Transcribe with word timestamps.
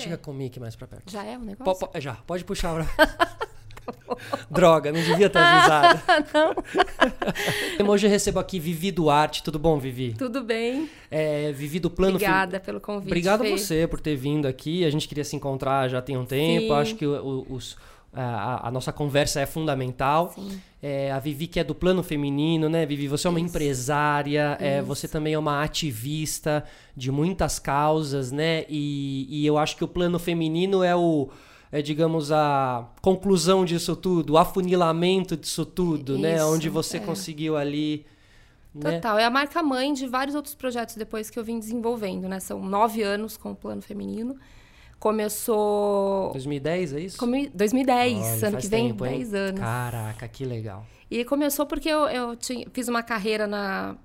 Fê? 0.00 0.04
Chega 0.10 0.18
comigo 0.18 0.50
aqui 0.50 0.60
mais 0.60 0.74
pra 0.76 0.86
perto. 0.86 1.10
Já 1.10 1.24
é 1.24 1.36
o 1.36 1.40
Po- 1.40 1.46
negócio? 1.46 1.86
po- 1.88 2.00
já, 2.00 2.14
pode 2.26 2.44
puxar. 2.44 2.86
Droga, 4.50 4.92
não 4.92 5.00
devia 5.00 5.28
ter 5.28 5.38
avisado. 5.38 6.00
Hoje 7.88 8.06
eu 8.06 8.10
recebo 8.10 8.38
aqui 8.38 8.60
Vivi 8.60 8.90
Duarte. 8.92 9.42
Tudo 9.42 9.58
bom, 9.58 9.78
Vivi? 9.78 10.14
Tudo 10.16 10.44
bem? 10.44 10.88
É, 11.10 11.50
Vivi 11.52 11.80
do 11.80 11.90
Plano 11.90 12.14
Obrigada 12.14 12.60
pelo 12.60 12.80
convite. 12.80 13.06
Obrigado 13.08 13.42
Fê. 13.42 13.50
você 13.50 13.86
por 13.88 14.00
ter 14.00 14.14
vindo 14.16 14.46
aqui. 14.46 14.84
A 14.84 14.90
gente 14.90 15.08
queria 15.08 15.24
se 15.24 15.34
encontrar 15.34 15.88
já 15.88 16.00
tem 16.00 16.16
um 16.16 16.24
tempo. 16.24 16.66
Sim. 16.66 16.72
Acho 16.72 16.94
que 16.94 17.06
o- 17.06 17.44
o- 17.48 17.54
os- 17.54 17.76
a, 18.12 18.68
a 18.68 18.70
nossa 18.70 18.92
conversa 18.92 19.40
é 19.40 19.46
fundamental. 19.46 20.34
É, 20.82 21.12
a 21.12 21.18
Vivi 21.18 21.46
que 21.46 21.60
é 21.60 21.64
do 21.64 21.74
plano 21.74 22.02
feminino, 22.02 22.68
né, 22.68 22.86
Vivi? 22.86 23.06
Você 23.06 23.26
é 23.26 23.30
uma 23.30 23.38
Isso. 23.38 23.48
empresária, 23.48 24.56
é, 24.60 24.80
você 24.82 25.06
também 25.06 25.34
é 25.34 25.38
uma 25.38 25.62
ativista 25.62 26.64
de 26.96 27.12
muitas 27.12 27.58
causas, 27.58 28.32
né? 28.32 28.64
E, 28.68 29.26
e 29.28 29.46
eu 29.46 29.58
acho 29.58 29.76
que 29.76 29.84
o 29.84 29.88
plano 29.88 30.18
feminino 30.18 30.82
é 30.82 30.96
o, 30.96 31.28
é, 31.70 31.82
digamos, 31.82 32.32
a 32.32 32.88
conclusão 33.00 33.64
disso 33.64 33.94
tudo, 33.94 34.32
o 34.32 34.38
afunilamento 34.38 35.36
disso 35.36 35.64
tudo, 35.64 36.18
né? 36.18 36.36
Isso, 36.36 36.46
Onde 36.46 36.68
você 36.68 36.96
é. 36.96 37.00
conseguiu 37.00 37.56
ali. 37.56 38.06
Né? 38.74 38.92
Total. 38.92 39.18
É 39.18 39.24
a 39.24 39.30
marca-mãe 39.30 39.92
de 39.92 40.06
vários 40.06 40.34
outros 40.34 40.54
projetos 40.54 40.96
depois 40.96 41.28
que 41.28 41.38
eu 41.38 41.44
vim 41.44 41.58
desenvolvendo, 41.58 42.28
né? 42.28 42.40
São 42.40 42.60
nove 42.64 43.02
anos 43.02 43.36
com 43.36 43.52
o 43.52 43.56
Plano 43.56 43.82
Feminino. 43.82 44.36
Começou... 45.00 46.30
2010, 46.32 46.92
é 46.92 47.00
isso? 47.00 47.18
Come... 47.18 47.48
2010, 47.54 48.18
Olha, 48.18 48.48
ano 48.48 48.58
que 48.58 48.68
vem, 48.68 48.88
tempo, 48.88 49.06
hein? 49.06 49.18
10 49.18 49.34
anos. 49.34 49.60
Caraca, 49.60 50.28
que 50.28 50.44
legal. 50.44 50.84
E 51.10 51.24
começou 51.24 51.64
porque 51.66 51.88
eu, 51.88 52.06
eu 52.08 52.36
tinha- 52.36 52.66
fiz 52.72 52.86
uma 52.86 53.02
carreira 53.02 53.46
na, 53.46 53.96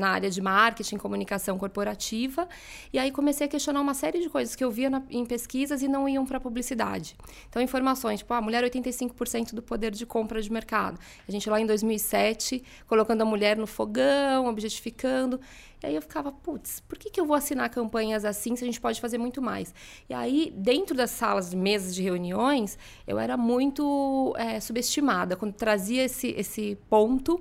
na 0.00 0.08
área 0.08 0.28
de 0.28 0.40
marketing, 0.40 0.96
comunicação 0.96 1.56
corporativa, 1.56 2.48
e 2.92 2.98
aí 2.98 3.12
comecei 3.12 3.46
a 3.46 3.48
questionar 3.48 3.80
uma 3.80 3.94
série 3.94 4.18
de 4.18 4.28
coisas 4.28 4.56
que 4.56 4.64
eu 4.64 4.70
via 4.70 4.90
na- 4.90 5.02
em 5.10 5.24
pesquisas 5.24 5.82
e 5.82 5.86
não 5.88 6.08
iam 6.08 6.26
para 6.26 6.40
publicidade. 6.40 7.16
Então, 7.48 7.62
informações, 7.62 8.18
tipo, 8.20 8.34
a 8.34 8.40
mulher 8.40 8.64
85% 8.64 9.54
do 9.54 9.62
poder 9.62 9.92
de 9.92 10.04
compra 10.04 10.42
de 10.42 10.50
mercado. 10.50 10.98
A 11.28 11.30
gente 11.30 11.48
lá 11.48 11.60
em 11.60 11.66
2007, 11.66 12.62
colocando 12.86 13.22
a 13.22 13.24
mulher 13.24 13.56
no 13.56 13.66
fogão, 13.66 14.46
objetificando. 14.46 15.40
E 15.82 15.86
aí 15.86 15.94
eu 15.94 16.02
ficava, 16.02 16.30
putz, 16.30 16.80
por 16.80 16.98
que, 16.98 17.08
que 17.08 17.18
eu 17.18 17.24
vou 17.24 17.34
assinar 17.34 17.70
campanhas 17.70 18.24
assim 18.24 18.54
se 18.54 18.62
a 18.62 18.66
gente 18.66 18.78
pode 18.80 19.00
fazer 19.00 19.16
muito 19.16 19.40
mais? 19.40 19.74
E 20.10 20.14
aí, 20.14 20.52
dentro 20.54 20.94
das 20.94 21.10
salas 21.10 21.54
mesas 21.54 21.94
de 21.94 22.02
reuniões, 22.02 22.76
eu 23.06 23.18
era 23.18 23.34
muito 23.36 24.34
é, 24.36 24.60
subestimada. 24.60 25.36
Quando 25.36 25.54
trazia 25.54 26.04
esse, 26.04 26.28
esse 26.36 26.76
ponto, 26.90 27.40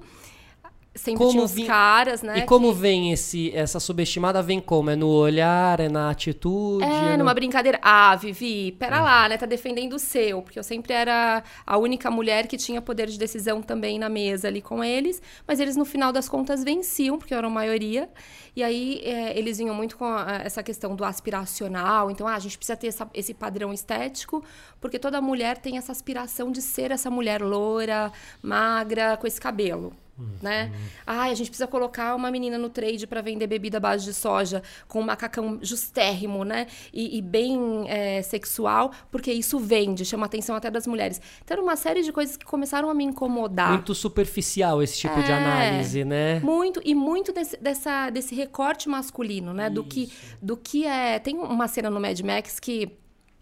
sempre 0.95 1.23
Como 1.23 1.47
tinha 1.47 1.67
caras, 1.67 2.21
né? 2.21 2.39
e 2.39 2.41
como 2.45 2.73
que- 2.73 2.79
vem 2.79 3.11
esse, 3.11 3.55
essa 3.55 3.79
subestimada? 3.79 4.41
Vem 4.41 4.59
como? 4.59 4.89
É 4.89 4.95
no 4.95 5.07
olhar, 5.07 5.79
é 5.79 5.87
na 5.87 6.09
atitude? 6.09 6.83
É, 6.83 7.11
no- 7.11 7.19
numa 7.19 7.33
brincadeira. 7.33 7.79
Ah, 7.81 8.15
Vivi, 8.15 8.71
pera 8.73 8.99
lá, 9.01 9.29
né? 9.29 9.37
Tá 9.37 9.45
defendendo 9.45 9.93
o 9.93 9.99
seu. 9.99 10.41
Porque 10.41 10.59
eu 10.59 10.63
sempre 10.63 10.91
era 10.93 11.43
a 11.65 11.77
única 11.77 12.09
mulher 12.11 12.47
que 12.47 12.57
tinha 12.57 12.81
poder 12.81 13.07
de 13.07 13.17
decisão 13.17 13.61
também 13.61 13.97
na 13.99 14.09
mesa 14.09 14.47
ali 14.47 14.61
com 14.61 14.83
eles. 14.83 15.21
Mas 15.47 15.59
eles, 15.59 15.75
no 15.75 15.85
final 15.85 16.11
das 16.11 16.27
contas, 16.27 16.63
venciam, 16.63 17.17
porque 17.17 17.33
eu 17.33 17.37
era 17.37 17.47
a 17.47 17.49
maioria. 17.49 18.09
E 18.55 18.63
aí, 18.63 18.99
é, 19.05 19.37
eles 19.37 19.57
vinham 19.59 19.73
muito 19.75 19.95
com 19.95 20.05
a- 20.05 20.41
essa 20.43 20.61
questão 20.61 20.95
do 20.95 21.05
aspiracional. 21.05 22.09
Então, 22.11 22.27
ah, 22.27 22.35
a 22.35 22.39
gente 22.39 22.57
precisa 22.57 22.75
ter 22.75 22.87
essa- 22.87 23.09
esse 23.13 23.33
padrão 23.33 23.71
estético, 23.71 24.43
porque 24.81 24.99
toda 24.99 25.21
mulher 25.21 25.57
tem 25.59 25.77
essa 25.77 25.91
aspiração 25.91 26.51
de 26.51 26.61
ser 26.61 26.91
essa 26.91 27.09
mulher 27.09 27.41
loura, 27.41 28.11
magra, 28.43 29.15
com 29.15 29.27
esse 29.27 29.39
cabelo. 29.39 29.93
Né? 30.41 30.71
Ai, 31.05 31.31
a 31.31 31.33
gente 31.33 31.49
precisa 31.49 31.67
colocar 31.67 32.15
uma 32.15 32.29
menina 32.31 32.57
no 32.57 32.69
trade 32.69 33.05
para 33.07 33.21
vender 33.21 33.47
bebida 33.47 33.77
à 33.77 33.79
base 33.79 34.05
de 34.05 34.13
soja 34.13 34.61
com 34.87 34.99
um 35.01 35.03
macacão 35.03 35.59
justérrimo, 35.61 36.43
né? 36.43 36.67
E, 36.93 37.17
e 37.17 37.21
bem 37.21 37.85
é, 37.87 38.21
sexual, 38.21 38.91
porque 39.11 39.31
isso 39.31 39.59
vende, 39.59 40.05
chama 40.05 40.25
a 40.25 40.27
atenção 40.27 40.55
até 40.55 40.69
das 40.69 40.85
mulheres. 40.87 41.21
Então, 41.43 41.55
era 41.55 41.61
uma 41.63 41.75
série 41.75 42.03
de 42.03 42.11
coisas 42.11 42.35
que 42.37 42.45
começaram 42.45 42.89
a 42.89 42.93
me 42.93 43.03
incomodar. 43.03 43.71
Muito 43.71 43.95
superficial 43.95 44.81
esse 44.83 44.97
tipo 44.99 45.21
de 45.23 45.31
É. 45.31 45.35
análise, 45.37 46.03
né? 46.05 46.39
Muito, 46.41 46.81
e 46.83 46.93
muito 46.95 47.31
desse, 47.31 47.57
dessa, 47.57 48.09
desse 48.09 48.35
recorte 48.35 48.89
masculino, 48.89 49.53
né? 49.53 49.69
Do 49.69 49.83
que, 49.83 50.11
do 50.41 50.57
que 50.57 50.85
é. 50.85 51.19
Tem 51.19 51.37
uma 51.37 51.67
cena 51.67 51.89
no 51.89 51.99
Mad 51.99 52.19
Max 52.21 52.59
que. 52.59 52.97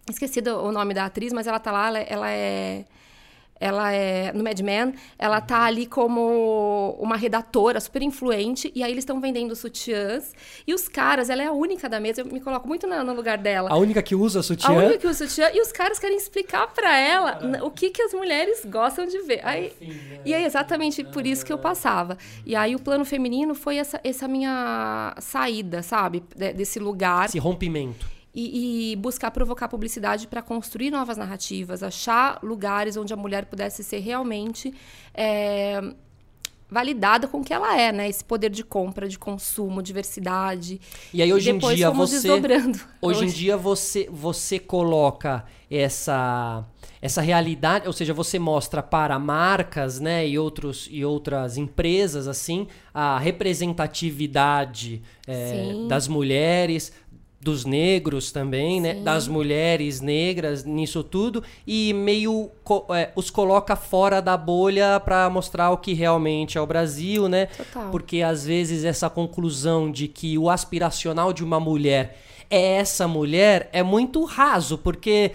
Esqueci 0.10 0.40
o 0.40 0.72
nome 0.72 0.94
da 0.94 1.06
atriz, 1.06 1.34
mas 1.34 1.48
ela 1.48 1.60
tá 1.60 1.70
lá, 1.70 1.88
ela, 1.88 2.00
ela 2.00 2.32
é. 2.32 2.86
Ela 3.60 3.92
é. 3.92 4.32
No 4.34 4.44
Mad 4.44 4.60
Men, 4.62 4.94
ela 5.18 5.42
tá 5.42 5.62
ali 5.64 5.86
como 5.86 6.96
uma 7.00 7.16
redatora 7.16 7.80
super 7.80 8.02
influente, 8.02 8.72
e 8.76 8.84
aí 8.84 8.92
eles 8.92 9.02
estão 9.04 9.20
vendendo 9.20 9.56
sutiãs. 9.56 10.34
E 10.66 10.74
os 10.74 10.88
caras, 10.88 11.30
ela 11.30 11.42
é 11.42 11.46
a 11.48 11.52
única 11.52 11.90
da 11.90 12.00
mesa, 12.00 12.22
eu 12.22 12.26
me 12.26 12.40
coloco 12.40 12.68
muito 12.68 12.86
no, 12.88 13.04
no 13.04 13.14
lugar 13.14 13.38
dela. 13.38 13.70
A 13.72 13.78
única 13.78 14.02
que 14.02 14.16
usa 14.16 14.40
A 14.40 14.44
sutiã. 14.44 14.72
única 14.72 14.98
que 14.98 15.08
usa 15.08 15.28
sutiã, 15.28 15.50
e 15.54 15.62
os 15.62 15.72
caras 15.72 16.00
querem 16.00 16.18
explicar 16.18 16.68
pra 16.74 16.98
ela 16.98 17.40
o 17.64 17.72
que, 17.72 17.90
que 17.90 18.02
as 18.02 18.14
mulheres 18.14 18.66
gostam 18.66 19.06
de 19.06 19.20
ver. 19.22 19.42
Aí, 19.44 19.74
e 20.26 20.34
aí, 20.34 20.44
exatamente 20.46 21.04
por 21.04 21.26
isso 21.26 21.46
que 21.46 21.52
eu 21.54 21.58
passava. 21.58 22.18
E 22.46 22.56
aí, 22.56 22.76
o 22.76 22.80
plano 22.80 23.06
feminino 23.06 23.56
foi 23.56 23.78
essa, 23.78 24.00
essa 24.04 24.28
minha 24.28 25.16
saída, 25.20 25.82
sabe? 25.82 26.24
De- 26.36 26.54
desse 26.54 26.80
lugar. 26.80 27.26
Esse 27.26 27.40
rompimento. 27.40 28.06
E, 28.40 28.92
e 28.92 28.96
buscar 28.98 29.32
provocar 29.32 29.68
publicidade 29.68 30.28
para 30.28 30.44
construir 30.44 30.92
novas 30.92 31.18
narrativas, 31.18 31.82
achar 31.82 32.38
lugares 32.44 32.96
onde 32.96 33.12
a 33.12 33.18
mulher 33.18 33.46
pudesse 33.46 33.84
ser 33.84 33.98
realmente 33.98 34.72
é, 35.12 35.82
validada 36.70 37.28
com 37.28 37.40
o 37.40 37.44
que 37.44 37.54
ela 37.54 37.80
é, 37.80 37.92
né? 37.92 38.10
Esse 38.10 38.24
poder 38.24 38.50
de 38.50 38.64
compra, 38.64 39.08
de 39.08 39.18
consumo, 39.18 39.82
diversidade. 39.82 40.80
E 41.14 41.22
aí, 41.22 41.32
hoje 41.32 41.50
em 41.50 41.54
depois 41.56 41.78
dia, 41.78 41.90
você. 41.90 42.16
desdobrando. 42.16 42.80
Hoje 43.02 43.26
em 43.26 43.30
dia 43.30 43.56
você, 43.56 44.10
você 44.12 44.60
coloca 44.60 45.46
essa, 45.72 46.66
essa 47.02 47.22
realidade, 47.22 47.88
ou 47.88 47.94
seja, 47.94 48.14
você 48.14 48.38
mostra 48.38 48.84
para 48.84 49.18
marcas 49.18 50.00
né, 50.00 50.28
e, 50.28 50.38
outros, 50.38 50.88
e 50.92 51.06
outras 51.06 51.58
empresas 51.58 52.28
assim 52.28 52.68
a 52.94 53.18
representatividade 53.20 55.02
é, 55.28 55.86
das 55.88 56.08
mulheres, 56.08 56.92
dos 57.48 57.64
negros 57.64 58.30
também, 58.32 58.82
né? 58.82 58.96
Sim. 58.96 59.04
Das 59.04 59.26
mulheres 59.28 60.02
negras 60.02 60.66
nisso 60.66 61.02
tudo 61.02 61.42
e 61.66 61.94
meio 61.94 62.52
co- 62.62 62.86
é, 62.94 63.12
os 63.16 63.30
coloca 63.30 63.76
fora 63.78 64.22
da 64.22 64.36
bolha 64.36 65.00
para 65.00 65.30
mostrar 65.30 65.72
o 65.72 65.78
que 65.78 65.94
realmente 65.94 66.58
é 66.58 66.62
o 66.62 66.68
Brasil, 66.68 67.30
né? 67.30 67.46
Total. 67.46 67.90
Porque 67.90 68.22
às 68.22 68.46
vezes 68.46 68.84
essa 68.84 69.10
conclusão 69.10 69.90
de 69.90 70.10
que 70.10 70.38
o 70.38 70.50
aspiracional 70.50 71.32
de 71.32 71.42
uma 71.44 71.60
mulher 71.60 72.18
é 72.50 72.74
essa 72.78 73.08
mulher 73.08 73.70
é 73.72 73.82
muito 73.84 74.24
raso, 74.26 74.78
porque 74.78 75.32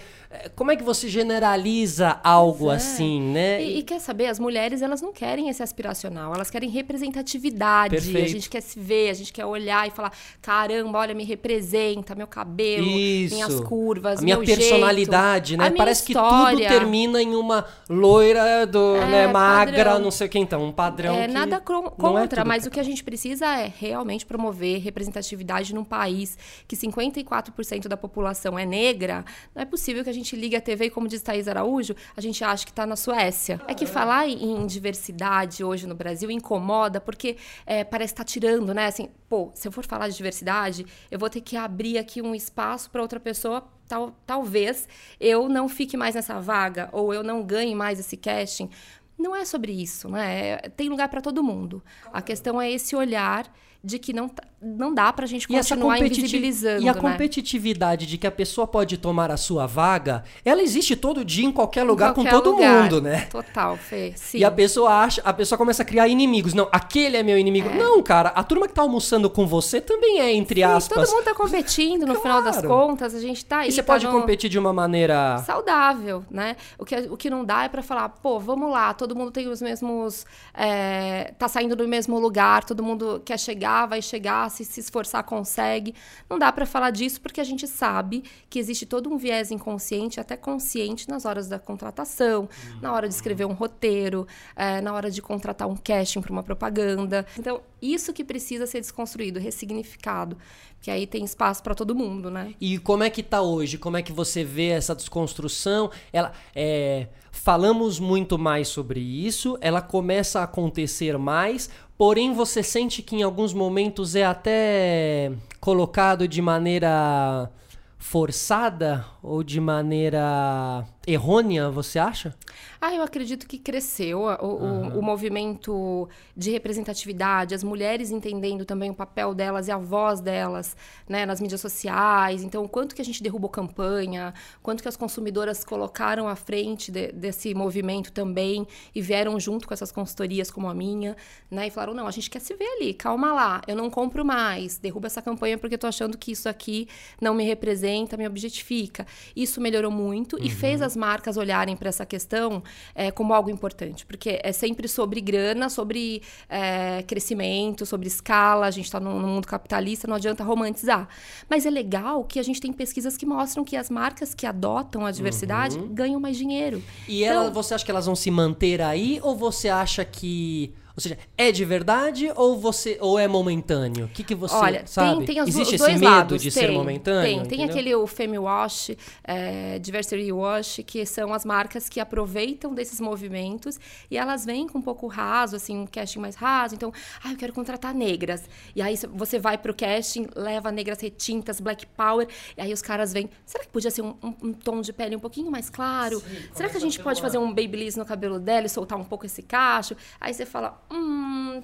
como 0.55 0.71
é 0.71 0.77
que 0.77 0.83
você 0.83 1.09
generaliza 1.09 2.21
algo 2.23 2.71
é. 2.71 2.77
assim, 2.77 3.21
né? 3.21 3.63
E, 3.63 3.79
e 3.79 3.83
quer 3.83 4.01
saber, 4.01 4.27
as 4.27 4.39
mulheres 4.39 4.83
elas 4.83 5.03
não 5.03 5.13
querem 5.13 5.49
esse 5.49 5.63
aspiracional, 5.63 6.35
elas 6.35 6.51
querem 6.51 6.71
representatividade. 6.71 7.97
Perfeito. 7.97 8.25
A 8.25 8.29
gente 8.29 8.51
quer 8.51 8.61
se 8.61 8.79
ver, 8.79 9.11
a 9.11 9.15
gente 9.15 9.33
quer 9.33 9.45
olhar 9.45 9.87
e 9.87 9.91
falar: 9.91 10.13
caramba, 10.41 10.99
olha, 10.99 11.15
me 11.15 11.25
representa, 11.25 12.15
meu 12.15 12.27
cabelo, 12.27 12.87
Isso. 12.87 13.35
minhas 13.35 13.61
curvas, 13.61 14.21
a 14.21 14.23
minha 14.23 14.39
personalidade, 14.39 15.51
jeito, 15.51 15.61
né? 15.61 15.71
Parece 15.77 16.05
que 16.05 16.15
tudo 16.15 16.27
história. 16.27 16.69
termina 16.69 17.21
em 17.21 17.35
uma 17.35 17.67
loira 17.89 18.67
do, 18.67 18.97
É, 18.97 19.07
né, 19.07 19.27
magra, 19.27 19.85
padrão. 19.85 19.99
não 19.99 20.11
sei 20.11 20.27
o 20.27 20.31
que 20.31 20.39
então, 20.39 20.65
um 20.65 20.73
padrão 20.73 21.15
É, 21.15 21.27
nada 21.27 21.57
é 21.57 21.61
contra, 21.61 22.43
tudo 22.43 22.49
mas 22.49 22.67
o 22.67 22.71
que 22.71 22.81
a 22.81 22.83
gente 22.83 23.05
precisa 23.05 23.47
é 23.47 23.73
realmente 23.79 24.25
promover 24.25 24.81
representatividade 24.81 25.75
num 25.75 25.85
país 25.85 26.37
que 26.67 26.77
54% 26.77 27.89
da 27.89 27.97
população 27.97 28.59
é 28.59 28.65
negra. 28.65 29.25
Não 29.55 29.63
é 29.63 29.65
possível 29.65 30.03
que 30.03 30.11
a 30.11 30.13
gente 30.13 30.22
ligue 30.37 30.55
a 30.55 30.61
TV 30.61 30.87
e, 30.87 30.91
como 30.91 31.09
diz 31.09 31.21
Thaís 31.23 31.49
Araújo, 31.49 31.95
a 32.17 32.21
gente 32.21 32.45
acha 32.45 32.65
que 32.65 32.71
está 32.71 32.87
na 32.87 32.95
Suécia. 32.97 33.61
É 33.67 33.75
que 33.75 33.87
falar 33.87 34.29
em 34.29 34.65
diversidade 34.67 35.65
hoje 35.65 35.87
no 35.87 35.95
Brasil 35.95 36.31
incomoda 36.31 37.01
porque 37.01 37.37
é, 37.67 37.83
parece 37.83 38.13
estar 38.13 38.25
tirando, 38.25 38.73
né? 38.73 38.87
Assim, 38.87 39.09
pô, 39.29 39.51
se 39.55 39.67
eu 39.67 39.73
for 39.73 39.85
falar 39.85 40.09
de 40.09 40.17
diversidade, 40.17 40.87
eu 41.11 41.19
vou 41.19 41.29
ter 41.29 41.41
que 41.41 41.57
abrir 41.57 41.99
aqui 41.99 42.23
um 42.23 42.35
espaço 42.35 42.91
para 42.91 43.03
outra 43.03 43.19
pessoa. 43.19 43.65
Tal, 43.89 44.13
talvez 44.25 44.89
eu 45.21 45.49
não 45.49 45.69
fique 45.69 45.97
mais 45.97 46.15
nessa 46.15 46.41
vaga 46.41 46.89
ou 46.93 47.13
eu 47.13 47.23
não 47.23 47.43
ganhe 47.43 47.75
mais 47.75 47.99
esse 48.01 48.17
casting. 48.17 48.71
Não 49.19 49.37
é 49.37 49.45
sobre 49.45 49.73
isso, 49.73 50.09
né? 50.09 50.49
É- 50.63 50.69
Tem 50.69 50.89
lugar 50.89 51.09
para 51.09 51.21
todo 51.21 51.43
mundo. 51.43 51.83
A 52.13 52.23
questão 52.23 52.61
é 52.61 52.71
esse 52.71 52.97
olhar 52.97 53.53
de 53.85 53.99
que 53.99 54.13
não, 54.13 54.29
tá- 54.29 54.43
não 54.63 54.95
dá 54.95 55.13
pra 55.13 55.27
gente 55.27 55.45
E 55.45 55.47
continuar 55.49 55.95
competiti- 55.97 56.21
invisibilizando, 56.21 56.83
E 56.83 56.89
a 56.89 56.95
né? 56.95 57.01
competitividade 57.01 58.07
de 58.07 58.17
que 58.17 58.27
a 58.27 58.31
pessoa 58.31 58.67
pode 58.67 58.97
tomar 58.97 59.31
a 59.31 59.37
sua 59.37 59.67
vaga, 59.67 60.23
ela 60.45 60.63
existe 60.63 60.95
todo 60.95 61.25
dia 61.25 61.45
em 61.45 61.51
qualquer 61.53 61.83
lugar 61.83 62.15
Qualquer 62.15 62.31
com 62.31 62.37
todo 62.43 62.51
lugar. 62.53 62.83
mundo, 62.85 63.01
né? 63.01 63.27
Total, 63.31 63.77
Fê. 63.77 64.13
Sim. 64.17 64.39
E 64.39 64.45
a 64.45 64.51
pessoa 64.51 64.91
acha, 65.01 65.21
a 65.25 65.33
pessoa 65.33 65.59
começa 65.59 65.83
a 65.83 65.87
criar 65.87 66.07
inimigos. 66.09 66.55
Não, 66.55 66.69
aquele 66.71 67.17
é 67.17 67.23
meu 67.23 67.37
inimigo. 67.39 67.69
Não, 67.71 68.03
cara, 68.03 68.29
a 68.31 68.45
turma 68.45 68.69
que 68.69 68.75
tá 68.75 68.83
almoçando 68.83 69.29
com 69.29 69.47
você 69.47 69.81
também 69.81 70.21
é, 70.21 70.33
entre 70.33 70.61
Sim, 70.61 70.65
aspas. 70.65 71.09
todo 71.09 71.15
mundo 71.17 71.25
tá 71.25 71.35
competindo, 71.35 72.07
no 72.07 72.15
final 72.21 72.43
das 72.43 72.59
Claro. 72.59 72.69
contas, 72.69 73.15
a 73.15 73.21
gente 73.21 73.45
tá 73.45 73.59
aí. 73.61 73.69
E 73.69 73.73
você 73.73 73.83
tá 73.83 73.93
pode 73.93 74.07
no- 74.07 74.13
competir 74.13 74.49
de 74.49 74.59
uma 74.59 74.73
maneira. 74.73 75.39
saudável, 75.39 76.25
né? 76.31 76.57
O 76.79 76.85
que, 76.85 76.95
o 77.11 77.17
que 77.17 77.29
não 77.31 77.45
dá 77.45 77.65
é 77.65 77.69
pra 77.69 77.83
falar, 77.83 78.09
pô, 78.09 78.39
vamos 78.39 78.71
lá, 78.71 78.95
todo 78.95 79.15
mundo 79.17 79.31
tem 79.31 79.49
os 79.49 79.61
mesmos. 79.61 80.25
é, 80.55 81.33
tá 81.39 81.49
saindo 81.49 81.75
do 81.75 81.89
mesmo 81.89 82.19
lugar, 82.19 82.65
todo 82.65 82.83
mundo 82.83 83.23
quer 83.25 83.39
chegar, 83.39 83.87
vai 83.87 84.03
chegar, 84.03 84.45
se 84.53 84.81
esforçar 84.81 85.25
consegue. 85.25 85.95
Não 86.29 86.39
dá 86.39 86.53
para 86.53 86.67
falar 86.67 86.91
disso 86.91 87.21
porque 87.21 87.41
a 87.41 87.45
gente 87.45 87.67
sabe 87.67 88.25
que 88.49 88.59
existe 88.59 88.87
todo 88.87 89.13
um 89.13 89.17
viés 89.17 89.51
inconsciente, 89.51 90.21
até 90.21 90.37
consciente 90.37 91.09
nas 91.09 91.25
horas 91.25 91.49
da 91.49 91.59
contratação, 91.59 92.43
uhum. 92.43 92.81
na 92.81 92.93
hora 92.93 93.09
de 93.09 93.15
escrever 93.15 93.45
um 93.45 93.53
roteiro, 93.53 94.27
é, 94.55 94.81
na 94.81 94.93
hora 94.93 95.11
de 95.11 95.23
contratar 95.23 95.69
um 95.69 95.77
casting 95.77 96.21
para 96.21 96.33
uma 96.33 96.43
propaganda. 96.43 97.27
Então, 97.39 97.61
isso 97.81 98.13
que 98.13 98.25
precisa 98.25 98.67
ser 98.67 98.81
desconstruído, 98.81 99.41
ressignificado, 99.41 100.37
que 100.83 100.91
aí 100.91 101.07
tem 101.07 101.25
espaço 101.25 101.63
para 101.63 101.77
todo 101.77 101.95
mundo, 101.95 102.29
né? 102.29 102.55
E 102.61 102.77
como 102.77 103.05
é 103.05 103.09
que 103.09 103.23
tá 103.23 103.41
hoje? 103.41 103.79
Como 103.79 103.97
é 103.97 104.03
que 104.03 104.13
você 104.13 104.43
vê 104.43 104.71
essa 104.71 104.97
desconstrução? 104.97 105.93
Ela 106.13 106.33
é, 106.55 107.07
falamos 107.31 108.01
muito 108.01 108.37
mais 108.37 108.67
sobre 108.67 108.99
isso, 108.99 109.57
ela 109.61 109.81
começa 109.81 110.41
a 110.41 110.43
acontecer 110.43 111.17
mais, 111.17 111.71
porém 111.97 112.35
você 112.35 112.65
sente 112.65 113.01
que 113.01 113.15
em 113.15 113.23
alguns 113.23 113.55
momentos 113.55 114.17
é 114.17 114.25
até 114.25 115.31
colocado 115.61 116.27
de 116.27 116.43
maneira 116.43 117.49
forçada 117.97 119.07
ou 119.23 119.45
de 119.45 119.61
maneira 119.61 120.85
errônea, 121.07 121.71
você 121.71 121.99
acha? 121.99 122.35
Ah, 122.81 122.93
eu 122.95 123.03
acredito 123.03 123.47
que 123.47 123.59
cresceu 123.59 124.23
o, 124.23 124.47
uhum. 124.47 124.95
o, 124.95 124.99
o, 124.99 125.03
movimento 125.03 126.09
de 126.37 126.51
representatividade, 126.51 127.55
as 127.55 127.63
mulheres 127.63 128.11
entendendo 128.11 128.65
também 128.65 128.91
o 128.91 128.95
papel 128.95 129.35
delas 129.35 129.69
e 129.69 129.71
a 129.71 129.77
voz 129.77 130.21
delas 130.21 130.77
né, 131.09 131.25
nas 131.25 131.41
mídias 131.41 131.61
sociais. 131.61 132.43
Então, 132.43 132.67
quanto 132.67 132.95
que 132.95 133.01
a 133.01 133.05
gente 133.05 133.23
derrubou 133.23 133.49
campanha, 133.49 134.35
quanto 134.63 134.83
que 134.83 134.89
as 134.89 134.97
consumidoras 134.97 135.63
colocaram 135.63 136.29
à 136.29 136.35
frente 136.35 136.91
de, 136.91 137.13
desse 137.13 137.55
movimento 137.55 138.11
também 138.11 138.67
e 138.93 139.01
vieram 139.01 139.39
junto 139.39 139.69
com 139.69 139.75
essas 139.75 139.93
consultorias 139.93 140.51
como 140.51 140.69
a 140.69 140.75
minha, 140.75 141.17
né? 141.49 141.69
E 141.69 141.71
falaram, 141.71 141.95
não, 141.95 142.09
a 142.09 142.11
gente 142.11 142.29
quer 142.29 142.41
se 142.41 142.53
ver 142.55 142.67
ali, 142.77 142.95
calma 142.95 143.33
lá, 143.33 143.63
eu 143.69 143.77
não 143.77 143.91
compro 143.91 144.25
mais, 144.25 144.79
derruba 144.79 145.07
essa 145.07 145.23
campanha 145.23 145.57
porque 145.57 145.77
eu 145.77 145.79
tô 145.79 145.87
achando 145.87 146.19
que 146.19 146.33
isso 146.33 146.49
aqui 146.49 146.89
não 147.21 147.33
me 147.33 147.45
representa, 147.45 148.17
me 148.17 148.27
objetifica. 148.27 149.07
Isso 149.37 149.61
melhorou 149.61 149.91
muito 149.93 150.37
uhum. 150.37 150.45
e 150.45 150.51
fez 150.51 150.83
as 150.83 150.92
marcas 150.97 151.37
olharem 151.37 151.77
para 151.77 151.89
essa 151.89 152.05
questão 152.07 152.63
é, 152.95 153.11
como 153.11 153.35
algo 153.35 153.51
importante, 153.51 154.05
porque 154.07 154.41
é 154.43 154.53
sempre 154.53 154.89
sobre 154.89 155.21
grana, 155.21 155.69
sobre 155.69 156.23
é, 156.49 157.03
crescimento, 157.03 157.85
sobre 157.85 158.09
escala. 158.09 158.67
A 158.67 158.71
gente 158.71 158.87
está 158.87 159.01
no, 159.01 159.21
no, 159.21 159.29
mundo 159.29 159.47
capitalista, 159.47 160.07
não 160.07 160.17
adianta 160.17 160.45
romantizar. 160.45 161.09
Mas 161.49 161.67
é 161.67 161.71
legal 161.71 162.25
que 162.25 162.39
a 162.39 162.43
gente 162.43 162.61
tem 162.61 162.73
pesquisas 162.73 163.17
que 163.17 163.27
mostram 163.27 163.65
que 163.65 163.77
as 163.77 163.91
marcas 163.91 164.35
que 164.35 164.47
adotam 164.47 165.07
a 165.07 165.11
diversidade 165.11 165.79
uhum. 165.79 165.89
ganham 165.89 166.21
mais 166.21 166.37
dinheiro. 166.37 166.83
E 167.09 167.25
então, 167.25 167.43
ela, 167.43 167.51
você 167.51 167.75
acha 167.75 167.85
que 167.85 167.91
elas 167.91 168.07
vão 168.07 168.15
se 168.15 168.31
manter 168.31 168.81
aí 168.81 169.19
ou 169.23 169.37
você 169.37 169.69
acha 169.69 170.05
que 170.05 170.73
ou 170.97 171.01
seja, 171.01 171.19
é 171.37 171.51
de 171.51 171.65
verdade 171.65 172.31
ou 172.37 172.59
você 172.59 172.99
ou 173.01 173.19
é 173.19 173.27
momentâneo? 173.27 174.07
O 174.07 174.09
que, 174.09 174.23
que 174.23 174.35
você 174.35 174.55
Olha, 174.55 174.87
sabe? 174.87 175.25
Tem, 175.25 175.37
tem 175.37 175.39
Existe 175.39 175.77
esse 175.77 175.93
medo 175.93 176.05
lados. 176.05 176.43
de 176.43 176.51
tem, 176.51 176.63
ser 176.67 176.73
momentâneo? 176.73 177.47
Tem, 177.47 177.59
tem 177.59 177.65
aquele 177.65 177.95
o 177.95 178.07
Femi 178.07 178.39
Wash, 178.39 178.91
é, 179.25 179.79
Diversity 179.79 180.31
Wash, 180.31 180.81
que 180.87 181.07
são 181.07 181.33
as 181.33 181.45
marcas 181.45 181.89
que 181.89 181.99
aproveitam 181.99 182.75
desses 182.75 183.01
movimentos 183.01 183.81
e 184.11 184.19
elas 184.19 184.45
vêm 184.45 184.69
com 184.69 184.79
um 184.79 184.83
pouco 184.83 185.07
raso, 185.07 185.57
assim, 185.57 185.79
um 185.79 185.87
casting 185.87 186.19
mais 186.19 186.35
raso. 186.35 186.75
Então, 186.75 186.93
ah, 187.23 187.33
eu 187.33 187.37
quero 187.37 187.53
contratar 187.53 187.95
negras. 187.95 188.43
E 188.77 188.83
aí 188.83 188.97
você 189.15 189.39
vai 189.39 189.57
pro 189.57 189.75
casting, 189.75 190.27
leva 190.35 190.71
negras 190.71 191.01
retintas, 191.01 191.61
black 191.61 191.87
power, 191.87 192.29
e 192.57 192.61
aí 192.61 192.73
os 192.73 192.83
caras 192.83 193.13
vêm, 193.13 193.31
será 193.47 193.65
que 193.65 193.71
podia 193.71 193.91
ser 193.91 194.03
um, 194.03 194.15
um, 194.23 194.35
um 194.43 194.53
tom 194.53 194.81
de 194.81 194.93
pele 194.93 195.17
um 195.17 195.21
pouquinho 195.21 195.51
mais 195.51 195.71
claro? 195.71 196.21
Sim, 196.21 196.37
será 196.53 196.69
que 196.69 196.77
a 196.77 196.81
gente 196.81 197.01
pode 197.01 197.21
fazer 197.21 197.39
um 197.39 197.49
babyliss 197.49 197.97
no 197.97 198.05
cabelo 198.05 198.39
dela 198.39 198.67
e 198.67 198.69
soltar 198.69 198.99
um 198.99 199.05
pouco 199.05 199.25
esse 199.25 199.43
cacho? 199.43 199.97
Aí 200.21 200.35
você 200.35 200.45
fala, 200.45 200.82
hum, 200.93 201.63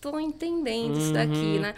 tô 0.00 0.18
entendendo 0.18 0.94
uhum. 0.94 0.98
isso 0.98 1.12
daqui, 1.12 1.32
uhum. 1.32 1.60
né? 1.60 1.74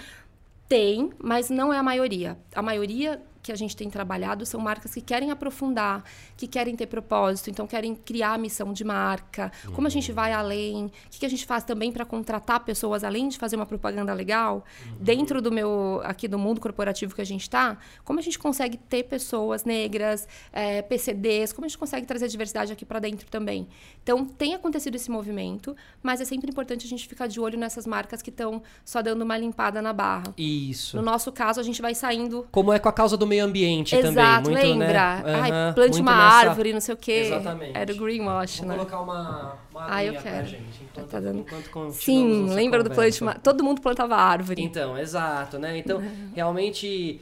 Tem, 0.69 1.11
mas 1.23 1.51
não 1.51 1.73
é 1.73 1.79
a 1.79 1.83
maioria. 1.83 2.39
A 2.55 2.63
maioria 2.63 3.21
que 3.43 3.51
a 3.51 3.57
gente 3.57 3.77
tem 3.77 3.91
trabalhado 3.91 4.47
são 4.47 4.61
marcas 4.61 4.95
que 4.95 5.01
querem 5.01 5.31
aprofundar, 5.31 6.05
que 6.37 6.47
querem 6.47 6.77
ter 6.77 6.87
propósito, 6.87 7.51
então 7.51 7.67
querem 7.67 7.95
criar 7.95 8.39
missão 8.39 8.73
de 8.73 8.85
marca. 8.85 9.51
Uhum. 9.67 9.73
Como 9.73 9.87
a 9.87 9.91
gente 9.91 10.13
vai 10.13 10.33
além? 10.33 10.87
O 10.87 10.91
que, 11.11 11.27
a 11.27 11.29
gente 11.29 11.45
faz 11.45 11.65
também 11.65 11.91
para 11.91 12.05
contratar 12.05 12.61
pessoas, 12.61 13.03
além 13.03 13.29
de 13.29 13.39
fazer 13.39 13.57
uma 13.57 13.67
propaganda 13.67 14.15
legal? 14.15 14.65
Uhum. 14.87 14.97
Dentro 15.01 15.43
do 15.43 15.51
meu, 15.51 16.01
aqui 16.05 16.29
do 16.29 16.39
mundo 16.39 16.61
corporativo 16.61 17.15
que 17.15 17.21
a 17.21 17.27
gente 17.27 17.43
está, 17.43 17.77
como 18.05 18.21
a 18.21 18.23
gente 18.23 18.39
consegue 18.39 18.77
ter 18.77 19.05
pessoas 19.05 19.65
negras, 19.65 20.29
é, 20.53 20.81
PCDs, 20.83 21.53
como 21.53 21.65
a 21.65 21.69
gente 21.69 21.79
consegue 21.79 22.07
trazer 22.07 22.29
diversidade 22.29 22.73
aqui 22.73 22.85
para 22.85 23.01
dentro 23.01 23.29
também? 23.29 23.67
Então, 24.03 24.25
tem 24.25 24.55
acontecido 24.55 24.95
esse 24.95 25.11
movimento, 25.11 25.77
mas 26.03 26.21
é 26.21 26.25
sempre 26.25 26.51
importante 26.51 26.87
a 26.87 26.89
gente 26.89 27.09
ficar 27.09 27.27
de 27.27 27.41
olho 27.41 27.59
nessas 27.59 27.87
marcas 27.87 28.23
que 28.23 28.31
estão 28.31 28.63
só 28.85 29.03
dando 29.03 29.23
uma 29.23 29.37
limpada 29.37 29.83
na 29.83 29.93
barra. 29.93 30.33
Isso. 30.37 30.97
No 30.97 31.03
nosso 31.03 31.33
caso, 31.33 31.59
a 31.59 31.63
gente 31.63 31.83
vai 31.83 31.95
saindo. 31.95 32.47
Como 32.51 32.73
é 32.73 32.79
com 32.79 32.89
a 32.89 32.93
causa 32.93 33.17
do 33.17 33.27
meio 33.33 33.45
ambiente 33.45 33.97
Exato, 33.97 34.45
também. 34.51 34.75
Muito, 34.75 34.79
né? 34.79 34.87
lembra? 34.87 35.23
Né? 35.23 35.41
Ai, 35.41 35.73
plante 35.75 36.01
uma 36.01 36.13
nessa... 36.13 36.49
árvore, 36.49 36.73
não 36.73 36.81
sei 36.81 36.95
o 36.95 36.99
quê. 36.99 37.13
Exatamente. 37.27 37.79
Era 37.79 37.93
o 37.93 37.97
greenwash, 37.97 38.59
Vou 38.59 38.69
né? 38.69 38.75
colocar 38.75 39.01
uma, 39.01 39.59
uma 39.71 39.95
ah, 39.95 40.05
eu 40.05 40.15
quero. 40.15 40.47
gente. 40.47 40.83
Enquanto, 40.83 41.09
tá 41.09 41.21
dando... 41.21 41.41
enquanto 41.41 41.93
Sim, 41.93 42.47
lembra 42.51 42.83
do 42.83 42.91
plante 42.91 43.23
uma... 43.23 43.35
Todo 43.35 43.65
mundo 43.65 43.81
plantava 43.81 44.17
árvore. 44.17 44.63
Então, 44.63 44.99
exato, 44.99 45.59
né? 45.59 45.79
Então, 45.79 46.03
realmente, 46.37 47.21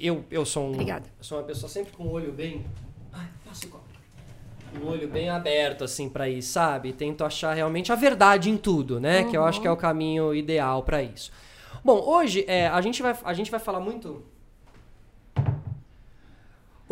eu, 0.00 0.24
eu 0.30 0.44
sou 0.46 0.66
um... 0.66 0.72
Obrigada. 0.72 1.06
Eu 1.18 1.24
sou 1.24 1.38
uma 1.38 1.44
pessoa 1.44 1.68
sempre 1.68 1.92
com 1.92 2.04
o 2.04 2.10
olho 2.12 2.32
bem... 2.32 2.64
Ai, 3.12 3.26
passa 3.44 3.66
o 3.66 3.68
copo 3.68 3.90
um 4.80 4.86
olho 4.86 5.08
bem 5.08 5.28
aberto, 5.28 5.82
assim, 5.82 6.08
para 6.08 6.28
isso, 6.28 6.52
sabe? 6.52 6.92
Tento 6.92 7.24
achar 7.24 7.52
realmente 7.54 7.90
a 7.90 7.96
verdade 7.96 8.48
em 8.48 8.56
tudo, 8.56 9.00
né? 9.00 9.22
Uhum. 9.22 9.30
Que 9.30 9.36
eu 9.36 9.44
acho 9.44 9.60
que 9.60 9.66
é 9.66 9.70
o 9.70 9.76
caminho 9.76 10.32
ideal 10.32 10.84
para 10.84 11.02
isso. 11.02 11.32
Bom, 11.84 12.00
hoje 12.06 12.44
é, 12.46 12.68
a, 12.68 12.80
gente 12.80 13.02
vai, 13.02 13.16
a 13.24 13.34
gente 13.34 13.50
vai 13.50 13.58
falar 13.58 13.80
muito 13.80 14.22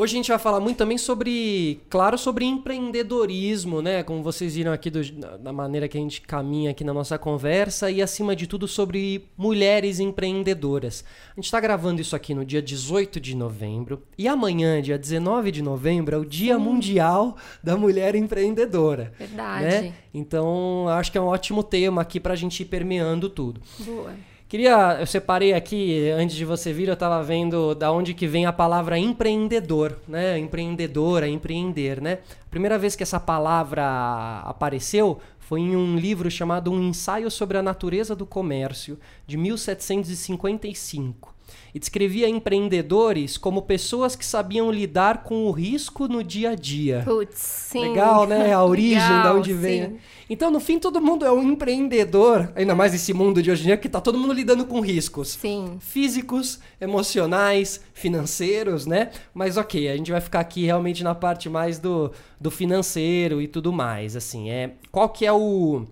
Hoje 0.01 0.15
a 0.15 0.19
gente 0.19 0.29
vai 0.29 0.39
falar 0.39 0.61
muito 0.61 0.77
também 0.77 0.97
sobre, 0.97 1.81
claro, 1.91 2.17
sobre 2.17 2.45
empreendedorismo, 2.45 3.83
né? 3.83 4.05
Como 4.05 4.23
vocês 4.23 4.55
viram 4.55 4.73
aqui 4.73 4.91
do, 4.91 5.03
da 5.41 5.53
maneira 5.53 5.89
que 5.89 5.99
a 5.99 6.01
gente 6.01 6.21
caminha 6.21 6.71
aqui 6.71 6.85
na 6.85 6.95
nossa 6.95 7.19
conversa 7.19 7.91
e 7.91 8.01
acima 8.01 8.37
de 8.37 8.47
tudo 8.47 8.69
sobre 8.69 9.29
mulheres 9.37 9.99
empreendedoras. 9.99 11.05
A 11.33 11.35
gente 11.35 11.47
está 11.47 11.59
gravando 11.59 12.01
isso 12.01 12.15
aqui 12.15 12.33
no 12.33 12.45
dia 12.45 12.63
18 12.63 13.19
de 13.19 13.35
novembro 13.35 14.01
e 14.17 14.29
amanhã, 14.29 14.81
dia 14.81 14.97
19 14.97 15.51
de 15.51 15.63
novembro, 15.63 16.15
é 16.15 16.19
o 16.21 16.25
Dia 16.25 16.55
Sim. 16.55 16.63
Mundial 16.63 17.37
da 17.61 17.77
Mulher 17.77 18.15
Empreendedora. 18.15 19.13
Verdade. 19.19 19.65
Né? 19.65 19.95
Então, 20.15 20.87
acho 20.91 21.11
que 21.11 21.19
é 21.19 21.21
um 21.21 21.27
ótimo 21.27 21.65
tema 21.65 22.03
aqui 22.03 22.21
para 22.21 22.35
a 22.35 22.37
gente 22.37 22.63
ir 22.63 22.67
permeando 22.67 23.29
tudo. 23.29 23.61
Boa. 23.81 24.13
Queria, 24.49 24.97
eu 24.99 25.07
separei 25.07 25.53
aqui, 25.53 26.09
antes 26.09 26.35
de 26.35 26.43
você 26.43 26.73
vir, 26.73 26.89
eu 26.89 26.95
estava 26.95 27.23
vendo 27.23 27.75
da 27.75 27.93
onde 27.93 28.15
que 28.15 28.27
vem 28.27 28.47
a 28.47 28.53
palavra 28.53 28.99
empreendedor, 28.99 29.99
né? 30.09 30.39
Empreendedora, 30.39 31.29
empreender, 31.29 32.01
né? 32.01 32.21
A 32.47 32.51
primeira 32.51 32.79
vez 32.79 32.97
que 32.97 33.03
essa 33.03 33.21
palavra 33.21 34.41
apareceu 34.47 35.21
foi 35.39 35.61
em 35.61 35.77
um 35.77 35.99
livro 35.99 36.31
chamado 36.31 36.73
Um 36.73 36.83
Ensaio 36.83 37.31
sobre 37.31 37.59
a 37.59 37.63
Natureza 37.63 38.17
do 38.17 38.25
Comércio, 38.25 38.99
de 39.27 39.37
1755 39.37 41.35
e 41.79 41.81
descrevia 41.81 42.29
empreendedores 42.29 43.39
como 43.39 43.63
pessoas 43.63 44.17
que 44.17 44.27
sabiam 44.27 44.69
lidar 44.69 45.23
com 45.23 45.47
o 45.47 45.53
risco 45.53 46.09
no 46.09 46.25
dia 46.25 46.51
a 46.51 46.55
dia. 46.57 47.03
Putz, 47.05 47.39
sim. 47.39 47.91
Legal, 47.91 48.27
né? 48.27 48.53
A 48.53 48.65
origem 48.67 49.01
Legal, 49.01 49.23
da 49.23 49.35
onde 49.35 49.53
vem. 49.53 49.83
Sim. 49.85 49.99
Então, 50.29 50.51
no 50.51 50.59
fim, 50.59 50.81
todo 50.81 51.01
mundo 51.01 51.25
é 51.25 51.31
um 51.31 51.41
empreendedor, 51.41 52.53
ainda 52.57 52.75
mais 52.75 52.91
nesse 52.91 53.15
mundo 53.15 53.41
de 53.41 53.49
hoje 53.49 53.63
em 53.63 53.67
dia, 53.67 53.77
que 53.77 53.89
tá 53.89 54.01
todo 54.01 54.19
mundo 54.19 54.33
lidando 54.33 54.67
com 54.67 54.81
riscos. 54.81 55.39
Sim. 55.41 55.77
Físicos, 55.79 56.59
emocionais, 56.81 57.81
financeiros, 57.95 58.85
né? 58.85 59.13
Mas 59.33 59.57
ok, 59.57 59.89
a 59.89 59.97
gente 59.97 60.11
vai 60.11 60.21
ficar 60.21 60.41
aqui 60.41 60.65
realmente 60.65 61.05
na 61.05 61.15
parte 61.15 61.49
mais 61.49 61.79
do, 61.79 62.11
do 62.41 62.51
financeiro 62.51 63.41
e 63.41 63.47
tudo 63.47 63.73
mais. 63.73 64.17
Assim, 64.17 64.51
é. 64.51 64.73
Qual 64.91 65.09
que 65.11 65.25
é 65.25 65.33
o 65.33 65.87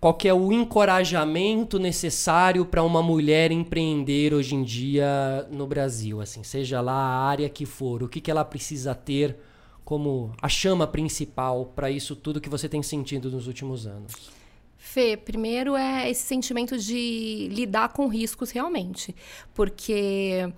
qual 0.00 0.14
que 0.14 0.26
é 0.26 0.32
o 0.32 0.50
encorajamento 0.50 1.78
necessário 1.78 2.64
para 2.64 2.82
uma 2.82 3.02
mulher 3.02 3.52
empreender 3.52 4.32
hoje 4.32 4.54
em 4.54 4.62
dia 4.62 5.46
no 5.50 5.66
Brasil, 5.66 6.22
assim, 6.22 6.42
seja 6.42 6.80
lá 6.80 6.92
a 6.94 7.28
área 7.28 7.48
que 7.50 7.66
for, 7.66 8.02
o 8.02 8.08
que, 8.08 8.20
que 8.20 8.30
ela 8.30 8.44
precisa 8.44 8.94
ter 8.94 9.36
como 9.84 10.32
a 10.40 10.48
chama 10.48 10.86
principal 10.86 11.66
para 11.76 11.90
isso 11.90 12.16
tudo 12.16 12.40
que 12.40 12.48
você 12.48 12.68
tem 12.68 12.82
sentido 12.82 13.30
nos 13.30 13.46
últimos 13.46 13.86
anos? 13.86 14.30
Fê, 14.78 15.16
primeiro 15.18 15.76
é 15.76 16.08
esse 16.08 16.22
sentimento 16.22 16.78
de 16.78 17.48
lidar 17.52 17.92
com 17.92 18.08
riscos 18.08 18.50
realmente, 18.50 19.14
porque 19.52 20.50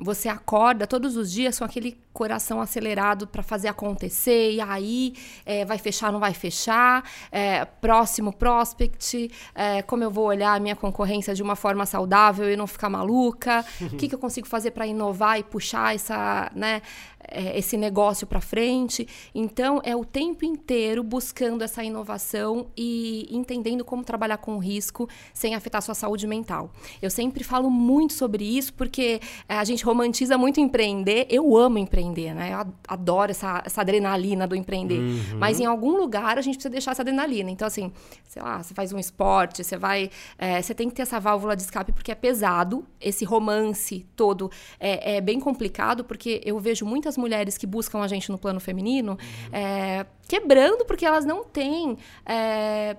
você 0.00 0.28
acorda 0.28 0.86
todos 0.86 1.16
os 1.16 1.30
dias 1.30 1.58
com 1.58 1.64
aquele 1.64 1.98
coração 2.12 2.60
acelerado 2.60 3.26
para 3.26 3.42
fazer 3.42 3.68
acontecer, 3.68 4.52
e 4.52 4.60
aí 4.60 5.14
é, 5.46 5.64
vai 5.64 5.78
fechar, 5.78 6.12
não 6.12 6.18
vai 6.18 6.34
fechar, 6.34 7.04
é, 7.30 7.64
próximo 7.64 8.32
prospect, 8.32 9.30
é, 9.54 9.82
como 9.82 10.02
eu 10.02 10.10
vou 10.10 10.26
olhar 10.26 10.54
a 10.54 10.60
minha 10.60 10.74
concorrência 10.74 11.34
de 11.34 11.42
uma 11.42 11.54
forma 11.54 11.86
saudável 11.86 12.50
e 12.50 12.56
não 12.56 12.66
ficar 12.66 12.88
maluca, 12.88 13.64
o 13.80 13.96
que, 13.96 14.08
que 14.08 14.14
eu 14.14 14.18
consigo 14.18 14.48
fazer 14.48 14.72
para 14.72 14.86
inovar 14.86 15.38
e 15.38 15.44
puxar 15.44 15.94
essa, 15.94 16.50
né, 16.54 16.82
é, 17.30 17.58
esse 17.58 17.76
negócio 17.76 18.26
para 18.26 18.40
frente. 18.40 19.06
Então, 19.34 19.80
é 19.84 19.94
o 19.94 20.04
tempo 20.04 20.44
inteiro 20.44 21.02
buscando 21.02 21.62
essa 21.62 21.84
inovação 21.84 22.68
e 22.76 23.28
entendendo 23.30 23.84
como 23.84 24.02
trabalhar 24.04 24.38
com 24.38 24.58
risco 24.58 25.08
sem 25.32 25.54
afetar 25.54 25.82
sua 25.82 25.94
saúde 25.94 26.26
mental. 26.26 26.72
Eu 27.02 27.10
sempre 27.10 27.44
falo 27.44 27.70
muito 27.70 28.12
sobre 28.12 28.44
isso 28.44 28.72
porque 28.74 29.20
é, 29.48 29.56
a 29.56 29.64
gente 29.64 29.84
romantiza 29.88 30.36
muito 30.36 30.60
empreender. 30.60 31.26
Eu 31.30 31.56
amo 31.56 31.78
empreender, 31.78 32.34
né? 32.34 32.52
Eu 32.52 32.72
adoro 32.86 33.30
essa, 33.30 33.62
essa 33.64 33.80
adrenalina 33.80 34.46
do 34.46 34.54
empreender. 34.54 34.98
Uhum. 34.98 35.38
Mas 35.38 35.58
em 35.58 35.64
algum 35.64 35.96
lugar 35.96 36.38
a 36.38 36.40
gente 36.42 36.54
precisa 36.54 36.70
deixar 36.70 36.90
essa 36.92 37.02
adrenalina. 37.02 37.50
Então, 37.50 37.66
assim, 37.66 37.90
sei 38.26 38.42
lá, 38.42 38.62
você 38.62 38.74
faz 38.74 38.92
um 38.92 38.98
esporte, 38.98 39.64
você 39.64 39.76
vai. 39.76 40.10
É, 40.38 40.60
você 40.60 40.74
tem 40.74 40.88
que 40.88 40.94
ter 40.94 41.02
essa 41.02 41.18
válvula 41.18 41.56
de 41.56 41.62
escape 41.62 41.92
porque 41.92 42.12
é 42.12 42.14
pesado. 42.14 42.84
Esse 43.00 43.24
romance 43.24 44.06
todo 44.14 44.50
é, 44.78 45.16
é 45.16 45.20
bem 45.20 45.40
complicado, 45.40 46.04
porque 46.04 46.40
eu 46.44 46.58
vejo 46.58 46.84
muitas 46.84 47.16
mulheres 47.16 47.56
que 47.56 47.66
buscam 47.66 48.00
a 48.00 48.08
gente 48.08 48.30
no 48.30 48.38
plano 48.38 48.60
feminino 48.60 49.12
uhum. 49.12 49.56
é, 49.56 50.06
quebrando 50.28 50.84
porque 50.84 51.06
elas 51.06 51.24
não 51.24 51.44
têm. 51.44 51.96
É, 52.26 52.96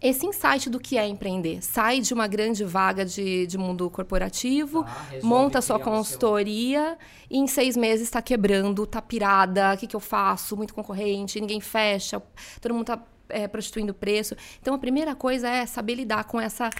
esse 0.00 0.26
insight 0.26 0.70
do 0.70 0.78
que 0.78 0.96
é 0.96 1.06
empreender. 1.06 1.62
Sai 1.62 2.00
de 2.00 2.14
uma 2.14 2.26
grande 2.26 2.64
vaga 2.64 3.04
de, 3.04 3.46
de 3.46 3.58
mundo 3.58 3.90
corporativo, 3.90 4.84
ah, 4.86 5.06
monta 5.22 5.60
sua 5.60 5.78
consultoria 5.78 6.96
seu... 6.98 7.28
e 7.30 7.38
em 7.38 7.46
seis 7.46 7.76
meses 7.76 8.06
está 8.06 8.22
quebrando, 8.22 8.84
está 8.84 9.02
pirada, 9.02 9.74
o 9.74 9.76
que, 9.76 9.86
que 9.86 9.96
eu 9.96 10.00
faço? 10.00 10.56
Muito 10.56 10.74
concorrente, 10.74 11.40
ninguém 11.40 11.60
fecha, 11.60 12.22
todo 12.60 12.72
mundo 12.72 12.92
está 12.92 13.02
é, 13.28 13.46
prostituindo 13.46 13.92
preço. 13.92 14.36
Então, 14.60 14.74
a 14.74 14.78
primeira 14.78 15.14
coisa 15.14 15.48
é 15.48 15.66
saber 15.66 15.94
lidar 15.94 16.24
com 16.24 16.40
essa 16.40 16.70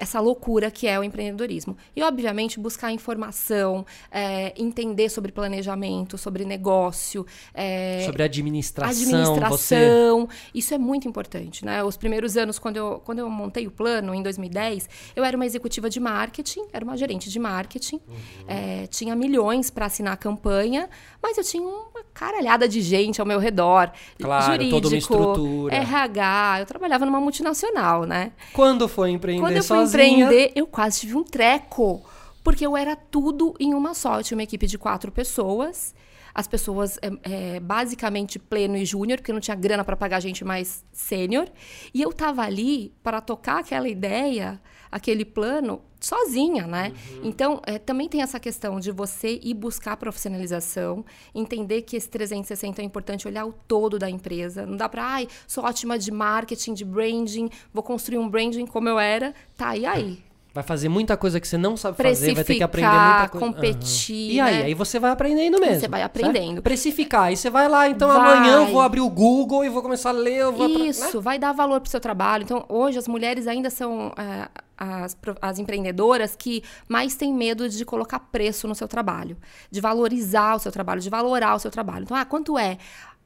essa 0.00 0.18
loucura 0.18 0.70
que 0.70 0.86
é 0.86 0.98
o 0.98 1.04
empreendedorismo. 1.04 1.76
E, 1.94 2.02
obviamente, 2.02 2.58
buscar 2.58 2.90
informação, 2.90 3.84
é, 4.10 4.54
entender 4.56 5.10
sobre 5.10 5.30
planejamento, 5.30 6.16
sobre 6.16 6.42
negócio. 6.46 7.26
É, 7.52 8.02
sobre 8.06 8.22
administração. 8.22 8.90
Administração. 8.90 10.26
Você... 10.26 10.34
Isso 10.54 10.72
é 10.72 10.78
muito 10.78 11.06
importante. 11.06 11.66
Né? 11.66 11.84
Os 11.84 11.98
primeiros 11.98 12.38
anos, 12.38 12.58
quando 12.58 12.78
eu, 12.78 13.02
quando 13.04 13.18
eu 13.18 13.28
montei 13.28 13.66
o 13.66 13.70
plano, 13.70 14.14
em 14.14 14.22
2010, 14.22 14.88
eu 15.14 15.22
era 15.22 15.36
uma 15.36 15.44
executiva 15.44 15.90
de 15.90 16.00
marketing, 16.00 16.62
era 16.72 16.82
uma 16.82 16.96
gerente 16.96 17.28
de 17.28 17.38
marketing, 17.38 17.96
uhum. 18.08 18.14
é, 18.48 18.86
tinha 18.86 19.14
milhões 19.14 19.70
para 19.70 19.84
assinar 19.84 20.14
a 20.14 20.16
campanha, 20.16 20.88
mas 21.22 21.36
eu 21.36 21.44
tinha 21.44 21.62
uma 21.62 22.02
caralhada 22.14 22.66
de 22.66 22.80
gente 22.80 23.20
ao 23.20 23.26
meu 23.26 23.38
redor. 23.38 23.92
Claro, 24.18 24.52
jurídico, 24.52 24.80
toda 24.80 24.88
uma 24.88 24.96
estrutura. 24.96 25.74
RH. 25.76 26.60
Eu 26.60 26.66
trabalhava 26.66 27.04
numa 27.04 27.20
multinacional, 27.20 28.04
né? 28.04 28.32
Quando 28.54 28.88
foi 28.88 29.10
empreender 29.10 29.42
Quando 29.42 29.56
eu 29.56 29.62
sozinha? 29.62 29.89
Empreender, 29.90 30.52
eu 30.54 30.66
quase 30.66 31.00
tive 31.00 31.16
um 31.16 31.24
treco. 31.24 32.02
Porque 32.42 32.66
eu 32.66 32.76
era 32.76 32.96
tudo 32.96 33.54
em 33.60 33.74
uma 33.74 33.92
só. 33.92 34.18
Eu 34.18 34.24
tinha 34.24 34.36
uma 34.36 34.42
equipe 34.42 34.66
de 34.66 34.78
quatro 34.78 35.12
pessoas 35.12 35.94
as 36.34 36.46
pessoas 36.46 36.98
é, 37.02 37.56
é, 37.56 37.60
basicamente 37.60 38.38
pleno 38.38 38.76
e 38.76 38.84
júnior, 38.84 39.18
porque 39.18 39.32
não 39.32 39.40
tinha 39.40 39.54
grana 39.54 39.84
para 39.84 39.96
pagar 39.96 40.20
gente 40.20 40.44
mais 40.44 40.84
sênior. 40.92 41.48
E 41.92 42.00
eu 42.00 42.12
tava 42.12 42.42
ali 42.42 42.92
para 43.02 43.20
tocar 43.20 43.58
aquela 43.58 43.88
ideia, 43.88 44.60
aquele 44.90 45.24
plano, 45.24 45.80
sozinha, 46.00 46.66
né? 46.66 46.92
Uhum. 47.12 47.20
Então, 47.24 47.62
é, 47.66 47.78
também 47.78 48.08
tem 48.08 48.22
essa 48.22 48.40
questão 48.40 48.80
de 48.80 48.90
você 48.90 49.38
ir 49.42 49.54
buscar 49.54 49.96
profissionalização, 49.96 51.04
entender 51.34 51.82
que 51.82 51.96
esse 51.96 52.08
360 52.08 52.80
é 52.80 52.84
importante, 52.84 53.28
olhar 53.28 53.46
o 53.46 53.52
todo 53.52 53.98
da 53.98 54.08
empresa. 54.08 54.66
Não 54.66 54.76
dá 54.76 54.88
para, 54.88 55.04
ai, 55.04 55.28
sou 55.46 55.64
ótima 55.64 55.98
de 55.98 56.10
marketing, 56.10 56.74
de 56.74 56.84
branding, 56.84 57.50
vou 57.72 57.82
construir 57.82 58.18
um 58.18 58.28
branding 58.28 58.66
como 58.66 58.88
eu 58.88 58.98
era. 58.98 59.34
Tá, 59.56 59.76
e 59.76 59.84
aí? 59.84 60.29
Vai 60.60 60.66
fazer 60.66 60.90
muita 60.90 61.16
coisa 61.16 61.40
que 61.40 61.48
você 61.48 61.56
não 61.56 61.74
sabe 61.74 61.96
fazer, 61.96 62.34
vai 62.34 62.44
ter 62.44 62.56
que 62.56 62.62
aprender 62.62 62.90
muita 62.90 63.28
coisa. 63.30 63.46
competir. 63.46 64.14
Uhum. 64.14 64.34
E 64.34 64.40
aí? 64.40 64.58
Né? 64.58 64.64
Aí 64.64 64.74
você 64.74 64.98
vai 64.98 65.10
aprendendo 65.10 65.58
mesmo. 65.58 65.80
Você 65.80 65.88
vai 65.88 66.02
aprendendo. 66.02 66.46
Certo? 66.52 66.62
Precificar. 66.62 67.22
Aí 67.24 67.36
você 67.36 67.48
vai 67.48 67.66
lá, 67.66 67.88
então 67.88 68.08
vai. 68.08 68.18
amanhã 68.18 68.56
eu 68.56 68.66
vou 68.66 68.82
abrir 68.82 69.00
o 69.00 69.08
Google 69.08 69.64
e 69.64 69.70
vou 69.70 69.80
começar 69.80 70.10
a 70.10 70.12
ler. 70.12 70.36
Eu 70.36 70.52
vou 70.52 70.68
Isso, 70.68 71.16
né? 71.16 71.22
vai 71.22 71.38
dar 71.38 71.52
valor 71.52 71.80
pro 71.80 71.90
seu 71.90 71.98
trabalho. 71.98 72.42
Então, 72.42 72.62
hoje 72.68 72.98
as 72.98 73.08
mulheres 73.08 73.46
ainda 73.46 73.70
são. 73.70 74.12
É, 74.18 74.48
as, 74.76 75.16
as 75.40 75.58
empreendedoras 75.58 76.36
que 76.36 76.62
mais 76.88 77.14
têm 77.14 77.32
medo 77.32 77.68
de 77.68 77.84
colocar 77.84 78.18
preço 78.18 78.68
no 78.68 78.74
seu 78.74 78.88
trabalho, 78.88 79.36
de 79.70 79.80
valorizar 79.80 80.56
o 80.56 80.58
seu 80.58 80.72
trabalho, 80.72 81.00
de 81.00 81.08
valorar 81.08 81.54
o 81.54 81.58
seu 81.58 81.70
trabalho. 81.70 82.04
Então, 82.04 82.16
ah, 82.16 82.24
quanto 82.24 82.58
é? 82.58 82.76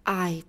Ai, 0.04 0.44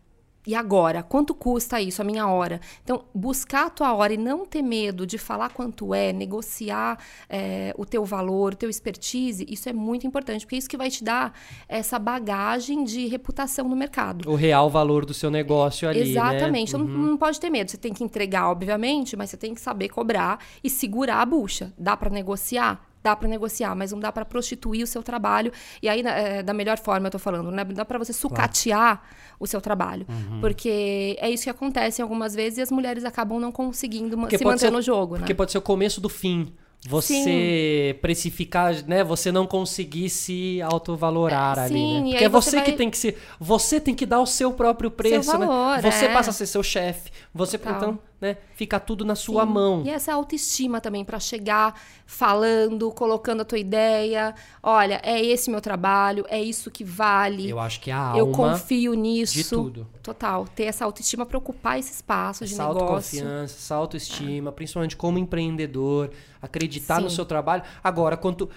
e 0.45 0.55
agora? 0.55 1.03
Quanto 1.03 1.33
custa 1.33 1.81
isso, 1.81 2.01
a 2.01 2.05
minha 2.05 2.27
hora? 2.27 2.59
Então, 2.83 3.05
buscar 3.13 3.67
a 3.67 3.69
tua 3.69 3.93
hora 3.93 4.13
e 4.13 4.17
não 4.17 4.45
ter 4.45 4.61
medo 4.61 5.05
de 5.05 5.17
falar 5.17 5.49
quanto 5.49 5.93
é, 5.93 6.13
negociar 6.13 6.97
é, 7.29 7.73
o 7.77 7.85
teu 7.85 8.05
valor, 8.05 8.53
o 8.53 8.55
teu 8.55 8.69
expertise, 8.69 9.45
isso 9.49 9.67
é 9.69 9.73
muito 9.73 10.05
importante, 10.05 10.45
porque 10.45 10.55
é 10.55 10.59
isso 10.59 10.69
que 10.69 10.77
vai 10.77 10.89
te 10.89 11.03
dar 11.03 11.33
essa 11.67 11.97
bagagem 11.97 12.83
de 12.83 13.07
reputação 13.07 13.67
no 13.67 13.75
mercado. 13.75 14.29
O 14.29 14.35
real 14.35 14.69
valor 14.69 15.05
do 15.05 15.13
seu 15.13 15.31
negócio 15.31 15.87
ali, 15.87 15.99
né? 15.99 16.05
Exatamente. 16.05 16.73
Né? 16.73 16.79
Uhum. 16.79 16.85
Então, 16.85 16.99
não, 16.99 17.09
não 17.11 17.17
pode 17.17 17.39
ter 17.39 17.49
medo. 17.49 17.71
Você 17.71 17.77
tem 17.77 17.93
que 17.93 18.03
entregar, 18.03 18.49
obviamente, 18.49 19.15
mas 19.15 19.29
você 19.29 19.37
tem 19.37 19.53
que 19.53 19.61
saber 19.61 19.89
cobrar 19.89 20.39
e 20.63 20.69
segurar 20.69 21.21
a 21.21 21.25
bucha. 21.25 21.73
Dá 21.77 21.97
para 21.97 22.09
negociar? 22.09 22.94
Dá 23.05 23.15
para 23.15 23.27
negociar, 23.27 23.75
mas 23.75 23.91
não 23.91 23.99
dá 23.99 24.11
para 24.11 24.25
prostituir 24.25 24.83
o 24.83 24.87
seu 24.87 25.03
trabalho. 25.03 25.51
E 25.81 25.87
aí, 25.87 26.01
é, 26.01 26.41
da 26.41 26.53
melhor 26.53 26.79
forma, 26.79 27.07
eu 27.07 27.11
tô 27.11 27.19
falando, 27.19 27.51
né? 27.51 27.63
Dá 27.63 27.85
para 27.85 27.99
você 27.99 28.11
sucatear 28.11 28.97
claro. 28.97 29.15
o 29.39 29.45
seu 29.45 29.61
trabalho. 29.61 30.07
Uhum. 30.09 30.41
Porque 30.41 31.15
é 31.19 31.29
isso 31.29 31.43
que 31.43 31.49
acontece 31.49 32.01
algumas 32.01 32.33
vezes 32.33 32.57
e 32.57 32.61
as 32.61 32.71
mulheres 32.71 33.05
acabam 33.05 33.39
não 33.39 33.51
conseguindo 33.51 34.17
porque 34.17 34.37
se 34.39 34.43
manter 34.43 34.59
ser, 34.59 34.71
no 34.71 34.81
jogo, 34.81 35.17
Porque 35.17 35.33
né? 35.33 35.37
pode 35.37 35.51
ser 35.51 35.59
o 35.59 35.61
começo 35.61 36.01
do 36.01 36.09
fim 36.09 36.51
você 36.87 37.93
sim. 37.93 37.99
precificar, 37.99 38.75
né? 38.87 39.03
Você 39.03 39.31
não 39.31 39.47
conseguir 39.47 40.09
se 40.09 40.61
autovalorar 40.61 41.57
é, 41.57 41.61
ali, 41.61 41.73
sim, 41.73 42.03
né? 42.03 42.09
Porque 42.11 42.23
é 42.25 42.29
você, 42.29 42.49
você 42.51 42.55
vai... 42.57 42.65
que 42.65 42.71
tem 42.73 42.89
que 42.89 42.97
se, 42.97 43.15
você 43.39 43.79
tem 43.79 43.95
que 43.95 44.05
dar 44.05 44.19
o 44.19 44.25
seu 44.25 44.53
próprio 44.53 44.91
preço, 44.91 45.31
seu 45.31 45.39
né? 45.39 45.47
valor, 45.47 45.81
né? 45.81 45.91
Você 45.91 46.05
é. 46.05 46.13
passa 46.13 46.29
a 46.29 46.33
ser 46.33 46.45
seu 46.45 46.61
chefe, 46.61 47.11
você 47.35 47.57
Total. 47.57 47.75
então, 47.75 47.99
né? 48.21 48.37
Fica 48.55 48.79
tudo 48.79 49.03
na 49.03 49.13
sua 49.13 49.45
sim. 49.45 49.51
mão. 49.51 49.83
E 49.85 49.89
essa 49.89 50.13
autoestima 50.13 50.79
também 50.79 51.03
para 51.03 51.19
chegar 51.19 51.77
falando, 52.05 52.89
colocando 52.91 53.41
a 53.41 53.45
tua 53.45 53.59
ideia, 53.59 54.33
olha, 54.63 55.01
é 55.03 55.21
esse 55.21 55.51
meu 55.51 55.59
trabalho, 55.59 56.25
é 56.29 56.41
isso 56.41 56.71
que 56.71 56.81
vale. 56.81 57.49
Eu 57.49 57.59
acho 57.59 57.81
que 57.81 57.91
a 57.91 57.97
alma 57.97 58.17
Eu 58.17 58.31
confio 58.31 58.93
nisso. 58.93 59.33
De 59.33 59.43
tudo. 59.43 59.85
Total, 60.01 60.47
ter 60.55 60.63
essa 60.63 60.85
autoestima 60.85 61.25
para 61.25 61.37
ocupar 61.37 61.77
esse 61.77 61.91
espaço 61.91 62.45
essa 62.45 62.53
de 62.53 62.57
negócio. 62.57 62.77
Essa 62.77 62.85
autoconfiança, 62.85 63.55
essa 63.57 63.75
autoestima, 63.75 64.51
principalmente 64.53 64.95
como 64.95 65.17
empreendedor, 65.17 66.11
acreditar 66.41 66.97
Sim. 66.97 67.03
no 67.03 67.09
seu 67.09 67.25
trabalho. 67.25 67.63
Agora, 67.83 68.15
quanto 68.15 68.49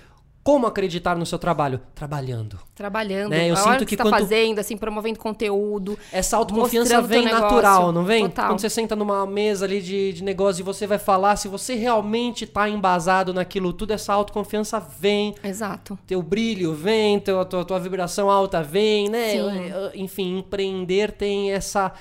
como 0.49 0.67
acreditar 0.67 1.14
no 1.14 1.26
seu 1.26 1.38
trabalho? 1.38 1.78
Trabalhando. 1.95 2.59
Trabalhando. 2.75 3.33
Né? 3.33 3.50
Eu 3.50 3.52
a 3.52 3.57
sinto 3.59 3.81
que, 3.81 3.95
que 3.95 3.97
tá 3.99 4.09
fazendo, 4.09 4.59
assim, 4.59 4.78
promovendo 4.78 5.19
conteúdo. 5.19 5.99
Essa 6.11 6.38
autoconfiança 6.38 7.02
vem 7.02 7.26
natural, 7.26 7.93
não 7.93 8.02
vem? 8.02 8.25
Total. 8.31 8.47
Quando 8.47 8.61
você 8.61 8.71
senta 8.71 8.97
numa 8.97 9.26
mesa 9.26 9.67
ali 9.67 9.83
de, 9.83 10.14
de 10.14 10.25
negócio 10.25 10.62
e 10.62 10.64
você 10.64 10.87
vai 10.87 10.97
falar, 10.97 11.37
se 11.37 11.49
você 11.49 11.75
realmente 11.75 12.45
está 12.45 12.67
embasado 12.67 13.35
naquilo 13.35 13.75
tudo, 13.75 13.90
essa 13.90 14.14
autoconfiança 14.14 14.81
vem. 14.81 15.35
Exato. 15.45 15.99
Teu 16.07 16.23
brilho 16.23 16.73
vem, 16.73 17.21
teu, 17.21 17.45
tua, 17.45 17.62
tua 17.62 17.78
vibração 17.78 18.31
alta 18.31 18.62
vem, 18.62 19.11
né? 19.11 19.33
Sim. 19.33 19.71
Enfim, 19.97 20.38
empreender 20.38 21.12
tem 21.12 21.52
essa 21.52 21.93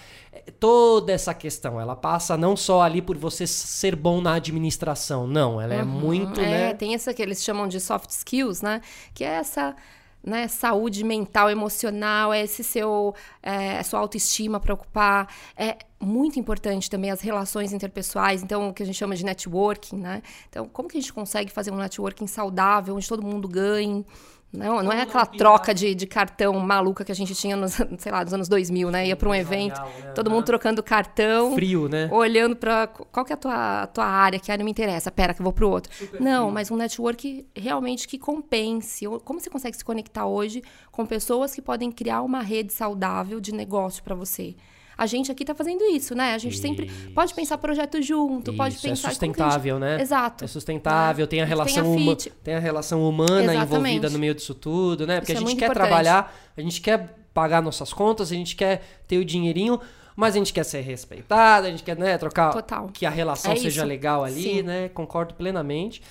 toda 0.59 1.11
essa 1.11 1.33
questão, 1.33 1.79
ela 1.79 1.95
passa 1.95 2.37
não 2.37 2.55
só 2.55 2.81
ali 2.81 3.01
por 3.01 3.17
você 3.17 3.45
ser 3.45 3.95
bom 3.95 4.21
na 4.21 4.33
administração, 4.35 5.27
não, 5.27 5.59
ela 5.59 5.73
é 5.73 5.81
uhum, 5.81 5.81
é 5.81 5.85
muito, 5.85 6.41
é, 6.41 6.49
né? 6.49 6.73
Tem 6.73 6.93
essa 6.93 7.13
que 7.13 7.21
eles 7.21 7.43
chamam 7.43 7.67
de 7.67 7.79
soft 7.79 8.09
skills, 8.09 8.61
né? 8.61 8.81
Que 9.13 9.23
é 9.23 9.27
essa 9.27 9.75
né, 10.23 10.47
saúde 10.47 11.03
mental, 11.05 11.49
emocional, 11.49 12.33
é 12.33 12.43
esse 12.43 12.63
seu, 12.63 13.15
é, 13.41 13.81
sua 13.83 13.99
autoestima 13.99 14.59
preocupar. 14.59 15.33
É 15.55 15.77
muito 15.99 16.37
importante 16.37 16.89
também 16.89 17.11
as 17.11 17.21
relações 17.21 17.71
interpessoais, 17.71 18.43
então 18.43 18.69
o 18.69 18.73
que 18.73 18.83
a 18.83 18.85
gente 18.85 18.97
chama 18.97 19.15
de 19.15 19.23
networking, 19.23 19.97
né? 19.97 20.21
Então, 20.49 20.67
como 20.67 20.89
que 20.89 20.97
a 20.97 21.01
gente 21.01 21.13
consegue 21.13 21.51
fazer 21.51 21.71
um 21.71 21.77
networking 21.77 22.27
saudável, 22.27 22.95
onde 22.95 23.07
todo 23.07 23.23
mundo 23.23 23.47
ganhe? 23.47 24.05
Não, 24.51 24.81
não 24.81 24.93
é 24.93 25.01
aquela 25.01 25.25
troca 25.25 25.73
de, 25.73 25.93
de 25.93 26.07
cartão 26.07 26.57
maluca 26.59 27.03
que 27.03 27.11
a 27.11 27.15
gente 27.15 27.35
tinha 27.35 27.55
nos, 27.55 27.73
sei 27.99 28.11
lá, 28.11 28.23
nos 28.23 28.33
anos 28.33 28.47
2000, 28.47 28.89
né? 28.89 29.07
Ia 29.07 29.15
para 29.15 29.27
um 29.27 29.35
evento, 29.35 29.79
né? 29.79 30.11
todo 30.15 30.31
mundo 30.31 30.45
trocando 30.45 30.81
cartão. 30.81 31.53
Frio, 31.53 31.89
né? 31.89 32.09
Olhando 32.11 32.55
para 32.55 32.87
qual 32.87 33.25
que 33.25 33.33
é 33.33 33.35
a 33.35 33.37
tua, 33.37 33.83
a 33.83 33.87
tua 33.87 34.05
área, 34.05 34.39
que 34.39 34.51
área 34.51 34.63
me 34.63 34.71
interessa. 34.71 35.11
Pera, 35.11 35.33
que 35.33 35.41
eu 35.41 35.43
vou 35.43 35.51
pro 35.51 35.69
outro. 35.69 35.93
Super 35.93 36.21
não, 36.21 36.43
frio. 36.43 36.53
mas 36.53 36.71
um 36.71 36.77
network 36.77 37.45
realmente 37.55 38.07
que 38.07 38.17
compense. 38.17 39.05
Como 39.25 39.39
você 39.39 39.49
consegue 39.49 39.75
se 39.75 39.83
conectar 39.83 40.25
hoje 40.25 40.63
com 40.91 41.05
pessoas 41.05 41.53
que 41.53 41.61
podem 41.61 41.91
criar 41.91 42.21
uma 42.21 42.41
rede 42.41 42.71
saudável 42.71 43.41
de 43.41 43.53
negócio 43.53 44.01
para 44.01 44.15
você? 44.15 44.55
A 44.97 45.05
gente 45.05 45.31
aqui 45.31 45.45
tá 45.45 45.53
fazendo 45.53 45.83
isso, 45.85 46.15
né? 46.15 46.33
A 46.33 46.37
gente 46.37 46.53
isso. 46.53 46.61
sempre 46.61 46.89
pode 47.13 47.33
pensar 47.33 47.57
projeto 47.57 48.01
junto, 48.01 48.51
isso. 48.51 48.57
pode 48.57 48.75
é 48.75 48.79
pensar... 48.79 49.09
É 49.09 49.11
sustentável, 49.11 49.75
gente... 49.75 49.81
né? 49.81 50.01
Exato. 50.01 50.43
É 50.43 50.47
sustentável, 50.47 51.23
é. 51.25 51.27
tem 51.27 51.41
a 51.41 51.45
relação, 51.45 51.83
tem 51.83 51.93
a, 51.93 51.97
uma... 51.97 52.15
tem 52.15 52.53
a 52.55 52.59
relação 52.59 53.07
humana 53.07 53.53
Exatamente. 53.53 53.63
envolvida 53.63 54.09
no 54.09 54.17
meio 54.17 54.33
disso 54.33 54.55
tudo, 54.55 55.05
né? 55.05 55.19
Porque 55.19 55.33
isso 55.33 55.43
a 55.43 55.47
gente 55.47 55.57
é 55.57 55.59
quer 55.59 55.65
importante. 55.65 55.87
trabalhar, 55.87 56.35
a 56.57 56.61
gente 56.61 56.81
quer 56.81 57.15
pagar 57.33 57.61
nossas 57.61 57.93
contas, 57.93 58.31
a 58.31 58.35
gente 58.35 58.55
quer 58.55 58.81
ter 59.07 59.19
o 59.19 59.25
dinheirinho, 59.25 59.79
mas 60.15 60.33
a 60.33 60.39
gente 60.39 60.51
quer 60.51 60.63
ser 60.63 60.81
respeitado, 60.81 61.67
a 61.67 61.69
gente 61.69 61.83
quer, 61.83 61.95
né, 61.95 62.17
trocar 62.17 62.51
Total. 62.51 62.89
que 62.91 63.05
a 63.05 63.11
relação 63.11 63.51
é 63.51 63.55
seja 63.55 63.81
isso. 63.81 63.85
legal 63.85 64.23
ali, 64.23 64.41
Sim. 64.41 64.61
né? 64.63 64.89
Concordo 64.89 65.35
plenamente. 65.35 66.01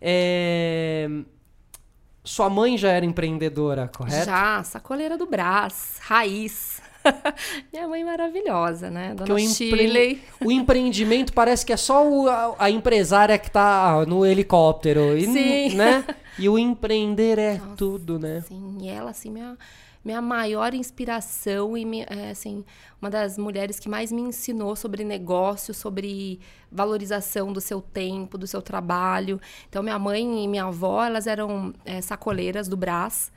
É... 0.00 1.08
Sua 2.24 2.50
mãe 2.50 2.76
já 2.76 2.88
era 2.90 3.06
empreendedora, 3.06 3.88
correto? 3.96 4.26
Já, 4.26 4.62
sacoleira 4.64 5.16
do 5.16 5.26
Brás, 5.26 5.98
raiz. 6.00 6.82
Minha 7.72 7.88
mãe 7.88 8.04
maravilhosa, 8.04 8.90
né? 8.90 9.14
Dona 9.14 9.34
o, 9.34 9.38
empre... 9.38 10.20
o 10.40 10.50
empreendimento 10.50 11.32
parece 11.32 11.64
que 11.64 11.72
é 11.72 11.76
só 11.76 12.06
o, 12.08 12.28
a, 12.28 12.54
a, 12.58 12.70
empresária 12.70 13.38
que 13.38 13.50
tá 13.50 14.04
no 14.06 14.24
helicóptero. 14.24 15.16
E, 15.16 15.24
sim. 15.24 15.76
Né? 15.76 16.04
E 16.38 16.48
o 16.48 16.58
empreender 16.58 17.38
é 17.38 17.58
Nossa, 17.58 17.76
tudo, 17.76 18.18
né? 18.18 18.42
Sim, 18.46 18.78
e 18.80 18.88
ela, 18.88 19.10
assim, 19.10 19.30
minha, 19.30 19.56
minha 20.04 20.22
maior 20.22 20.74
inspiração 20.74 21.76
e, 21.76 22.02
é, 22.02 22.30
assim, 22.30 22.64
uma 23.00 23.10
das 23.10 23.36
mulheres 23.36 23.78
que 23.78 23.88
mais 23.88 24.10
me 24.10 24.22
ensinou 24.22 24.74
sobre 24.74 25.04
negócio, 25.04 25.74
sobre 25.74 26.40
valorização 26.70 27.52
do 27.52 27.60
seu 27.60 27.80
tempo, 27.80 28.38
do 28.38 28.46
seu 28.46 28.62
trabalho. 28.62 29.40
Então, 29.68 29.82
minha 29.82 29.98
mãe 29.98 30.44
e 30.44 30.48
minha 30.48 30.64
avó, 30.64 31.04
elas 31.04 31.26
eram 31.26 31.74
é, 31.84 32.00
sacoleiras 32.00 32.68
do 32.68 32.76
Brás 32.76 33.30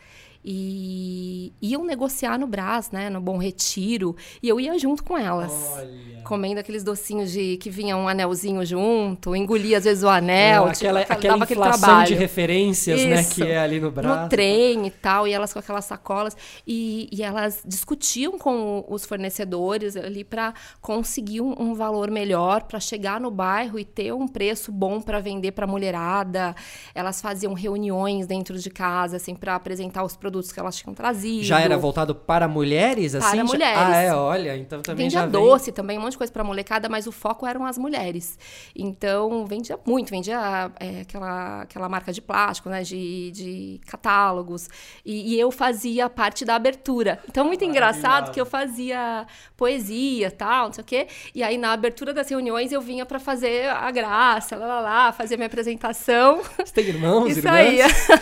e 0.47 1.51
iam 1.59 1.83
negociar 1.83 2.37
no 2.37 2.45
Brás, 2.45 2.91
né, 2.91 3.09
no 3.09 3.19
Bom 3.19 3.39
Retiro, 3.39 4.15
e 4.43 4.47
eu 4.47 4.59
ia 4.59 4.77
junto 4.77 5.03
com 5.03 5.17
elas, 5.17 5.73
Olha. 5.75 6.21
comendo 6.23 6.59
aqueles 6.59 6.83
docinhos 6.83 7.31
de 7.31 7.57
que 7.57 7.71
vinha 7.71 7.97
um 7.97 8.07
anelzinho 8.07 8.63
junto, 8.63 9.35
engolia 9.35 9.79
às 9.79 9.85
vezes 9.85 10.03
o 10.03 10.07
anel, 10.07 10.67
é, 10.67 10.71
tipo, 10.73 10.95
aquela, 10.95 10.99
aquela 11.01 11.37
inflação 11.37 12.03
de 12.03 12.13
referências, 12.13 12.99
Isso. 12.99 13.09
né, 13.09 13.23
que 13.23 13.41
é 13.41 13.57
ali 13.57 13.79
no 13.79 13.89
Brás. 13.89 14.21
No 14.21 14.29
trem 14.29 14.85
e 14.85 14.91
tal, 14.91 15.27
e 15.27 15.33
elas 15.33 15.51
com 15.51 15.57
aquelas 15.57 15.85
sacolas 15.85 16.37
e, 16.67 17.09
e 17.11 17.23
elas 17.23 17.63
discutiam 17.65 18.37
com 18.37 18.85
os 18.87 19.03
fornecedores 19.03 19.97
ali 19.97 20.23
para 20.23 20.53
conseguir 20.79 21.41
um, 21.41 21.55
um, 21.59 21.73
valor 21.73 22.11
melhor 22.11 22.63
para 22.63 22.79
chegar 22.79 23.19
no 23.19 23.31
bairro 23.31 23.79
e 23.79 23.85
ter 23.85 24.13
um 24.13 24.27
preço 24.27 24.71
bom 24.71 25.01
para 25.01 25.19
vender 25.19 25.53
para 25.53 25.65
mulherada. 25.65 26.55
Elas 26.93 27.19
faziam 27.19 27.53
reuniões 27.53 28.27
dentro 28.27 28.59
de 28.59 28.69
casa 28.69 29.17
assim 29.17 29.33
para 29.33 29.55
apresentar 29.55 30.03
os 30.03 30.15
produtos 30.15 30.34
produtos 30.35 30.51
que 30.51 30.59
elas 30.59 30.75
tinham 30.75 30.93
trazido. 30.93 31.43
Já 31.43 31.59
era 31.59 31.77
voltado 31.77 32.13
para 32.13 32.47
mulheres, 32.47 33.15
assim? 33.15 33.37
Para 33.37 33.43
mulheres. 33.43 33.77
Ah, 33.77 33.97
é, 33.97 34.13
olha, 34.13 34.57
então 34.57 34.81
também 34.81 35.05
vendia 35.05 35.21
já 35.21 35.25
doce 35.25 35.71
também, 35.71 35.97
um 35.97 36.01
monte 36.01 36.11
de 36.11 36.17
coisa 36.17 36.33
para 36.33 36.43
molecada, 36.43 36.89
mas 36.89 37.07
o 37.07 37.11
foco 37.11 37.45
eram 37.45 37.65
as 37.65 37.77
mulheres. 37.77 38.37
Então, 38.75 39.45
vendia 39.45 39.79
muito, 39.85 40.09
vendia 40.09 40.71
é, 40.79 41.01
aquela, 41.01 41.61
aquela 41.61 41.87
marca 41.87 42.11
de 42.11 42.21
plástico, 42.21 42.69
né, 42.69 42.83
de, 42.83 43.31
de 43.31 43.81
catálogos. 43.87 44.67
E, 45.05 45.35
e 45.35 45.39
eu 45.39 45.51
fazia 45.51 46.09
parte 46.09 46.43
da 46.43 46.55
abertura. 46.55 47.19
Então, 47.29 47.45
muito 47.45 47.63
engraçado 47.63 48.31
que 48.31 48.41
eu 48.41 48.45
fazia 48.45 49.25
poesia, 49.55 50.31
tal, 50.31 50.67
não 50.67 50.73
sei 50.73 50.81
o 50.81 50.85
quê. 50.85 51.07
E 51.33 51.43
aí, 51.43 51.57
na 51.57 51.71
abertura 51.71 52.13
das 52.13 52.29
reuniões, 52.29 52.71
eu 52.71 52.81
vinha 52.81 53.05
para 53.05 53.19
fazer 53.19 53.69
a 53.69 53.89
graça, 53.91 54.55
lá, 54.57 54.67
lá, 54.67 54.79
lá, 54.81 55.11
fazer 55.11 55.37
minha 55.37 55.47
apresentação. 55.47 56.41
Você 56.57 56.73
tem 56.73 56.85
irmãos, 56.85 57.29
Isso 57.29 57.39
irmãs? 57.39 57.55
aí. 57.55 57.77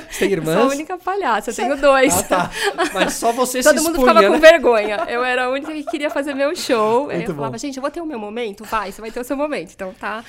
Você 0.10 0.20
tem 0.20 0.32
irmãs? 0.32 0.54
Sou 0.60 0.70
a 0.70 0.74
única 0.74 0.98
palhaça, 0.98 1.52
eu 1.52 1.56
tenho 1.56 1.78
dois. 1.78 2.03
Ah, 2.12 2.24
tá. 2.24 2.52
Mas 2.94 3.14
só 3.14 3.32
você 3.32 3.62
Todo 3.62 3.78
se 3.78 3.84
mundo 3.84 3.96
expunha, 3.96 4.14
ficava 4.14 4.22
né? 4.22 4.28
com 4.28 4.40
vergonha. 4.40 4.98
Eu 5.08 5.24
era 5.24 5.46
a 5.46 5.50
única 5.50 5.72
que 5.74 5.84
queria 5.84 6.10
fazer 6.10 6.34
meu 6.34 6.56
show. 6.56 7.10
Muito 7.12 7.32
eu 7.32 7.36
falava, 7.36 7.52
bom. 7.54 7.58
gente, 7.58 7.78
eu 7.78 7.82
vou 7.82 7.92
ter 7.92 8.02
o 8.02 8.06
meu 8.06 8.20
momento? 8.20 8.64
Vai, 8.66 8.92
você 8.92 9.02
vai 9.02 9.12
ter 9.12 9.20
o 9.20 9.24
seu 9.24 9.38
momento. 9.38 9.72
Então 9.74 9.94
tá. 9.94 10.24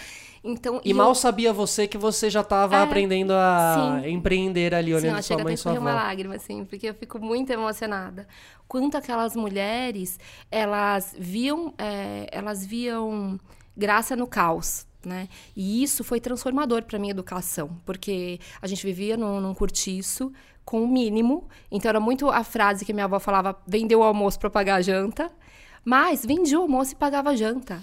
Então, 0.46 0.80
E 0.84 0.92
mal 0.92 1.14
sabia 1.14 1.52
você 1.54 1.88
que 1.88 1.96
você 1.96 2.28
já 2.28 2.42
estava 2.42 2.76
É, 2.76 2.82
aprendendo 2.82 3.32
a 3.32 4.02
sim. 4.02 4.10
empreender 4.10 4.74
ali, 4.74 4.90
Sim, 4.90 4.94
olhando 4.94 5.18
ó, 5.18 5.22
sua 5.22 5.38
mãe 5.38 5.54
e 5.54 5.56
sua 5.56 5.72
escorrer 5.72 5.80
uma 5.80 5.92
avó. 5.92 5.94
lágrima, 5.94 6.34
assim, 6.34 6.64
porque 6.66 6.86
eu 6.88 6.94
fico 6.94 7.18
muito 7.18 7.50
emocionada. 7.50 8.28
Quanto 8.68 8.96
aquelas 8.96 9.34
mulheres, 9.34 10.18
elas 10.50 11.14
viam, 11.18 11.72
é, 11.78 12.28
elas 12.30 12.64
viam 12.66 13.40
graça 13.76 14.14
no 14.14 14.26
caos. 14.26 14.86
Né? 15.04 15.28
E 15.54 15.82
isso 15.82 16.02
foi 16.02 16.20
transformador 16.20 16.82
para 16.82 16.98
minha 16.98 17.10
educação, 17.10 17.78
porque 17.84 18.40
a 18.60 18.66
gente 18.66 18.84
vivia 18.84 19.16
num, 19.16 19.40
num 19.40 19.54
cortiço 19.54 20.32
com 20.64 20.82
o 20.82 20.88
mínimo. 20.88 21.48
Então 21.70 21.88
era 21.88 22.00
muito 22.00 22.28
a 22.28 22.42
frase 22.42 22.84
que 22.84 22.92
minha 22.92 23.04
avó 23.04 23.18
falava: 23.18 23.56
vendeu 23.66 24.00
o 24.00 24.02
almoço 24.02 24.38
para 24.38 24.50
pagar 24.50 24.76
a 24.76 24.82
janta, 24.82 25.30
mas 25.84 26.24
vendia 26.24 26.58
o 26.58 26.62
almoço 26.62 26.92
e 26.92 26.96
pagava 26.96 27.30
a 27.30 27.36
janta. 27.36 27.82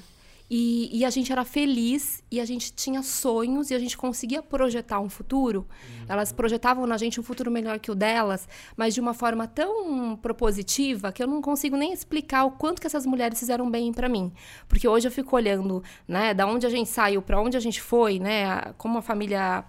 E, 0.54 0.90
e 0.92 1.06
a 1.06 1.10
gente 1.10 1.32
era 1.32 1.46
feliz 1.46 2.22
e 2.30 2.38
a 2.38 2.44
gente 2.44 2.74
tinha 2.74 3.02
sonhos 3.02 3.72
e 3.72 3.74
a 3.74 3.80
gente 3.80 3.98
conseguia 3.98 4.44
projetar 4.44 5.00
um 5.00 5.08
futuro. 5.08 5.66
Elas 6.10 6.34
projetavam 6.34 6.86
na 6.86 6.98
gente 6.98 7.22
um 7.22 7.24
futuro 7.24 7.50
melhor 7.50 7.80
que 7.80 7.90
o 7.90 7.96
delas, 7.96 8.50
mas 8.76 8.94
de 8.94 9.00
uma 9.00 9.14
forma 9.14 9.48
tão 9.48 10.14
propositiva 10.18 11.10
que 11.14 11.24
eu 11.24 11.28
não 11.28 11.42
consigo 11.42 11.78
nem 11.78 11.94
explicar 11.94 12.44
o 12.44 12.52
quanto 12.52 12.82
que 12.82 12.88
essas 12.88 13.06
mulheres 13.06 13.40
fizeram 13.40 13.72
bem 13.72 13.94
para 13.94 14.10
mim. 14.10 14.30
Porque 14.68 14.86
hoje 14.86 15.08
eu 15.08 15.12
fico 15.12 15.38
olhando, 15.38 15.82
né, 16.06 16.34
da 16.34 16.46
onde 16.46 16.68
a 16.68 16.70
gente 16.70 16.90
saiu, 16.90 17.22
para 17.22 17.40
onde 17.42 17.56
a 17.56 17.62
gente 17.62 17.82
foi, 17.82 18.20
né, 18.20 18.74
como 18.78 18.98
a 18.98 19.02
família 19.02 19.64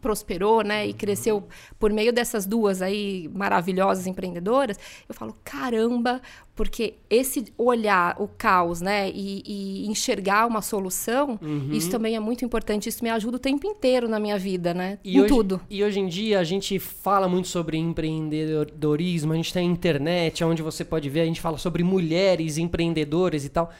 prosperou, 0.00 0.62
né, 0.62 0.86
e 0.86 0.92
cresceu 0.92 1.46
por 1.78 1.92
meio 1.92 2.12
dessas 2.12 2.46
duas 2.46 2.80
aí 2.82 3.30
maravilhosas 3.34 4.06
empreendedoras, 4.06 4.78
eu 5.08 5.14
falo, 5.14 5.36
caramba, 5.44 6.20
porque 6.54 6.94
esse 7.08 7.46
olhar 7.56 8.16
o 8.20 8.28
caos, 8.28 8.80
né, 8.80 9.10
e, 9.10 9.42
e 9.46 9.86
enxergar 9.88 10.46
uma 10.46 10.62
solução, 10.62 11.38
Uhum. 11.40 11.70
isso 11.72 11.90
também 11.90 12.16
é 12.16 12.20
muito 12.20 12.44
importante, 12.44 12.88
isso 12.88 13.02
me 13.02 13.10
ajuda 13.10 13.36
o 13.36 13.40
tempo 13.40 13.66
inteiro 13.66 14.08
na 14.08 14.18
minha 14.20 14.38
vida, 14.38 14.72
né, 14.74 14.98
E 15.04 15.16
em 15.16 15.20
hoje, 15.20 15.28
tudo. 15.28 15.60
E 15.70 15.82
hoje 15.82 16.00
em 16.00 16.06
dia 16.06 16.38
a 16.40 16.44
gente 16.44 16.78
fala 16.78 17.28
muito 17.28 17.48
sobre 17.48 17.76
empreendedorismo, 17.78 19.32
a 19.32 19.36
gente 19.36 19.52
tem 19.52 19.68
a 19.68 19.70
internet, 19.72 20.42
onde 20.44 20.62
você 20.62 20.84
pode 20.84 21.08
ver, 21.08 21.20
a 21.22 21.26
gente 21.26 21.40
fala 21.40 21.58
sobre 21.58 21.82
mulheres 21.82 22.58
empreendedoras 22.58 23.44
e 23.44 23.48
tal. 23.48 23.70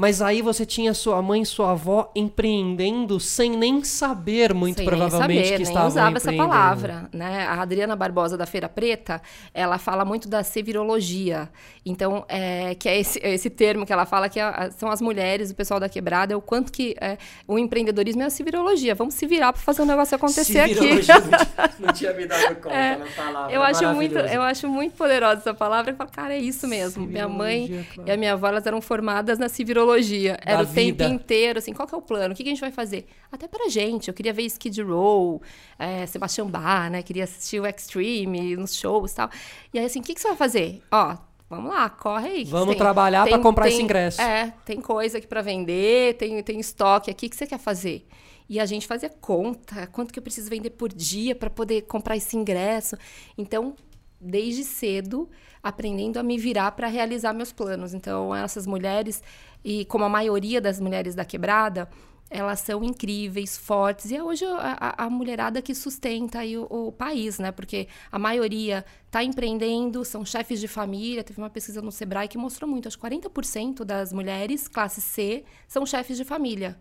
Mas 0.00 0.22
aí 0.22 0.40
você 0.40 0.64
tinha 0.64 0.94
sua 0.94 1.20
mãe 1.20 1.42
e 1.42 1.46
sua 1.46 1.72
avó 1.72 2.10
empreendendo 2.16 3.20
sem 3.20 3.50
nem 3.54 3.84
saber, 3.84 4.54
muito 4.54 4.78
Sem 4.78 4.86
provavelmente, 4.86 5.28
nem 5.28 5.44
saber, 5.44 5.50
que 5.50 5.58
nem 5.58 5.62
estavam 5.68 5.88
usava 5.88 6.16
essa 6.16 6.32
palavra, 6.32 7.08
né? 7.12 7.46
A 7.46 7.60
Adriana 7.60 7.94
Barbosa 7.94 8.34
da 8.38 8.46
Feira 8.46 8.66
Preta, 8.66 9.20
ela 9.52 9.76
fala 9.76 10.02
muito 10.02 10.26
da 10.26 10.42
sevirologia. 10.42 11.50
Então, 11.84 12.24
é, 12.28 12.74
que 12.76 12.88
é 12.88 12.98
esse, 12.98 13.18
esse 13.22 13.50
termo 13.50 13.84
que 13.84 13.92
ela 13.92 14.06
fala 14.06 14.28
que 14.30 14.40
a- 14.40 14.70
são 14.70 14.90
as 14.90 15.02
mulheres, 15.02 15.50
o 15.50 15.54
pessoal 15.54 15.78
da 15.78 15.88
quebrada, 15.88 16.32
é 16.32 16.36
o 16.36 16.40
quanto 16.40 16.72
que 16.72 16.94
é, 17.00 17.18
o 17.46 17.58
empreendedorismo 17.58 18.22
é 18.22 18.26
a 18.26 18.30
sevirologia. 18.30 18.94
Vamos 18.94 19.14
se 19.14 19.26
virar 19.26 19.52
para 19.52 19.60
fazer 19.60 19.82
um 19.82 19.86
negócio 19.86 20.14
acontecer 20.16 20.60
aqui. 20.60 20.74
Não 20.94 21.00
tinha- 21.02 21.70
Não 21.78 21.92
tinha 21.92 22.12
me 22.14 22.26
dado 22.26 22.54
conta, 22.56 22.74
É, 22.74 22.92
ela 22.94 23.06
falava. 23.06 23.52
Eu 23.52 23.62
acho, 23.62 23.86
muito, 23.94 24.18
eu 24.18 24.42
acho 24.42 24.66
muito 24.68 24.94
poderosa 24.96 25.40
essa 25.40 25.54
palavra. 25.54 25.92
Eu 25.92 25.96
falo, 25.96 26.10
cara, 26.10 26.34
é 26.34 26.38
isso 26.38 26.66
mesmo. 26.66 27.06
Minha 27.06 27.28
mãe 27.28 27.84
claro. 27.94 28.08
e 28.08 28.12
a 28.12 28.16
minha 28.16 28.32
avó, 28.32 28.48
elas 28.48 28.66
eram 28.66 28.80
formadas 28.80 29.38
na 29.38 29.48
Da 30.44 30.52
Era 30.52 30.62
o 30.62 30.66
vida. 30.66 31.04
tempo 31.04 31.14
inteiro, 31.14 31.58
assim, 31.58 31.72
qual 31.72 31.86
que 31.88 31.94
é 31.94 31.98
o 31.98 32.02
plano? 32.02 32.32
O 32.32 32.36
que, 32.36 32.42
que 32.42 32.48
a 32.48 32.52
gente 32.52 32.60
vai 32.60 32.70
fazer? 32.72 33.06
Até 33.30 33.46
pra 33.48 33.68
gente. 33.68 34.08
Eu 34.08 34.14
queria 34.14 34.32
ver 34.32 34.42
Skid 34.44 34.82
Row, 34.82 35.40
é, 35.78 36.06
Sebastian 36.06 36.46
Bach, 36.46 36.90
né? 36.90 37.02
Queria 37.02 37.24
assistir 37.24 37.60
o 37.60 37.66
Extreme, 37.66 38.56
nos 38.56 38.74
shows 38.74 39.12
e 39.12 39.14
tal. 39.16 39.30
E 39.74 39.78
aí, 39.78 39.84
assim, 39.84 40.00
o 40.00 40.02
que, 40.02 40.14
que 40.14 40.20
você 40.20 40.28
vai 40.28 40.36
fazer? 40.36 40.82
Ó, 40.90 41.16
vamos 41.48 41.70
lá, 41.72 41.88
corre 41.90 42.28
aí. 42.28 42.44
Vamos 42.44 42.76
trabalhar 42.76 43.22
pra 43.26 43.32
tem- 43.36 43.42
comprar 43.42 43.64
tem- 43.64 43.74
esse 43.74 43.82
ingresso. 43.82 44.20
É, 44.20 44.52
tem 44.64 44.80
coisa 44.80 45.18
aqui 45.18 45.26
pra 45.26 45.42
vender, 45.42 46.16
tem, 46.16 46.42
tem 46.42 46.60
estoque 46.60 47.10
aqui. 47.10 47.26
O 47.26 47.30
que 47.30 47.36
você 47.36 47.46
quer 47.46 47.58
fazer? 47.58 48.06
E 48.48 48.58
a 48.58 48.66
gente 48.66 48.86
fazia 48.86 49.08
conta, 49.08 49.86
quanto 49.86 50.12
que 50.12 50.18
eu 50.18 50.22
preciso 50.22 50.50
vender 50.50 50.70
por 50.70 50.92
dia 50.92 51.36
para 51.36 51.48
poder 51.48 51.82
comprar 51.82 52.16
esse 52.16 52.36
ingresso. 52.36 52.96
Então, 53.38 53.76
desde 54.20 54.64
cedo, 54.64 55.30
aprendendo 55.62 56.18
a 56.18 56.22
me 56.22 56.38
virar 56.38 56.72
para 56.72 56.86
realizar 56.88 57.32
meus 57.32 57.52
planos. 57.52 57.94
Então, 57.94 58.34
essas 58.34 58.66
mulheres, 58.66 59.22
e 59.64 59.84
como 59.86 60.04
a 60.04 60.08
maioria 60.08 60.60
das 60.60 60.80
mulheres 60.80 61.14
da 61.14 61.24
quebrada, 61.24 61.88
elas 62.32 62.60
são 62.60 62.84
incríveis, 62.84 63.58
fortes. 63.58 64.10
E 64.12 64.16
é 64.16 64.22
hoje 64.22 64.44
a, 64.44 64.94
a- 65.06 65.10
mulherada 65.10 65.60
que 65.60 65.74
sustenta 65.74 66.38
aí 66.38 66.56
o, 66.56 66.66
o 66.70 66.92
país, 66.92 67.38
né? 67.40 67.50
Porque 67.50 67.88
a 68.10 68.18
maioria 68.20 68.84
está 69.06 69.24
empreendendo, 69.24 70.04
são 70.04 70.24
chefes 70.24 70.60
de 70.60 70.68
família. 70.68 71.24
Teve 71.24 71.40
uma 71.40 71.50
pesquisa 71.50 71.82
no 71.82 71.90
Sebrae 71.90 72.28
que 72.28 72.38
mostrou 72.38 72.70
muito. 72.70 72.86
Acho 72.86 72.96
que 72.96 73.02
40% 73.02 73.84
das 73.84 74.12
mulheres, 74.12 74.68
classe 74.68 75.00
C, 75.00 75.44
são 75.66 75.84
chefes 75.84 76.16
de 76.16 76.24
família. 76.24 76.78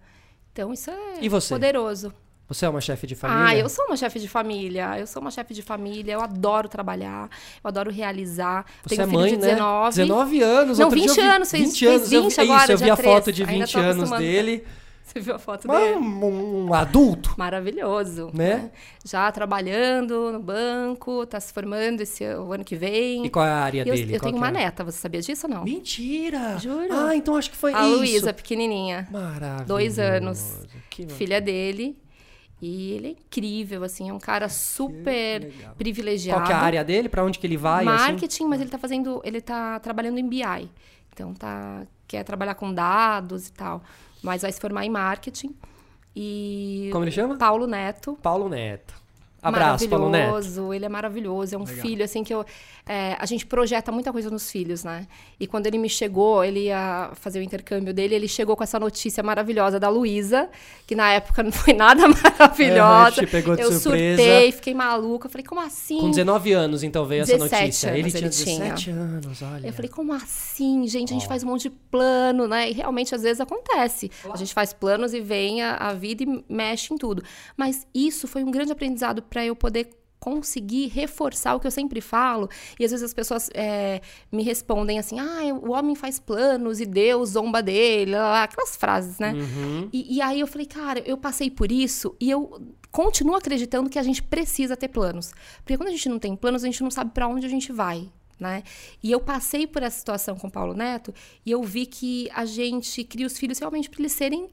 Então, 0.53 0.71
isso 0.71 0.91
é 0.91 1.17
E 1.21 1.27
você? 1.29 1.53
poderoso. 1.53 2.13
Você 2.49 2.65
é 2.65 2.69
uma 2.69 2.81
chefe 2.81 3.05
de 3.05 3.13
família? 3.15 3.45
Ah, 3.45 3.55
eu 3.55 3.69
sou 3.69 3.85
uma 3.85 3.95
chefe 3.95 4.19
de 4.19 4.27
família. 4.27 4.99
Eu 4.99 5.05
sou 5.07 5.21
uma 5.21 5.29
chefe 5.31 5.53
de 5.53 5.61
família. 5.61 6.13
Eu 6.13 6.21
adoro 6.21 6.67
trabalhar. 6.67 7.29
Eu 7.63 7.67
adoro 7.67 7.91
realizar. 7.91 8.65
Você 8.83 8.95
Tenho 8.95 9.03
é 9.03 9.05
um 9.05 9.09
filho 9.09 9.21
mãe, 9.21 9.29
de 9.31 9.37
19. 9.37 9.85
né? 9.85 10.03
19 10.03 10.41
anos. 10.41 10.79
Não, 10.79 10.85
outro 10.87 10.99
dia 10.99 11.07
20 11.09 11.17
eu 11.19 11.23
vi- 11.23 11.29
anos, 11.29 11.51
fez- 11.51 11.63
20 11.65 11.79
fez 11.79 11.91
anos. 11.91 12.11
eu 12.11 12.21
vi- 12.23 12.27
20 12.29 12.41
agora, 12.41 12.63
isso, 12.63 12.71
eu 12.71 12.77
vi 12.79 12.89
a 12.89 12.95
foto 12.97 13.23
3. 13.25 13.35
de 13.35 13.43
Ainda 13.43 13.65
20 13.65 13.71
tô 13.73 13.79
anos 13.79 14.09
dele. 14.11 14.63
Você 15.09 15.19
viu 15.21 15.33
a 15.35 15.39
foto 15.39 15.67
Mas 15.67 15.79
dele? 15.79 15.95
um, 15.95 16.65
um 16.67 16.73
adulto. 16.73 17.33
Maravilhoso. 17.35 18.29
Né? 18.31 18.69
Já 19.03 19.31
trabalhando 19.31 20.31
no 20.31 20.39
banco, 20.39 21.25
tá 21.25 21.39
se 21.39 21.51
formando 21.51 22.01
esse 22.01 22.23
o 22.35 22.51
ano 22.53 22.63
que 22.63 22.75
vem. 22.75 23.25
E 23.25 23.29
qual 23.29 23.43
é 23.45 23.49
a 23.49 23.55
área 23.57 23.79
eu, 23.81 23.85
dele? 23.95 24.15
eu 24.15 24.19
Qual 24.19 24.29
tenho 24.31 24.37
uma 24.37 24.49
é? 24.49 24.51
neta, 24.51 24.83
você 24.83 24.99
sabia 24.99 25.19
disso 25.21 25.47
ou 25.47 25.53
não? 25.53 25.63
Mentira! 25.63 26.57
Juro. 26.59 26.87
Ah, 26.91 27.15
então 27.15 27.35
acho 27.35 27.49
que 27.49 27.57
foi 27.57 27.73
A 27.73 27.87
isso. 27.87 27.97
Luísa, 27.97 28.33
pequenininha. 28.33 29.07
Maravilhoso. 29.11 29.65
Dois 29.65 29.97
anos. 29.97 30.57
Que 30.91 31.07
Filha 31.07 31.41
dele. 31.41 31.97
E 32.61 32.91
ele 32.91 33.07
é 33.07 33.11
incrível, 33.11 33.83
assim, 33.83 34.09
é 34.09 34.13
um 34.13 34.19
cara 34.19 34.49
super 34.49 35.51
privilegiado. 35.77 36.41
Qual 36.41 36.47
que 36.47 36.51
é 36.51 36.55
a 36.55 36.59
área 36.59 36.83
dele? 36.83 37.07
Pra 37.07 37.23
onde 37.23 37.39
que 37.39 37.47
ele 37.47 37.57
vai? 37.57 37.87
assim? 37.87 38.11
Marketing, 38.11 38.45
mas 38.45 38.59
ele 38.61 38.69
tá 38.69 38.77
fazendo, 38.77 39.21
ele 39.23 39.39
tá 39.39 39.79
trabalhando 39.79 40.17
em 40.17 40.27
BI. 40.27 40.69
Então 41.13 41.33
tá 41.33 41.85
quer 42.07 42.23
trabalhar 42.23 42.55
com 42.55 42.73
dados 42.73 43.47
e 43.47 43.53
tal, 43.53 43.83
mas 44.21 44.41
vai 44.41 44.51
se 44.51 44.59
formar 44.59 44.83
em 44.85 44.89
marketing. 44.89 45.55
E 46.15 46.89
Como 46.91 47.03
ele 47.03 47.11
chama? 47.11 47.37
Paulo 47.37 47.67
Neto. 47.67 48.17
Paulo 48.21 48.49
Neto. 48.49 48.93
Abraço, 49.41 49.87
Paulo 49.87 50.09
Neto. 50.09 50.27
maravilhoso, 50.27 50.73
ele 50.73 50.85
é 50.85 50.89
maravilhoso, 50.89 51.55
é 51.55 51.57
um 51.57 51.65
filho 51.65 52.03
assim 52.03 52.23
que 52.23 52.33
eu 52.33 52.45
é, 52.91 53.15
a 53.19 53.25
gente 53.27 53.45
projeta 53.45 53.91
muita 53.91 54.11
coisa 54.11 54.31
nos 54.31 54.49
filhos, 54.49 54.83
né? 54.83 55.05
E 55.39 55.45
quando 55.45 55.67
ele 55.67 55.77
me 55.77 55.87
chegou, 55.87 56.43
ele 56.43 56.61
ia 56.65 57.11
fazer 57.13 57.37
o 57.37 57.41
intercâmbio 57.43 57.93
dele, 57.93 58.15
ele 58.15 58.27
chegou 58.27 58.55
com 58.55 58.63
essa 58.63 58.79
notícia 58.79 59.21
maravilhosa 59.21 59.79
da 59.79 59.89
Luísa, 59.89 60.49
que 60.87 60.95
na 60.95 61.11
época 61.11 61.43
não 61.43 61.51
foi 61.51 61.73
nada 61.73 62.07
maravilhosa. 62.09 63.23
te 63.23 63.27
pegou 63.27 63.55
de 63.55 63.61
eu 63.61 63.71
surpresa. 63.73 64.23
surtei, 64.23 64.51
fiquei 64.51 64.73
maluca, 64.73 65.29
falei, 65.29 65.45
como 65.45 65.61
assim? 65.61 65.99
Com 65.99 66.09
19 66.09 66.51
anos, 66.51 66.81
então, 66.81 67.05
veio 67.05 67.21
essa 67.21 67.33
17 67.33 67.61
notícia. 67.61 67.89
anos 67.89 67.99
ele 67.99 68.11
tinha 68.11 68.25
ele 68.25 68.31
tinha. 68.31 68.73
17 68.73 68.89
anos, 68.89 69.41
olha. 69.43 69.67
Eu 69.67 69.73
falei, 69.73 69.91
como 69.91 70.11
assim, 70.11 70.87
gente? 70.87 71.13
A 71.13 71.13
gente 71.13 71.27
faz 71.27 71.43
um 71.43 71.47
monte 71.47 71.69
de 71.69 71.69
plano, 71.69 72.47
né? 72.47 72.71
E 72.71 72.73
realmente, 72.73 73.13
às 73.13 73.21
vezes, 73.21 73.39
acontece. 73.39 74.09
A 74.33 74.35
gente 74.35 74.51
faz 74.51 74.73
planos 74.73 75.13
e 75.13 75.21
vem 75.21 75.61
a, 75.61 75.75
a 75.75 75.93
vida 75.93 76.23
e 76.23 76.43
mexe 76.49 76.91
em 76.91 76.97
tudo. 76.97 77.23
Mas 77.55 77.85
isso 77.93 78.27
foi 78.27 78.43
um 78.43 78.49
grande 78.49 78.71
aprendizado 78.71 79.21
para 79.29 79.45
eu 79.45 79.55
poder 79.55 79.89
conseguir 80.19 80.87
reforçar 80.87 81.55
o 81.55 81.59
que 81.59 81.67
eu 81.67 81.71
sempre 81.71 82.01
falo. 82.01 82.49
E 82.79 82.85
às 82.85 82.91
vezes 82.91 83.03
as 83.03 83.13
pessoas 83.13 83.49
é, 83.53 84.01
me 84.31 84.43
respondem 84.43 84.99
assim: 84.99 85.19
ah, 85.19 85.53
o 85.61 85.71
homem 85.71 85.95
faz 85.95 86.19
planos 86.19 86.79
e 86.79 86.85
Deus 86.85 87.29
zomba 87.29 87.63
dele, 87.63 88.11
lá, 88.11 88.31
lá, 88.31 88.43
aquelas 88.43 88.75
frases, 88.75 89.17
né? 89.17 89.33
Uhum. 89.33 89.89
E, 89.93 90.17
e 90.17 90.21
aí 90.21 90.39
eu 90.39 90.47
falei, 90.47 90.67
cara, 90.67 91.01
eu 91.05 91.17
passei 91.17 91.49
por 91.49 91.71
isso 91.71 92.15
e 92.19 92.29
eu 92.29 92.61
continuo 92.91 93.35
acreditando 93.35 93.89
que 93.89 93.99
a 93.99 94.03
gente 94.03 94.21
precisa 94.21 94.75
ter 94.75 94.89
planos. 94.89 95.31
Porque 95.59 95.77
quando 95.77 95.89
a 95.89 95.91
gente 95.91 96.09
não 96.09 96.19
tem 96.19 96.35
planos, 96.35 96.63
a 96.63 96.65
gente 96.65 96.83
não 96.83 96.91
sabe 96.91 97.11
para 97.11 97.27
onde 97.27 97.45
a 97.45 97.49
gente 97.49 97.71
vai. 97.71 98.09
Né? 98.39 98.63
E 99.03 99.11
eu 99.11 99.19
passei 99.19 99.67
por 99.67 99.83
essa 99.83 99.99
situação 99.99 100.37
com 100.37 100.47
o 100.47 100.51
Paulo 100.51 100.73
Neto 100.73 101.13
e 101.45 101.51
eu 101.51 101.61
vi 101.61 101.85
que 101.85 102.29
a 102.33 102.45
gente 102.45 103.03
cria 103.03 103.27
os 103.27 103.37
filhos 103.37 103.59
realmente 103.59 103.89
para 103.89 103.99
eles 103.99 104.13
serem 104.13 104.47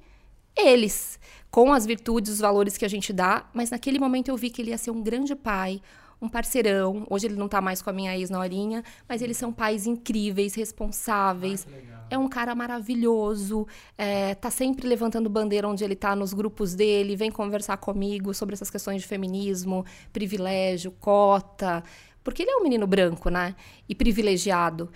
eles, 0.56 1.18
com 1.50 1.72
as 1.72 1.86
virtudes, 1.86 2.32
os 2.32 2.38
valores 2.40 2.76
que 2.76 2.84
a 2.84 2.88
gente 2.88 3.12
dá, 3.12 3.46
mas 3.52 3.70
naquele 3.70 3.98
momento 3.98 4.28
eu 4.28 4.36
vi 4.36 4.50
que 4.50 4.62
ele 4.62 4.70
ia 4.70 4.78
ser 4.78 4.90
um 4.90 5.02
grande 5.02 5.34
pai, 5.34 5.80
um 6.20 6.28
parceirão. 6.28 7.06
Hoje 7.10 7.26
ele 7.26 7.36
não 7.36 7.48
tá 7.48 7.60
mais 7.60 7.82
com 7.82 7.90
a 7.90 7.92
minha 7.92 8.16
ex-norinha, 8.16 8.82
mas 9.08 9.22
eles 9.22 9.36
são 9.36 9.52
pais 9.52 9.86
incríveis, 9.86 10.54
responsáveis. 10.54 11.66
é 12.08 12.16
um 12.16 12.28
cara 12.28 12.54
maravilhoso, 12.54 13.66
é, 13.98 14.34
tá 14.34 14.50
sempre 14.50 14.86
levantando 14.86 15.28
bandeira 15.28 15.68
onde 15.68 15.82
ele 15.84 15.96
tá 15.96 16.14
nos 16.14 16.32
grupos 16.32 16.74
dele, 16.74 17.16
vem 17.16 17.30
conversar 17.30 17.76
comigo 17.78 18.32
sobre 18.32 18.54
essas 18.54 18.70
questões 18.70 19.02
de 19.02 19.08
feminismo, 19.08 19.84
privilégio, 20.12 20.92
cota. 20.92 21.82
Porque 22.22 22.42
ele 22.42 22.50
é 22.50 22.56
um 22.56 22.62
menino 22.62 22.86
branco, 22.86 23.28
né? 23.28 23.54
E 23.88 23.94
privilegiado. 23.94 24.90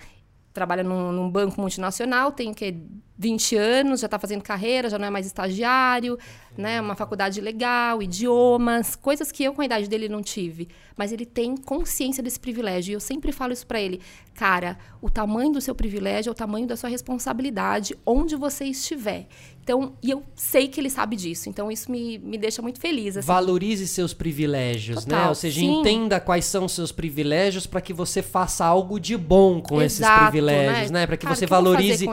Trabalha 0.53 0.83
num, 0.83 1.11
num 1.11 1.29
banco 1.29 1.59
multinacional, 1.61 2.31
tem 2.31 2.51
o 2.51 2.53
quê? 2.53 2.75
20 3.21 3.55
anos, 3.55 3.99
já 3.99 4.07
está 4.07 4.17
fazendo 4.17 4.41
carreira, 4.41 4.89
já 4.89 4.97
não 4.97 5.05
é 5.05 5.09
mais 5.11 5.27
estagiário, 5.27 6.17
né? 6.57 6.81
Uma 6.81 6.95
faculdade 6.95 7.39
legal, 7.39 8.01
idiomas, 8.01 8.95
coisas 8.95 9.31
que 9.31 9.43
eu 9.43 9.53
com 9.53 9.61
a 9.61 9.65
idade 9.65 9.87
dele 9.87 10.09
não 10.09 10.21
tive. 10.21 10.67
Mas 10.97 11.11
ele 11.11 11.25
tem 11.25 11.55
consciência 11.55 12.21
desse 12.21 12.39
privilégio. 12.39 12.91
E 12.91 12.93
eu 12.93 12.99
sempre 12.99 13.31
falo 13.31 13.53
isso 13.53 13.65
para 13.65 13.79
ele. 13.79 14.01
Cara, 14.33 14.77
o 15.01 15.09
tamanho 15.09 15.51
do 15.51 15.61
seu 15.61 15.75
privilégio 15.75 16.29
é 16.29 16.31
o 16.31 16.35
tamanho 16.35 16.67
da 16.67 16.75
sua 16.75 16.89
responsabilidade, 16.89 17.97
onde 18.05 18.35
você 18.35 18.65
estiver. 18.65 19.27
Então, 19.63 19.93
e 20.01 20.09
eu 20.09 20.23
sei 20.35 20.67
que 20.67 20.79
ele 20.79 20.89
sabe 20.89 21.15
disso. 21.15 21.47
Então, 21.47 21.71
isso 21.71 21.91
me, 21.91 22.17
me 22.17 22.37
deixa 22.37 22.61
muito 22.61 22.79
feliz. 22.79 23.17
Assim. 23.17 23.27
Valorize 23.27 23.87
seus 23.87 24.13
privilégios, 24.13 25.05
né? 25.05 25.15
Total, 25.15 25.29
Ou 25.29 25.35
seja, 25.35 25.59
sim. 25.59 25.79
entenda 25.79 26.19
quais 26.19 26.45
são 26.45 26.65
os 26.65 26.71
seus 26.71 26.91
privilégios 26.91 27.67
para 27.67 27.79
que 27.79 27.93
você 27.93 28.21
faça 28.21 28.65
algo 28.65 28.99
de 28.99 29.15
bom 29.15 29.61
com 29.61 29.81
esses 29.81 29.99
Exato, 29.99 30.23
privilégios, 30.23 30.89
né? 30.89 31.05
Para 31.05 31.15
que 31.15 31.25
Cara, 31.25 31.35
você 31.35 31.45
que 31.45 31.49
valorize, 31.49 32.05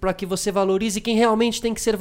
para 0.00 0.14
que 0.14 0.24
você 0.24 0.52
valorize 0.52 1.00
quem 1.00 1.16
realmente 1.16 1.60
tem 1.60 1.74
que 1.74 1.80
ser, 1.80 1.98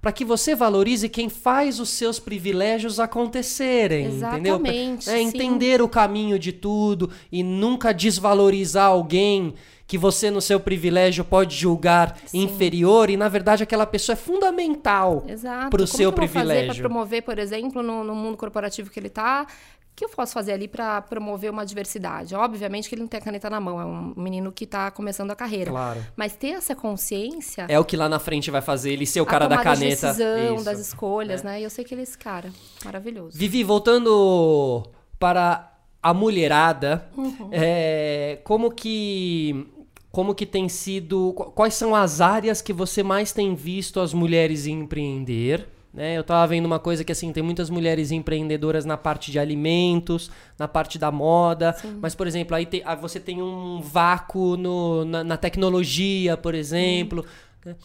para 0.00 0.12
que 0.12 0.24
você 0.24 0.54
valorize 0.54 0.93
quem 1.08 1.28
faz 1.28 1.80
os 1.80 1.88
seus 1.90 2.18
privilégios 2.18 3.00
acontecerem, 3.00 4.06
entendeu? 4.06 4.56
Exatamente, 4.56 5.10
é, 5.10 5.18
sim. 5.18 5.24
entender 5.24 5.82
o 5.82 5.88
caminho 5.88 6.38
de 6.38 6.52
tudo 6.52 7.10
e 7.30 7.42
nunca 7.42 7.92
desvalorizar 7.92 8.86
alguém 8.86 9.54
que 9.86 9.98
você 9.98 10.30
no 10.30 10.40
seu 10.40 10.58
privilégio 10.58 11.24
pode 11.24 11.54
julgar 11.54 12.16
inferior 12.32 13.10
e 13.10 13.16
na 13.16 13.28
verdade 13.28 13.62
aquela 13.62 13.84
pessoa 13.84 14.14
é 14.14 14.16
fundamental 14.16 15.24
para 15.70 15.82
o 15.82 15.86
seu 15.86 16.10
fazer 16.10 16.12
para 16.12 16.26
privilégio. 16.26 16.82
promover, 16.82 17.22
por 17.22 17.38
exemplo, 17.38 17.82
no, 17.82 18.02
no 18.02 18.14
mundo 18.14 18.36
corporativo 18.36 18.90
que 18.90 18.98
ele 18.98 19.08
está? 19.08 19.46
O 19.94 19.96
que 19.96 20.04
eu 20.04 20.08
posso 20.08 20.32
fazer 20.34 20.50
ali 20.52 20.66
para 20.66 21.00
promover 21.02 21.52
uma 21.52 21.64
diversidade? 21.64 22.34
Obviamente 22.34 22.88
que 22.88 22.96
ele 22.96 23.02
não 23.02 23.08
tem 23.08 23.18
a 23.20 23.22
caneta 23.22 23.48
na 23.48 23.60
mão, 23.60 23.80
é 23.80 23.84
um 23.84 24.12
menino 24.16 24.50
que 24.50 24.64
está 24.64 24.90
começando 24.90 25.30
a 25.30 25.36
carreira. 25.36 25.70
Claro. 25.70 26.04
Mas 26.16 26.34
ter 26.34 26.48
essa 26.48 26.74
consciência, 26.74 27.66
É 27.68 27.78
o 27.78 27.84
que 27.84 27.96
lá 27.96 28.08
na 28.08 28.18
frente 28.18 28.50
vai 28.50 28.60
fazer 28.60 28.90
ele 28.92 29.06
ser 29.06 29.20
o 29.20 29.26
cara 29.26 29.46
da 29.46 29.58
caneta. 29.58 30.08
decisão, 30.08 30.56
Isso. 30.56 30.64
das 30.64 30.80
escolhas, 30.80 31.44
né? 31.44 31.60
E 31.60 31.62
eu 31.64 31.70
sei 31.70 31.84
que 31.84 31.94
ele 31.94 32.00
é 32.00 32.02
esse 32.02 32.18
cara. 32.18 32.50
Maravilhoso. 32.84 33.38
Vivi, 33.38 33.62
voltando 33.62 34.82
para 35.16 35.72
a 36.02 36.12
mulherada, 36.12 37.08
Uhum. 37.16 37.48
é, 37.52 38.40
como 38.44 38.72
que 38.72 39.66
como 40.10 40.32
que 40.32 40.46
tem 40.46 40.68
sido, 40.68 41.32
qu- 41.36 41.50
quais 41.50 41.74
são 41.74 41.92
as 41.92 42.20
áreas 42.20 42.62
que 42.62 42.72
você 42.72 43.02
mais 43.02 43.32
tem 43.32 43.52
visto 43.54 43.98
as 43.98 44.14
mulheres 44.14 44.64
empreender? 44.66 45.66
Né? 45.94 46.18
Eu 46.18 46.24
tava 46.24 46.44
vendo 46.48 46.64
uma 46.66 46.80
coisa 46.80 47.04
que 47.04 47.12
assim, 47.12 47.32
tem 47.32 47.40
muitas 47.42 47.70
mulheres 47.70 48.10
empreendedoras 48.10 48.84
na 48.84 48.96
parte 48.96 49.30
de 49.30 49.38
alimentos, 49.38 50.28
na 50.58 50.66
parte 50.66 50.98
da 50.98 51.12
moda, 51.12 51.74
mas 52.00 52.16
por 52.16 52.26
exemplo, 52.26 52.56
aí 52.56 52.66
te- 52.66 52.82
ah, 52.84 52.96
você 52.96 53.20
tem 53.20 53.40
um 53.40 53.80
vácuo 53.80 54.56
no- 54.56 55.04
na, 55.04 55.22
na 55.22 55.36
tecnologia, 55.36 56.36
por 56.36 56.52
exemplo. 56.54 57.24
né? 57.64 57.76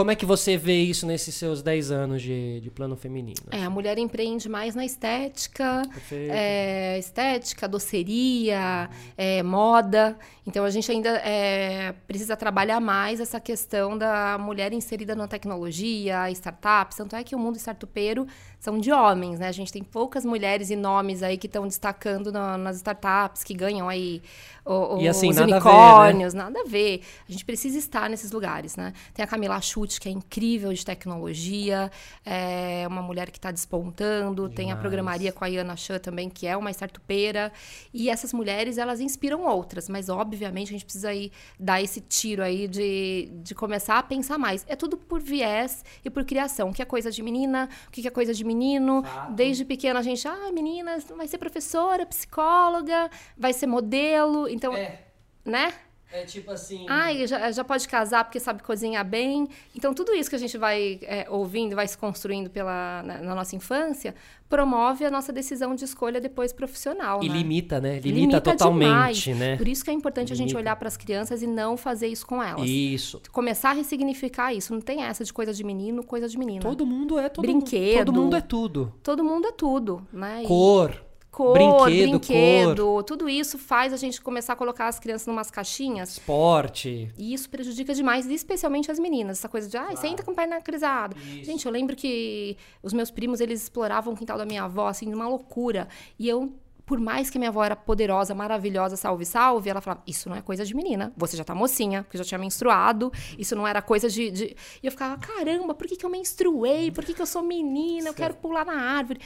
Como 0.00 0.10
é 0.10 0.16
que 0.16 0.24
você 0.24 0.56
vê 0.56 0.80
isso 0.80 1.04
nesses 1.04 1.34
seus 1.34 1.60
10 1.60 1.90
anos 1.90 2.22
de, 2.22 2.58
de 2.60 2.70
plano 2.70 2.96
feminino? 2.96 3.42
É, 3.50 3.62
a 3.62 3.68
mulher 3.68 3.98
empreende 3.98 4.48
mais 4.48 4.74
na 4.74 4.82
estética, 4.82 5.82
é, 6.10 6.98
estética, 6.98 7.68
doceria, 7.68 8.88
é, 9.14 9.42
moda. 9.42 10.16
Então 10.46 10.64
a 10.64 10.70
gente 10.70 10.90
ainda 10.90 11.10
é, 11.18 11.92
precisa 12.08 12.34
trabalhar 12.34 12.80
mais 12.80 13.20
essa 13.20 13.38
questão 13.38 13.98
da 13.98 14.38
mulher 14.38 14.72
inserida 14.72 15.14
na 15.14 15.28
tecnologia, 15.28 16.30
startups. 16.30 16.96
Tanto 16.96 17.14
é 17.14 17.22
que 17.22 17.34
o 17.36 17.38
mundo 17.38 17.56
startupeiro 17.56 18.26
são 18.60 18.78
de 18.78 18.92
homens, 18.92 19.40
né? 19.40 19.48
A 19.48 19.52
gente 19.52 19.72
tem 19.72 19.82
poucas 19.82 20.24
mulheres 20.24 20.70
e 20.70 20.76
nomes 20.76 21.22
aí 21.22 21.36
que 21.36 21.46
estão 21.48 21.66
destacando 21.66 22.30
na- 22.30 22.56
nas 22.58 22.76
startups, 22.76 23.42
que 23.42 23.54
ganham 23.54 23.88
aí 23.88 24.22
o- 24.64 25.00
E, 25.00 25.08
assim, 25.08 25.30
os 25.30 25.36
nada 25.36 25.56
a 25.56 25.58
ver, 25.58 25.64
né? 25.64 25.74
unicórnios, 25.74 26.34
nada 26.34 26.60
a 26.60 26.64
ver. 26.64 27.02
A 27.28 27.32
gente 27.32 27.44
precisa 27.44 27.78
estar 27.78 28.08
nesses 28.10 28.30
lugares, 28.30 28.76
né? 28.76 28.92
Tem 29.14 29.24
a 29.24 29.26
Camila 29.26 29.58
Chute, 29.60 29.98
que 29.98 30.08
é 30.08 30.12
incrível 30.12 30.72
de 30.72 30.84
tecnologia, 30.84 31.90
é 32.24 32.84
uma 32.86 33.02
mulher 33.02 33.30
que 33.30 33.38
está 33.38 33.50
despontando. 33.50 34.48
Tem 34.50 34.66
a 34.66 34.68
Demais. 34.68 34.80
programaria 34.80 35.32
com 35.32 35.44
a 35.44 35.48
Iana 35.48 35.76
Chan 35.76 35.98
também, 35.98 36.28
que 36.28 36.46
é 36.46 36.56
uma 36.56 36.70
startupeira. 36.70 37.50
E 37.92 38.10
essas 38.10 38.32
mulheres, 38.32 38.76
elas 38.78 39.00
inspiram 39.00 39.46
outras, 39.46 39.88
mas 39.88 40.08
obviamente 40.08 40.68
a 40.68 40.72
gente 40.72 40.84
precisa 40.84 41.08
aí 41.08 41.32
dar 41.58 41.82
esse 41.82 42.00
tiro 42.00 42.42
aí 42.42 42.68
de, 42.68 43.30
de 43.42 43.54
começar 43.54 43.98
a 43.98 44.02
pensar 44.02 44.38
mais. 44.38 44.64
É 44.68 44.76
tudo 44.76 44.96
por 44.96 45.20
viés 45.20 45.82
e 46.04 46.10
por 46.10 46.24
criação. 46.24 46.68
O 46.68 46.72
que 46.72 46.82
é 46.82 46.84
coisa 46.84 47.10
de 47.10 47.22
menina, 47.22 47.68
o 47.88 47.90
que 47.90 48.06
é 48.06 48.10
coisa 48.10 48.34
de 48.34 48.44
menino. 48.52 49.02
Desde 49.30 49.64
pequena 49.64 50.00
a 50.00 50.02
gente, 50.02 50.26
ah, 50.26 50.50
meninas, 50.52 51.04
vai 51.20 51.26
ser 51.28 51.38
professora, 51.38 52.04
psicóloga, 52.06 52.98
vai 53.36 53.52
ser 53.52 53.66
modelo. 53.66 54.48
Então, 54.48 54.72
É, 54.74 54.98
né? 55.44 55.72
É 56.12 56.24
tipo 56.24 56.50
assim. 56.50 56.86
Ai, 56.88 57.26
já, 57.26 57.50
já 57.52 57.62
pode 57.62 57.86
casar 57.88 58.24
porque 58.24 58.40
sabe 58.40 58.62
cozinhar 58.62 59.04
bem. 59.04 59.48
Então, 59.76 59.94
tudo 59.94 60.12
isso 60.12 60.28
que 60.28 60.36
a 60.36 60.38
gente 60.38 60.58
vai 60.58 60.98
é, 61.02 61.26
ouvindo, 61.30 61.76
vai 61.76 61.86
se 61.86 61.96
construindo 61.96 62.50
pela, 62.50 63.02
na, 63.04 63.18
na 63.18 63.34
nossa 63.34 63.54
infância, 63.54 64.14
promove 64.48 65.04
a 65.04 65.10
nossa 65.10 65.32
decisão 65.32 65.74
de 65.76 65.84
escolha 65.84 66.20
depois 66.20 66.52
profissional. 66.52 67.22
E 67.22 67.28
né? 67.28 67.36
limita, 67.36 67.80
né? 67.80 68.00
Limita, 68.00 68.40
totalmente, 68.40 69.30
demais. 69.30 69.38
né? 69.38 69.56
Por 69.56 69.68
isso 69.68 69.84
que 69.84 69.90
é 69.90 69.92
importante 69.92 70.32
a 70.32 70.36
gente 70.36 70.48
Limita. 70.48 70.58
olhar 70.58 70.76
para 70.76 70.88
as 70.88 70.96
crianças 70.96 71.42
e 71.42 71.46
não 71.46 71.76
fazer 71.76 72.08
isso 72.08 72.26
com 72.26 72.42
elas. 72.42 72.68
Isso. 72.68 73.22
Começar 73.30 73.70
a 73.70 73.74
ressignificar 73.74 74.52
isso. 74.52 74.74
Não 74.74 74.80
tem 74.80 75.04
essa 75.04 75.24
de 75.24 75.32
coisa 75.32 75.54
de 75.54 75.62
menino, 75.62 76.02
coisa 76.02 76.28
de 76.28 76.36
menina. 76.36 76.60
Todo 76.60 76.84
mundo 76.84 77.18
é 77.20 77.28
todo 77.28 77.42
Brinquedo. 77.42 78.06
Todo 78.06 78.12
mundo 78.12 78.34
é 78.34 78.40
tudo. 78.40 78.92
Todo 79.02 79.22
mundo 79.24 79.46
é 79.46 79.52
tudo, 79.52 80.06
né? 80.12 80.42
E 80.42 80.46
Cor, 80.46 81.00
cor, 81.30 81.52
Brinquedo, 81.52 82.10
brinquedo, 82.10 83.02
tudo 83.04 83.28
isso 83.28 83.58
faz 83.58 83.92
a 83.92 83.96
gente 83.96 84.20
começar 84.20 84.54
a 84.54 84.56
colocar 84.56 84.88
as 84.88 84.98
crianças 84.98 85.28
em 85.28 85.30
umas 85.30 85.50
caixinhas. 85.50 86.12
Esporte. 86.12 87.12
E 87.16 87.32
isso 87.32 87.48
prejudica 87.48 87.94
demais, 87.94 88.26
especialmente 88.26 88.90
as 88.90 88.98
meninas. 88.98 89.38
Essa 89.38 89.48
coisa 89.48 89.68
de, 89.68 89.76
ai, 89.76 89.96
senta 89.96 90.22
com 90.22 90.34
perna 90.34 90.60
cruzada. 90.60 91.16
Gente, 91.42 91.64
eu 91.64 91.72
lembro 91.72 91.94
que 91.94 92.56
os 92.82 92.92
meus 92.92 93.10
primos, 93.10 93.40
eles 93.40 93.62
exploravam 93.62 94.14
o 94.14 94.16
quintal 94.16 94.36
da 94.36 94.44
minha 94.44 94.64
avó, 94.64 94.88
assim, 94.88 95.06
numa 95.06 95.28
loucura. 95.28 95.88
E 96.18 96.28
eu, 96.28 96.52
por 96.84 96.98
mais 96.98 97.30
que 97.30 97.38
minha 97.38 97.50
avó 97.50 97.62
era 97.62 97.76
poderosa, 97.76 98.34
maravilhosa, 98.34 98.96
salve, 98.96 99.24
salve, 99.24 99.70
ela 99.70 99.80
falava, 99.80 100.02
isso 100.06 100.28
não 100.28 100.36
é 100.36 100.42
coisa 100.42 100.64
de 100.64 100.74
menina. 100.74 101.12
Você 101.16 101.36
já 101.36 101.44
tá 101.44 101.54
mocinha, 101.54 102.02
porque 102.02 102.18
já 102.18 102.24
tinha 102.24 102.38
menstruado. 102.38 103.12
Isso 103.38 103.54
não 103.54 103.66
era 103.66 103.80
coisa 103.80 104.08
de... 104.08 104.30
de... 104.30 104.56
E 104.82 104.86
eu 104.86 104.90
ficava, 104.90 105.16
caramba, 105.16 105.74
por 105.74 105.86
que, 105.86 105.96
que 105.96 106.04
eu 106.04 106.10
menstruei? 106.10 106.90
Por 106.90 107.04
que, 107.04 107.14
que 107.14 107.22
eu 107.22 107.26
sou 107.26 107.42
menina? 107.42 108.08
Eu 108.08 108.14
quero 108.14 108.34
pular 108.34 108.66
na 108.66 108.74
árvore. 108.74 109.20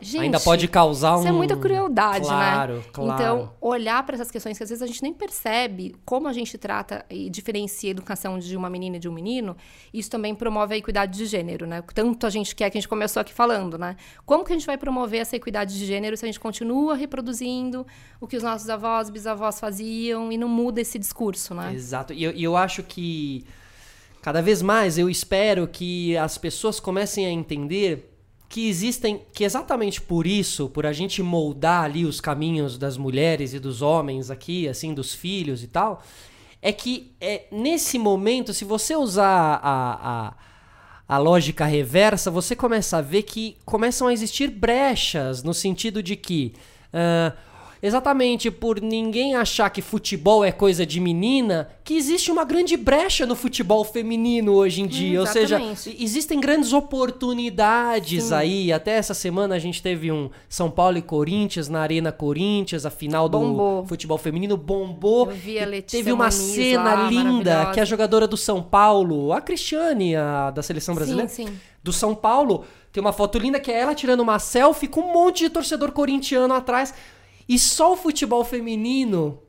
Gente, 0.00 0.22
Ainda 0.22 0.40
pode 0.40 0.66
causar 0.68 1.16
um. 1.16 1.20
Isso 1.20 1.28
é 1.28 1.32
muita 1.32 1.56
crueldade, 1.56 2.26
claro, 2.26 2.76
né? 2.76 2.82
Claro, 2.92 3.12
Então, 3.14 3.52
olhar 3.60 4.02
para 4.04 4.14
essas 4.14 4.30
questões 4.30 4.56
que 4.56 4.62
às 4.62 4.70
vezes 4.70 4.82
a 4.82 4.86
gente 4.86 5.02
nem 5.02 5.12
percebe 5.12 5.94
como 6.04 6.26
a 6.26 6.32
gente 6.32 6.56
trata 6.56 7.04
e 7.10 7.28
diferencia 7.28 7.90
a 7.90 7.92
educação 7.92 8.38
de 8.38 8.56
uma 8.56 8.70
menina 8.70 8.96
e 8.96 8.98
de 8.98 9.08
um 9.08 9.12
menino, 9.12 9.56
isso 9.92 10.10
também 10.10 10.34
promove 10.34 10.74
a 10.74 10.78
equidade 10.78 11.16
de 11.16 11.26
gênero, 11.26 11.66
né? 11.66 11.82
Tanto 11.94 12.26
a 12.26 12.30
gente 12.30 12.54
quer 12.54 12.70
que 12.70 12.78
a 12.78 12.80
gente 12.80 12.88
começou 12.88 13.20
aqui 13.20 13.32
falando, 13.32 13.76
né? 13.76 13.96
Como 14.24 14.44
que 14.44 14.52
a 14.52 14.56
gente 14.56 14.66
vai 14.66 14.78
promover 14.78 15.20
essa 15.20 15.36
equidade 15.36 15.78
de 15.78 15.84
gênero 15.84 16.16
se 16.16 16.24
a 16.24 16.28
gente 16.28 16.40
continua 16.40 16.94
reproduzindo 16.94 17.86
o 18.20 18.26
que 18.26 18.36
os 18.36 18.42
nossos 18.42 18.68
avós, 18.68 19.10
bisavós 19.10 19.60
faziam 19.60 20.32
e 20.32 20.38
não 20.38 20.48
muda 20.48 20.80
esse 20.80 20.98
discurso, 20.98 21.54
né? 21.54 21.72
Exato. 21.74 22.12
E 22.12 22.24
eu, 22.24 22.32
e 22.32 22.42
eu 22.42 22.56
acho 22.56 22.82
que 22.82 23.44
cada 24.22 24.40
vez 24.40 24.62
mais 24.62 24.98
eu 24.98 25.08
espero 25.08 25.66
que 25.66 26.16
as 26.16 26.38
pessoas 26.38 26.78
comecem 26.80 27.26
a 27.26 27.30
entender 27.30 28.09
que 28.50 28.68
existem, 28.68 29.22
que 29.32 29.44
exatamente 29.44 30.00
por 30.00 30.26
isso, 30.26 30.68
por 30.68 30.84
a 30.84 30.92
gente 30.92 31.22
moldar 31.22 31.84
ali 31.84 32.04
os 32.04 32.20
caminhos 32.20 32.76
das 32.76 32.96
mulheres 32.96 33.54
e 33.54 33.60
dos 33.60 33.80
homens 33.80 34.28
aqui, 34.28 34.66
assim, 34.68 34.92
dos 34.92 35.14
filhos 35.14 35.62
e 35.62 35.68
tal, 35.68 36.02
é 36.60 36.72
que 36.72 37.12
é, 37.20 37.44
nesse 37.52 37.96
momento, 37.96 38.52
se 38.52 38.64
você 38.64 38.96
usar 38.96 39.60
a, 39.62 40.32
a, 41.08 41.14
a 41.14 41.18
lógica 41.18 41.64
reversa, 41.64 42.28
você 42.28 42.56
começa 42.56 42.98
a 42.98 43.00
ver 43.00 43.22
que 43.22 43.56
começam 43.64 44.08
a 44.08 44.12
existir 44.12 44.50
brechas 44.50 45.44
no 45.44 45.54
sentido 45.54 46.02
de 46.02 46.16
que. 46.16 46.52
Uh, 46.92 47.49
exatamente 47.82 48.50
por 48.50 48.80
ninguém 48.80 49.34
achar 49.34 49.70
que 49.70 49.80
futebol 49.80 50.44
é 50.44 50.52
coisa 50.52 50.84
de 50.84 51.00
menina, 51.00 51.68
que 51.82 51.94
existe 51.94 52.30
uma 52.30 52.44
grande 52.44 52.76
brecha 52.76 53.26
no 53.26 53.34
futebol 53.34 53.84
feminino 53.84 54.52
hoje 54.52 54.82
em 54.82 54.86
dia. 54.86 55.18
Hum, 55.18 55.22
Ou 55.22 55.26
seja, 55.26 55.60
existem 55.98 56.40
grandes 56.40 56.72
oportunidades 56.72 58.24
Sim. 58.24 58.34
aí. 58.34 58.72
Até 58.72 58.92
essa 58.92 59.14
semana 59.14 59.54
a 59.54 59.58
gente 59.58 59.82
teve 59.82 60.12
um 60.12 60.30
São 60.48 60.70
Paulo 60.70 60.98
e 60.98 61.02
Corinthians 61.02 61.68
na 61.68 61.80
Arena 61.80 62.12
Corinthians, 62.12 62.84
a 62.84 62.90
final 62.90 63.28
bombou. 63.28 63.82
do 63.82 63.88
futebol 63.88 64.18
feminino 64.18 64.56
bombou. 64.56 65.26
Eu 65.30 65.36
vi 65.36 65.58
a 65.58 65.66
Letícia 65.66 65.98
teve 65.98 66.12
uma 66.12 66.24
Muniz 66.26 66.34
cena 66.34 66.94
lá, 66.94 67.08
linda 67.10 67.70
que 67.72 67.80
a 67.80 67.84
jogadora 67.84 68.26
do 68.26 68.36
São 68.36 68.62
Paulo, 68.62 69.32
a 69.32 69.40
Cristiane, 69.40 70.14
a 70.16 70.50
da 70.50 70.62
seleção 70.62 70.94
brasileira, 70.94 71.28
sim, 71.28 71.46
sim. 71.46 71.52
do 71.82 71.92
São 71.92 72.14
Paulo, 72.14 72.64
tem 72.92 73.00
uma 73.00 73.12
foto 73.12 73.38
linda 73.38 73.60
que 73.60 73.70
é 73.70 73.78
ela 73.80 73.94
tirando 73.94 74.20
uma 74.20 74.38
selfie 74.38 74.88
com 74.88 75.00
um 75.00 75.12
monte 75.12 75.44
de 75.44 75.50
torcedor 75.50 75.92
corintiano 75.92 76.52
atrás. 76.52 76.92
E 77.50 77.58
só 77.58 77.94
o 77.94 77.96
futebol 77.96 78.44
feminino, 78.44 79.42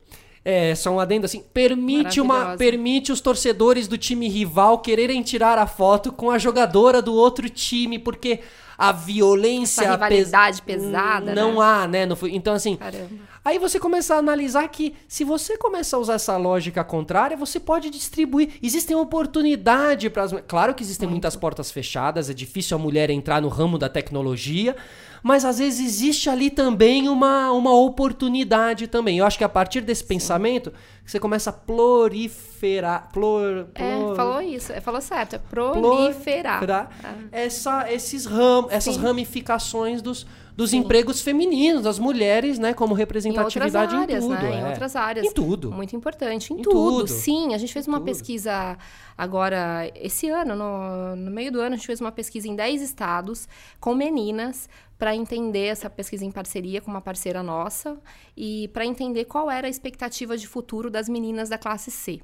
é, 0.44 0.74
só 0.74 0.90
um 0.90 0.98
adendo 0.98 1.24
assim, 1.24 1.40
permite, 1.54 2.20
uma, 2.20 2.56
permite 2.56 3.12
os 3.12 3.20
torcedores 3.20 3.86
do 3.86 3.96
time 3.96 4.28
rival 4.28 4.80
quererem 4.80 5.22
tirar 5.22 5.56
a 5.56 5.68
foto 5.68 6.10
com 6.10 6.28
a 6.28 6.36
jogadora 6.36 7.00
do 7.00 7.14
outro 7.14 7.48
time, 7.48 8.00
porque 8.00 8.40
a 8.76 8.90
violência. 8.90 9.82
Essa 9.82 9.92
rivalidade 9.92 10.62
pes 10.62 10.82
pesada. 10.82 11.32
Não 11.32 11.60
né? 11.60 11.64
há, 11.64 11.86
né? 11.86 12.08
Então, 12.32 12.54
assim. 12.54 12.74
Caramba. 12.74 13.31
Aí 13.44 13.58
você 13.58 13.80
começa 13.80 14.14
a 14.14 14.18
analisar 14.18 14.68
que 14.68 14.94
se 15.08 15.24
você 15.24 15.58
começa 15.58 15.96
a 15.96 15.98
usar 15.98 16.14
essa 16.14 16.36
lógica 16.36 16.84
contrária, 16.84 17.36
você 17.36 17.58
pode 17.58 17.90
distribuir. 17.90 18.50
Existem 18.62 18.94
oportunidade 18.94 20.08
para 20.08 20.22
as. 20.22 20.32
Claro 20.46 20.74
que 20.74 20.82
existem 20.82 21.08
Muito. 21.08 21.14
muitas 21.16 21.34
portas 21.34 21.70
fechadas, 21.70 22.30
é 22.30 22.34
difícil 22.34 22.76
a 22.76 22.80
mulher 22.80 23.10
entrar 23.10 23.42
no 23.42 23.48
ramo 23.48 23.78
da 23.78 23.88
tecnologia, 23.88 24.76
mas 25.24 25.44
às 25.44 25.58
vezes 25.58 25.84
existe 25.84 26.30
ali 26.30 26.50
também 26.50 27.08
uma, 27.08 27.50
uma 27.50 27.74
oportunidade 27.74 28.86
também. 28.86 29.18
Eu 29.18 29.26
acho 29.26 29.38
que 29.38 29.44
a 29.44 29.48
partir 29.48 29.80
desse 29.80 30.02
Sim. 30.02 30.08
pensamento, 30.08 30.72
você 31.04 31.18
começa 31.18 31.50
a 31.50 31.52
proliferar. 31.52 33.10
Plor, 33.12 33.66
plor, 33.74 34.12
é, 34.12 34.16
falou 34.16 34.40
isso, 34.40 34.72
falou 34.80 35.00
certo, 35.00 35.36
é 35.36 35.38
proliferar. 35.38 36.58
proliferar 36.58 36.90
ah. 37.04 37.14
essa, 37.30 37.92
esses 37.92 38.24
ram, 38.24 38.68
essas 38.70 38.96
ramificações 38.96 40.00
dos 40.00 40.26
dos 40.56 40.70
Sim. 40.70 40.78
empregos 40.78 41.22
femininos, 41.22 41.82
das 41.82 41.98
mulheres, 41.98 42.58
né, 42.58 42.74
como 42.74 42.94
representatividade 42.94 43.94
em, 43.94 43.98
áreas, 43.98 44.24
em 44.24 44.28
tudo. 44.28 44.42
Né? 44.42 44.54
É. 44.54 44.60
Em 44.60 44.64
outras 44.66 44.96
áreas. 44.96 45.26
Em 45.26 45.32
tudo. 45.32 45.72
Muito 45.72 45.96
importante. 45.96 46.52
Em, 46.52 46.58
em 46.58 46.62
tudo. 46.62 46.98
tudo. 46.98 47.08
Sim, 47.08 47.54
a 47.54 47.58
gente 47.58 47.72
fez 47.72 47.88
uma 47.88 47.98
tudo. 47.98 48.06
pesquisa 48.06 48.76
agora, 49.22 49.88
esse 49.94 50.28
ano, 50.28 50.56
no, 50.56 51.14
no 51.14 51.30
meio 51.30 51.52
do 51.52 51.60
ano, 51.60 51.74
a 51.74 51.76
gente 51.76 51.86
fez 51.86 52.00
uma 52.00 52.10
pesquisa 52.10 52.48
em 52.48 52.56
10 52.56 52.82
estados 52.82 53.48
com 53.78 53.94
meninas 53.94 54.68
para 54.98 55.14
entender 55.14 55.66
essa 55.66 55.88
pesquisa 55.88 56.24
em 56.24 56.30
parceria 56.30 56.80
com 56.80 56.90
uma 56.90 57.00
parceira 57.00 57.40
nossa 57.40 58.00
e 58.36 58.68
para 58.72 58.84
entender 58.84 59.26
qual 59.26 59.48
era 59.48 59.68
a 59.68 59.70
expectativa 59.70 60.36
de 60.36 60.48
futuro 60.48 60.90
das 60.90 61.08
meninas 61.08 61.48
da 61.48 61.56
classe 61.56 61.90
C 61.90 62.20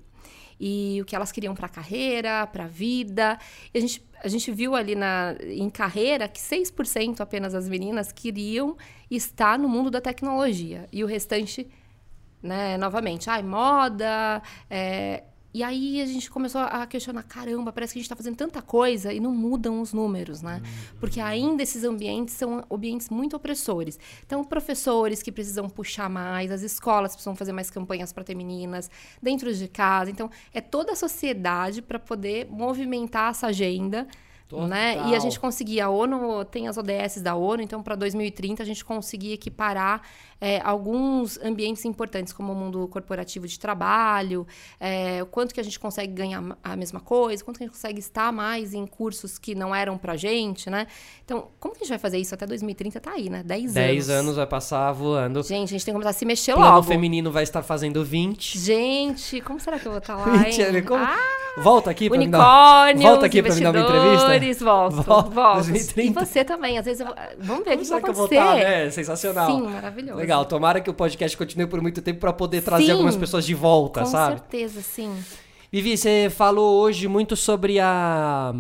e 0.59 0.99
o 1.01 1.05
que 1.05 1.15
elas 1.15 1.31
queriam 1.31 1.55
para 1.55 1.69
carreira, 1.69 2.45
para 2.49 2.67
vida. 2.67 3.39
E 3.73 3.79
a 3.79 3.81
gente, 3.81 4.05
a 4.23 4.27
gente 4.27 4.51
viu 4.51 4.75
ali 4.75 4.97
na, 4.97 5.37
em 5.41 5.71
carreira 5.71 6.27
que 6.27 6.41
6% 6.41 7.21
apenas 7.21 7.53
das 7.53 7.69
meninas 7.69 8.11
queriam 8.11 8.77
estar 9.09 9.57
no 9.57 9.69
mundo 9.69 9.89
da 9.89 10.01
tecnologia. 10.01 10.89
E 10.93 11.05
o 11.05 11.07
restante, 11.07 11.69
né, 12.43 12.77
novamente, 12.77 13.31
ai, 13.31 13.43
moda, 13.45 14.43
é, 14.69 15.23
e 15.53 15.63
aí 15.63 16.01
a 16.03 16.07
gente 16.07 16.31
começou 16.31 16.61
a 16.61 16.87
questionar, 16.87 17.23
caramba, 17.23 17.73
parece 17.73 17.95
que 17.95 17.99
a 17.99 18.01
gente 18.01 18.07
está 18.07 18.17
fazendo 18.17 18.37
tanta 18.37 18.61
coisa 18.61 19.13
e 19.13 19.19
não 19.19 19.35
mudam 19.35 19.81
os 19.81 19.95
números, 19.95 20.43
né? 20.43 20.61
Porque 21.01 21.21
ainda 21.21 21.63
esses 21.63 21.85
ambientes 21.85 22.35
são 22.35 22.65
ambientes 22.71 23.09
muito 23.09 23.35
opressores. 23.35 23.99
Então, 24.27 24.45
professores 24.45 25.23
que 25.23 25.33
precisam 25.33 25.69
puxar 25.69 26.11
mais, 26.11 26.51
as 26.51 26.61
escolas 26.63 27.13
precisam 27.13 27.35
fazer 27.35 27.53
mais 27.53 27.71
campanhas 27.71 28.13
para 28.13 28.23
ter 28.23 28.35
meninas 28.35 28.91
dentro 29.23 29.53
de 29.55 29.69
casa. 29.69 30.11
Então, 30.11 30.31
é 30.53 30.61
toda 30.61 30.93
a 30.93 30.97
sociedade 30.97 31.81
para 31.81 31.99
poder 31.99 32.47
movimentar 32.51 33.31
essa 33.31 33.47
agenda 33.47 34.07
né? 34.53 35.03
E 35.09 35.15
a 35.15 35.19
gente 35.19 35.39
conseguia, 35.39 35.87
a 35.87 35.91
ONU 35.91 36.45
tem 36.45 36.69
as 36.69 36.77
ODS 36.77 37.21
da 37.23 37.35
ONU, 37.35 37.63
então 37.63 37.83
para 37.83 37.95
2030 37.95 38.63
a 38.63 38.67
gente 38.67 38.85
conseguia 38.85 39.35
equiparar 39.35 40.03
é, 40.41 40.61
alguns 40.63 41.39
ambientes 41.43 41.85
importantes, 41.85 42.33
como 42.33 42.53
o 42.53 42.57
mundo 42.57 42.87
corporativo 42.89 43.47
de 43.47 43.59
trabalho, 43.59 44.47
é, 44.79 45.23
o 45.23 45.27
quanto 45.27 45.53
que 45.53 45.61
a 45.61 45.63
gente 45.63 45.79
consegue 45.79 46.13
ganhar 46.13 46.43
a 46.63 46.77
mesma 46.77 47.01
coisa, 47.01 47.45
quanto 47.45 47.59
que 47.59 47.65
a 47.65 47.67
gente 47.67 47.75
consegue 47.75 47.99
estar 47.99 48.33
mais 48.33 48.73
em 48.73 48.87
cursos 48.87 49.39
que 49.39 49.55
não 49.55 49.75
eram 49.75 49.99
pra 49.99 50.17
gente, 50.17 50.71
né? 50.71 50.87
Então, 51.25 51.49
como 51.59 51.75
que 51.75 51.81
a 51.81 51.85
gente 51.85 51.91
vai 51.91 51.99
fazer 51.99 52.19
isso 52.19 52.35
até 52.35 52.47
2030? 52.47 53.01
Tá 53.01 53.13
aí, 53.13 53.29
né? 53.29 53.43
10 53.43 53.63
anos. 53.65 53.75
10 53.75 54.11
anos 54.11 54.37
vai 54.37 54.47
passar 54.47 54.93
voando. 54.93 55.43
Gente, 55.43 55.69
a 55.69 55.73
gente 55.73 55.85
tem 55.85 55.93
que 55.93 55.97
começar 56.01 56.11
a 56.11 56.13
se 56.13 56.25
mexer 56.25 56.55
Plano 56.55 56.77
logo. 56.77 56.87
feminino 56.87 57.31
vai 57.31 57.43
estar 57.43 57.63
fazendo 57.63 58.05
20. 58.05 58.59
Gente, 58.59 59.41
como 59.41 59.59
será 59.59 59.79
que 59.79 59.87
eu 59.87 59.93
vou 59.93 59.99
estar 59.99 60.17
lá, 60.17 60.25
20, 60.45 60.63
hein? 60.63 60.83
como... 60.85 61.05
Ah, 61.05 61.48
Volta 61.62 61.90
aqui 61.90 62.09
pra 62.09 62.18
Unicórnios, 62.18 62.99
me 62.99 63.03
dar... 63.03 63.11
Volta 63.11 63.27
aqui 63.27 63.42
pra 63.42 63.55
me 63.55 63.61
dar 63.61 63.71
uma 63.71 63.81
entrevista. 63.81 64.64
Volto, 64.64 65.03
volto. 65.31 65.55
2030. 65.57 66.21
E 66.21 66.27
você 66.27 66.44
também, 66.44 66.79
às 66.79 66.85
vezes 66.85 67.01
eu... 67.01 67.14
Vamos 67.38 67.64
ver 67.64 67.77
o 67.77 67.79
que 67.79 67.85
vai 67.85 68.03
que 68.03 68.11
eu 68.11 68.14
vou 68.14 68.25
acontecer. 68.27 68.42
estar, 68.42 68.57
né? 68.57 68.90
Sensacional. 68.90 69.51
Sim, 69.51 69.62
maravilhoso. 69.62 70.18
Legal, 70.18 70.44
tomara 70.44 70.81
que 70.81 70.90
o 70.90 70.94
podcast 70.94 71.37
continue 71.37 71.66
por 71.66 71.81
muito 71.81 72.01
tempo 72.03 72.21
para 72.21 72.33
poder 72.33 72.62
trazer 72.62 72.87
Sim, 72.87 72.92
algumas 72.92 73.16
pessoas 73.16 73.44
de 73.44 73.55
volta, 73.55 74.01
Com 74.01 74.07
sabe? 74.07 74.38
certeza, 74.38 74.81
sim. 74.81 75.12
Vivi, 75.71 75.97
você 75.97 76.31
falou 76.31 76.81
hoje 76.81 77.07
muito 77.09 77.37
sobre 77.37 77.79
a 77.79 78.55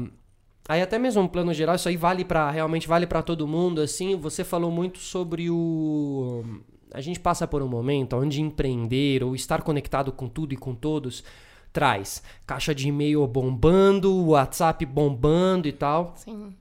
aí 0.68 0.82
até 0.82 0.98
mesmo 0.98 1.22
um 1.22 1.26
plano 1.26 1.54
geral, 1.54 1.74
isso 1.76 1.88
aí 1.88 1.96
vale 1.96 2.22
para 2.22 2.50
realmente 2.50 2.86
vale 2.86 3.06
para 3.06 3.22
todo 3.22 3.48
mundo 3.48 3.80
assim. 3.80 4.14
Você 4.16 4.44
falou 4.44 4.70
muito 4.70 4.98
sobre 4.98 5.48
o 5.50 6.44
a 6.92 7.00
gente 7.00 7.18
passa 7.18 7.46
por 7.46 7.62
um 7.62 7.68
momento 7.68 8.14
onde 8.14 8.42
empreender 8.42 9.24
ou 9.24 9.34
estar 9.34 9.62
conectado 9.62 10.12
com 10.12 10.28
tudo 10.28 10.52
e 10.52 10.56
com 10.56 10.74
todos 10.74 11.24
traz 11.72 12.22
caixa 12.46 12.74
de 12.74 12.88
e-mail 12.88 13.26
bombando, 13.26 14.14
WhatsApp 14.28 14.84
bombando 14.86 15.68
e 15.68 15.72
tal. 15.72 16.14
Sim. 16.16 16.52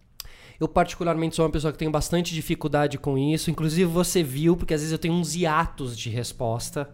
Eu, 0.60 0.67
particularmente, 0.67 1.36
sou 1.36 1.46
uma 1.46 1.52
pessoa 1.52 1.72
que 1.72 1.78
tem 1.78 1.89
bastante 1.89 2.34
dificuldade 2.34 2.98
com 2.98 3.15
isso. 3.17 3.52
Inclusive, 3.52 3.86
você 3.86 4.24
viu, 4.24 4.58
porque 4.58 4.74
às 4.74 4.82
vezes 4.82 4.91
eu 4.91 4.98
tenho 4.98 5.13
uns 5.13 5.36
hiatos 5.36 5.96
de 5.98 6.10
resposta. 6.10 6.89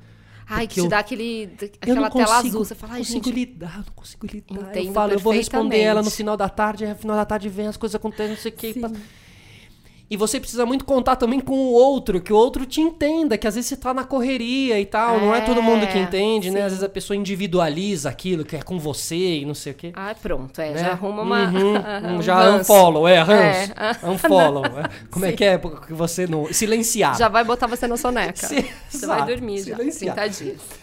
Ai, 0.46 0.68
que 0.68 0.74
te 0.74 0.80
eu- 0.82 0.90
dá 0.90 1.00
aquele, 1.00 1.50
aquela 1.80 2.02
não 2.02 2.10
tela 2.10 2.26
consigo, 2.26 2.48
azul. 2.50 2.66
Você 2.66 2.76
fala, 2.76 2.94
ai, 2.94 3.00
consigo 3.00 3.24
gente, 3.26 3.34
lidar, 3.34 3.72
eu 3.78 3.86
não 3.86 3.94
consigo 3.96 4.28
lidar. 4.28 4.76
eu 4.76 4.92
falo, 4.92 5.14
eu 5.14 5.20
vou 5.20 5.32
responder 5.32 5.80
ela 5.80 6.02
no 6.02 6.12
final 6.12 6.36
da 6.36 6.50
tarde, 6.50 6.84
aí 6.84 6.90
no 6.90 6.98
final 6.98 7.16
da 7.16 7.24
tarde 7.24 7.48
vem 7.48 7.68
as 7.68 7.78
coisas 7.78 7.96
acontecendo, 7.96 8.32
não 8.32 8.38
sei 8.38 8.52
o 8.52 8.56
que. 8.56 8.74
E 10.14 10.16
você 10.16 10.40
precisa 10.40 10.64
muito 10.64 10.86
contar 10.86 11.16
também 11.16 11.40
com 11.40 11.56
o 11.56 11.72
outro, 11.72 12.22
que 12.22 12.32
o 12.32 12.36
outro 12.36 12.68
te 12.68 12.80
entenda, 12.80 13.36
que 13.36 13.48
às 13.48 13.56
vezes 13.56 13.68
você 13.68 13.76
tá 13.76 13.96
na 13.96 14.04
correria 14.04 14.80
e 14.80 14.86
tal, 14.86 15.18
é, 15.18 15.20
não 15.20 15.34
é 15.34 15.42
todo 15.42 15.60
mundo 15.60 15.88
que 15.88 15.98
é, 15.98 16.02
entende, 16.02 16.50
sim. 16.50 16.54
né? 16.54 16.62
Às 16.62 16.72
vezes 16.72 16.84
a 16.84 16.88
pessoa 16.88 17.18
individualiza 17.18 18.12
aquilo 18.12 18.46
que 18.46 18.56
é 18.56 18.62
com 18.62 18.78
você 18.78 19.40
e 19.40 19.44
não 19.44 19.56
sei 19.56 19.72
o 19.72 19.76
quê. 19.76 19.92
Ah, 19.96 20.14
pronto, 20.22 20.62
é, 20.62 20.70
né? 20.70 20.82
já 20.82 20.92
arruma 20.92 21.24
uma... 21.24 21.50
Uhum, 21.50 21.78
um 22.20 22.22
já 22.22 22.52
unfollow, 22.52 23.08
é, 23.08 23.18
Hans, 23.22 23.32
é. 23.32 24.06
unfollow. 24.08 24.66
É. 24.66 24.84
Como 25.10 25.26
sim. 25.26 25.32
é 25.32 25.36
que 25.36 25.44
é? 25.44 25.58
Porque 25.58 25.92
você 25.94 26.28
não... 26.28 26.46
Silenciar. 26.54 27.18
Já 27.18 27.28
vai 27.28 27.44
botar 27.44 27.66
você 27.66 27.88
na 27.88 27.98
soneca. 27.98 28.48
Sim, 28.48 28.64
você 28.88 29.08
vai 29.08 29.26
dormir 29.26 29.64
já, 29.64 29.76
30 29.76 30.28
dias. 30.30 30.83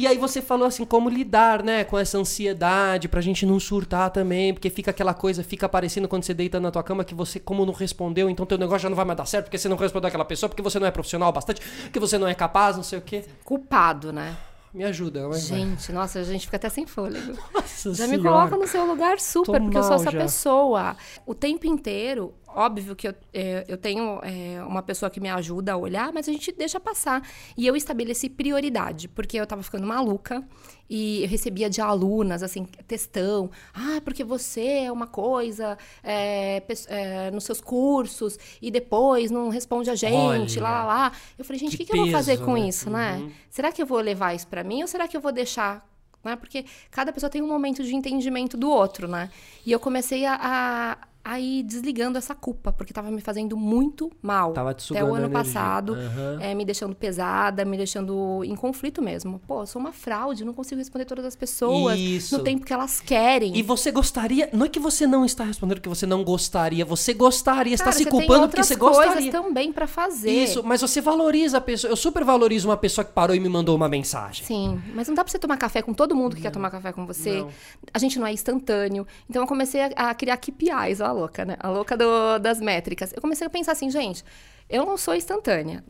E 0.00 0.06
aí 0.06 0.16
você 0.16 0.40
falou 0.40 0.66
assim, 0.66 0.82
como 0.86 1.10
lidar, 1.10 1.62
né, 1.62 1.84
com 1.84 1.98
essa 1.98 2.16
ansiedade 2.16 3.06
pra 3.06 3.20
gente 3.20 3.44
não 3.44 3.60
surtar 3.60 4.08
também, 4.08 4.54
porque 4.54 4.70
fica 4.70 4.90
aquela 4.92 5.12
coisa, 5.12 5.44
fica 5.44 5.66
aparecendo 5.66 6.08
quando 6.08 6.22
você 6.22 6.32
deita 6.32 6.58
na 6.58 6.70
tua 6.70 6.82
cama 6.82 7.04
que 7.04 7.14
você, 7.14 7.38
como 7.38 7.66
não 7.66 7.74
respondeu, 7.74 8.30
então 8.30 8.46
teu 8.46 8.56
negócio 8.56 8.78
já 8.80 8.88
não 8.88 8.96
vai 8.96 9.04
mais 9.04 9.18
dar 9.18 9.26
certo, 9.26 9.44
porque 9.44 9.58
você 9.58 9.68
não 9.68 9.76
respondeu 9.76 10.08
aquela 10.08 10.24
pessoa, 10.24 10.48
porque 10.48 10.62
você 10.62 10.78
não 10.78 10.86
é 10.86 10.90
profissional 10.90 11.30
bastante, 11.30 11.60
porque 11.82 12.00
você 12.00 12.16
não 12.16 12.26
é 12.26 12.34
capaz, 12.34 12.76
não 12.78 12.82
sei 12.82 12.98
o 12.98 13.02
quê. 13.02 13.26
Culpado, 13.44 14.10
né? 14.10 14.34
Me 14.72 14.84
ajuda. 14.84 15.28
Mas 15.28 15.42
gente, 15.46 15.92
nossa, 15.92 16.20
a 16.20 16.22
gente 16.22 16.46
fica 16.46 16.56
até 16.56 16.70
sem 16.70 16.86
fôlego. 16.86 17.36
Nossa 17.52 17.90
já 17.92 18.06
senhora. 18.06 18.16
me 18.16 18.22
coloca 18.22 18.56
no 18.56 18.66
seu 18.66 18.86
lugar 18.86 19.20
super, 19.20 19.58
Tô 19.58 19.60
porque 19.64 19.76
eu 19.76 19.82
sou 19.82 19.96
essa 19.96 20.10
já. 20.10 20.18
pessoa. 20.18 20.96
O 21.26 21.34
tempo 21.34 21.66
inteiro, 21.66 22.32
óbvio 22.54 22.96
que 22.96 23.08
eu, 23.08 23.14
é, 23.32 23.64
eu 23.68 23.76
tenho 23.76 24.20
é, 24.22 24.62
uma 24.64 24.82
pessoa 24.82 25.10
que 25.10 25.20
me 25.20 25.28
ajuda 25.28 25.72
a 25.72 25.76
olhar, 25.76 26.12
mas 26.12 26.28
a 26.28 26.32
gente 26.32 26.52
deixa 26.52 26.78
passar. 26.78 27.22
E 27.56 27.66
eu 27.66 27.76
estabeleci 27.76 28.28
prioridade, 28.28 29.08
porque 29.08 29.36
eu 29.36 29.46
tava 29.46 29.62
ficando 29.62 29.86
maluca 29.86 30.44
e 30.88 31.22
eu 31.22 31.28
recebia 31.28 31.70
de 31.70 31.80
alunas, 31.80 32.42
assim, 32.42 32.64
textão. 32.86 33.50
Ah, 33.72 34.00
porque 34.04 34.24
você 34.24 34.84
é 34.84 34.92
uma 34.92 35.06
coisa 35.06 35.78
é, 36.02 36.62
é, 36.88 37.30
nos 37.30 37.44
seus 37.44 37.60
cursos 37.60 38.38
e 38.60 38.70
depois 38.70 39.30
não 39.30 39.48
responde 39.48 39.90
a 39.90 39.94
gente, 39.94 40.58
Olha, 40.58 40.62
lá, 40.62 40.70
lá, 40.70 40.84
lá. 40.84 41.12
Eu 41.38 41.44
falei, 41.44 41.60
gente, 41.60 41.74
o 41.74 41.78
que, 41.78 41.84
que, 41.84 41.92
que, 41.92 41.98
eu 41.98 42.02
vou 42.02 42.12
fazer 42.12 42.38
com 42.38 42.54
né? 42.54 42.68
isso, 42.68 42.90
né? 42.90 43.18
uhum. 43.20 43.30
Será 43.50 43.70
que 43.70 43.80
eu 43.80 43.86
vou 43.86 44.00
levar 44.00 44.34
isso 44.34 44.46
para 44.46 44.64
mim 44.64 44.82
ou 44.82 44.88
será 44.88 45.06
que 45.06 45.16
eu 45.16 45.20
vou 45.20 45.32
deixar 45.32 45.88
né? 46.22 46.36
Porque 46.36 46.64
cada 46.90 47.12
pessoa 47.12 47.30
tem 47.30 47.42
um 47.42 47.48
momento 47.48 47.82
de 47.82 47.94
entendimento 47.94 48.56
do 48.56 48.70
outro, 48.70 49.08
né? 49.08 49.30
E 49.64 49.72
eu 49.72 49.80
comecei 49.80 50.26
a, 50.26 50.38
a, 50.40 50.98
aí 51.30 51.62
desligando 51.62 52.18
essa 52.18 52.34
culpa, 52.34 52.72
porque 52.72 52.92
tava 52.92 53.08
me 53.08 53.20
fazendo 53.20 53.56
muito 53.56 54.10
mal. 54.20 54.52
Tava 54.52 54.74
te 54.74 54.92
Até 54.92 55.04
o 55.04 55.14
ano 55.14 55.30
passado, 55.30 55.92
uhum. 55.92 56.40
é, 56.40 56.52
me 56.54 56.64
deixando 56.64 56.92
pesada, 56.92 57.64
me 57.64 57.76
deixando 57.76 58.42
em 58.44 58.56
conflito 58.56 59.00
mesmo. 59.00 59.40
Pô, 59.46 59.62
eu 59.62 59.66
sou 59.66 59.80
uma 59.80 59.92
fraude, 59.92 60.44
não 60.44 60.52
consigo 60.52 60.80
responder 60.80 61.04
todas 61.04 61.24
as 61.24 61.36
pessoas 61.36 61.96
Isso. 61.96 62.36
no 62.36 62.42
tempo 62.42 62.66
que 62.66 62.72
elas 62.72 63.00
querem. 63.00 63.56
E 63.56 63.62
você 63.62 63.92
gostaria, 63.92 64.50
não 64.52 64.66
é 64.66 64.68
que 64.68 64.80
você 64.80 65.06
não 65.06 65.24
está 65.24 65.44
respondendo 65.44 65.80
que 65.80 65.88
você 65.88 66.04
não 66.04 66.24
gostaria, 66.24 66.84
você 66.84 67.14
gostaria, 67.14 67.78
Cara, 67.78 67.90
está 67.90 67.92
se 67.92 68.06
culpando 68.06 68.48
porque 68.48 68.64
você 68.64 68.74
gostaria. 68.74 69.12
coisas 69.12 69.30
também 69.30 69.72
para 69.72 69.86
fazer. 69.86 70.32
Isso, 70.32 70.64
mas 70.64 70.80
você 70.80 71.00
valoriza 71.00 71.58
a 71.58 71.60
pessoa. 71.60 71.92
Eu 71.92 71.96
super 71.96 72.24
valorizo 72.24 72.68
uma 72.68 72.76
pessoa 72.76 73.04
que 73.04 73.12
parou 73.12 73.36
e 73.36 73.38
me 73.38 73.48
mandou 73.48 73.76
uma 73.76 73.88
mensagem. 73.88 74.44
Sim, 74.44 74.82
mas 74.94 75.06
não 75.06 75.14
dá 75.14 75.22
para 75.22 75.30
você 75.30 75.38
tomar 75.38 75.56
café 75.56 75.80
com 75.80 75.94
todo 75.94 76.12
mundo 76.12 76.30
que 76.30 76.40
não. 76.40 76.42
quer 76.42 76.50
tomar 76.50 76.70
café 76.70 76.90
com 76.90 77.06
você. 77.06 77.38
Não. 77.38 77.50
A 77.94 77.98
gente 78.00 78.18
não 78.18 78.26
é 78.26 78.32
instantâneo. 78.32 79.06
Então 79.28 79.42
eu 79.42 79.46
comecei 79.46 79.80
a, 79.82 80.10
a 80.10 80.14
criar 80.14 80.36
KPIs, 80.36 81.00
ó, 81.00 81.19
a 81.19 81.19
louca, 81.20 81.44
né? 81.44 81.56
A 81.60 81.68
louca 81.68 81.96
do, 81.96 82.38
das 82.38 82.60
métricas. 82.60 83.12
Eu 83.12 83.20
comecei 83.20 83.46
a 83.46 83.50
pensar 83.50 83.72
assim, 83.72 83.90
gente, 83.90 84.24
eu 84.68 84.84
não 84.84 84.96
sou 84.96 85.14
instantânea. 85.14 85.84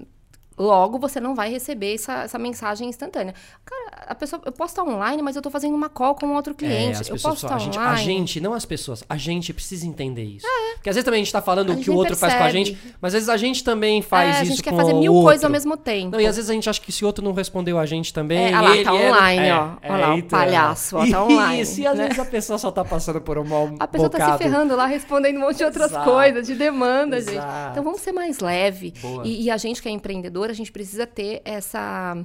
Logo, 0.58 0.98
você 0.98 1.20
não 1.20 1.34
vai 1.34 1.50
receber 1.50 1.94
essa, 1.94 2.24
essa 2.24 2.38
mensagem 2.38 2.88
instantânea. 2.88 3.34
Cara, 3.64 4.06
a 4.08 4.14
pessoa, 4.14 4.42
eu 4.44 4.52
posso 4.52 4.72
estar 4.72 4.82
online, 4.82 5.22
mas 5.22 5.34
eu 5.34 5.40
estou 5.40 5.50
fazendo 5.50 5.74
uma 5.74 5.88
call 5.88 6.14
com 6.14 6.34
outro 6.34 6.52
é, 6.52 6.56
cliente. 6.56 7.10
É, 7.10 7.14
eu 7.14 7.18
posso 7.18 7.46
estar 7.46 7.56
a 7.56 7.58
gente, 7.58 7.78
online. 7.78 8.00
A 8.00 8.04
gente, 8.04 8.40
não 8.40 8.52
as 8.52 8.64
pessoas, 8.66 9.02
a 9.08 9.16
gente 9.16 9.54
precisa 9.54 9.86
entender 9.86 10.24
isso. 10.24 10.46
É. 10.46 10.74
Porque 10.74 10.90
às 10.90 10.96
vezes 10.96 11.04
também 11.04 11.18
a 11.18 11.20
gente 11.20 11.28
está 11.28 11.40
falando 11.40 11.72
o 11.72 11.76
que 11.76 11.90
o 11.90 11.94
outro 11.94 12.16
percebe. 12.16 12.32
faz 12.32 12.42
com 12.42 12.48
a 12.48 12.50
gente, 12.50 12.78
mas 13.00 13.08
às 13.08 13.12
vezes 13.14 13.28
a 13.28 13.36
gente 13.36 13.64
também 13.64 14.02
faz 14.02 14.28
é, 14.28 14.30
isso 14.30 14.38
com 14.40 14.46
o 14.46 14.50
outro. 14.50 14.52
A 14.52 14.56
gente 14.56 14.62
quer 14.62 14.76
fazer 14.76 14.94
mil 14.94 15.12
coisas 15.22 15.44
ao 15.44 15.50
mesmo 15.50 15.76
tempo. 15.76 16.12
Não, 16.12 16.20
e 16.20 16.26
às 16.26 16.36
vezes 16.36 16.50
a 16.50 16.54
gente 16.54 16.68
acha 16.68 16.80
que 16.80 16.92
se 16.92 17.04
o 17.04 17.06
outro 17.06 17.24
não 17.24 17.32
respondeu 17.32 17.78
a 17.78 17.86
gente 17.86 18.12
também. 18.12 18.52
É, 18.52 18.58
olha 18.58 18.60
lá, 18.60 18.84
tá 18.84 18.94
online, 18.94 19.46
é, 19.46 19.54
ó. 19.54 19.70
Olha 19.82 19.96
lá, 19.96 20.14
o 20.14 20.18
então. 20.18 20.38
palhaço, 20.38 20.96
ó, 20.96 21.06
tá 21.06 21.24
online. 21.24 21.62
Isso, 21.62 21.80
e 21.80 21.86
às 21.86 21.96
né? 21.96 22.04
vezes 22.04 22.18
a 22.18 22.24
pessoa 22.24 22.58
só 22.58 22.70
tá 22.70 22.84
passando 22.84 23.20
por 23.20 23.38
um 23.38 23.44
mal 23.44 23.70
A 23.78 23.86
pessoa 23.86 24.08
bocado. 24.08 24.32
tá 24.32 24.38
se 24.38 24.44
ferrando 24.44 24.76
lá, 24.76 24.86
respondendo 24.86 25.36
um 25.36 25.40
monte 25.40 25.58
de 25.58 25.64
outras 25.64 25.90
Exato. 25.90 26.10
coisas, 26.10 26.46
de 26.46 26.54
demanda, 26.54 27.16
Exato. 27.16 27.36
gente. 27.36 27.70
Então 27.70 27.82
vamos 27.82 28.00
ser 28.00 28.12
mais 28.12 28.40
leve. 28.40 28.92
E, 29.24 29.44
e 29.44 29.50
a 29.50 29.56
gente 29.56 29.80
que 29.80 29.88
é 29.88 29.92
empreendedor, 29.92 30.49
a 30.50 30.54
gente 30.54 30.72
precisa 30.72 31.06
ter 31.06 31.40
essa 31.44 32.16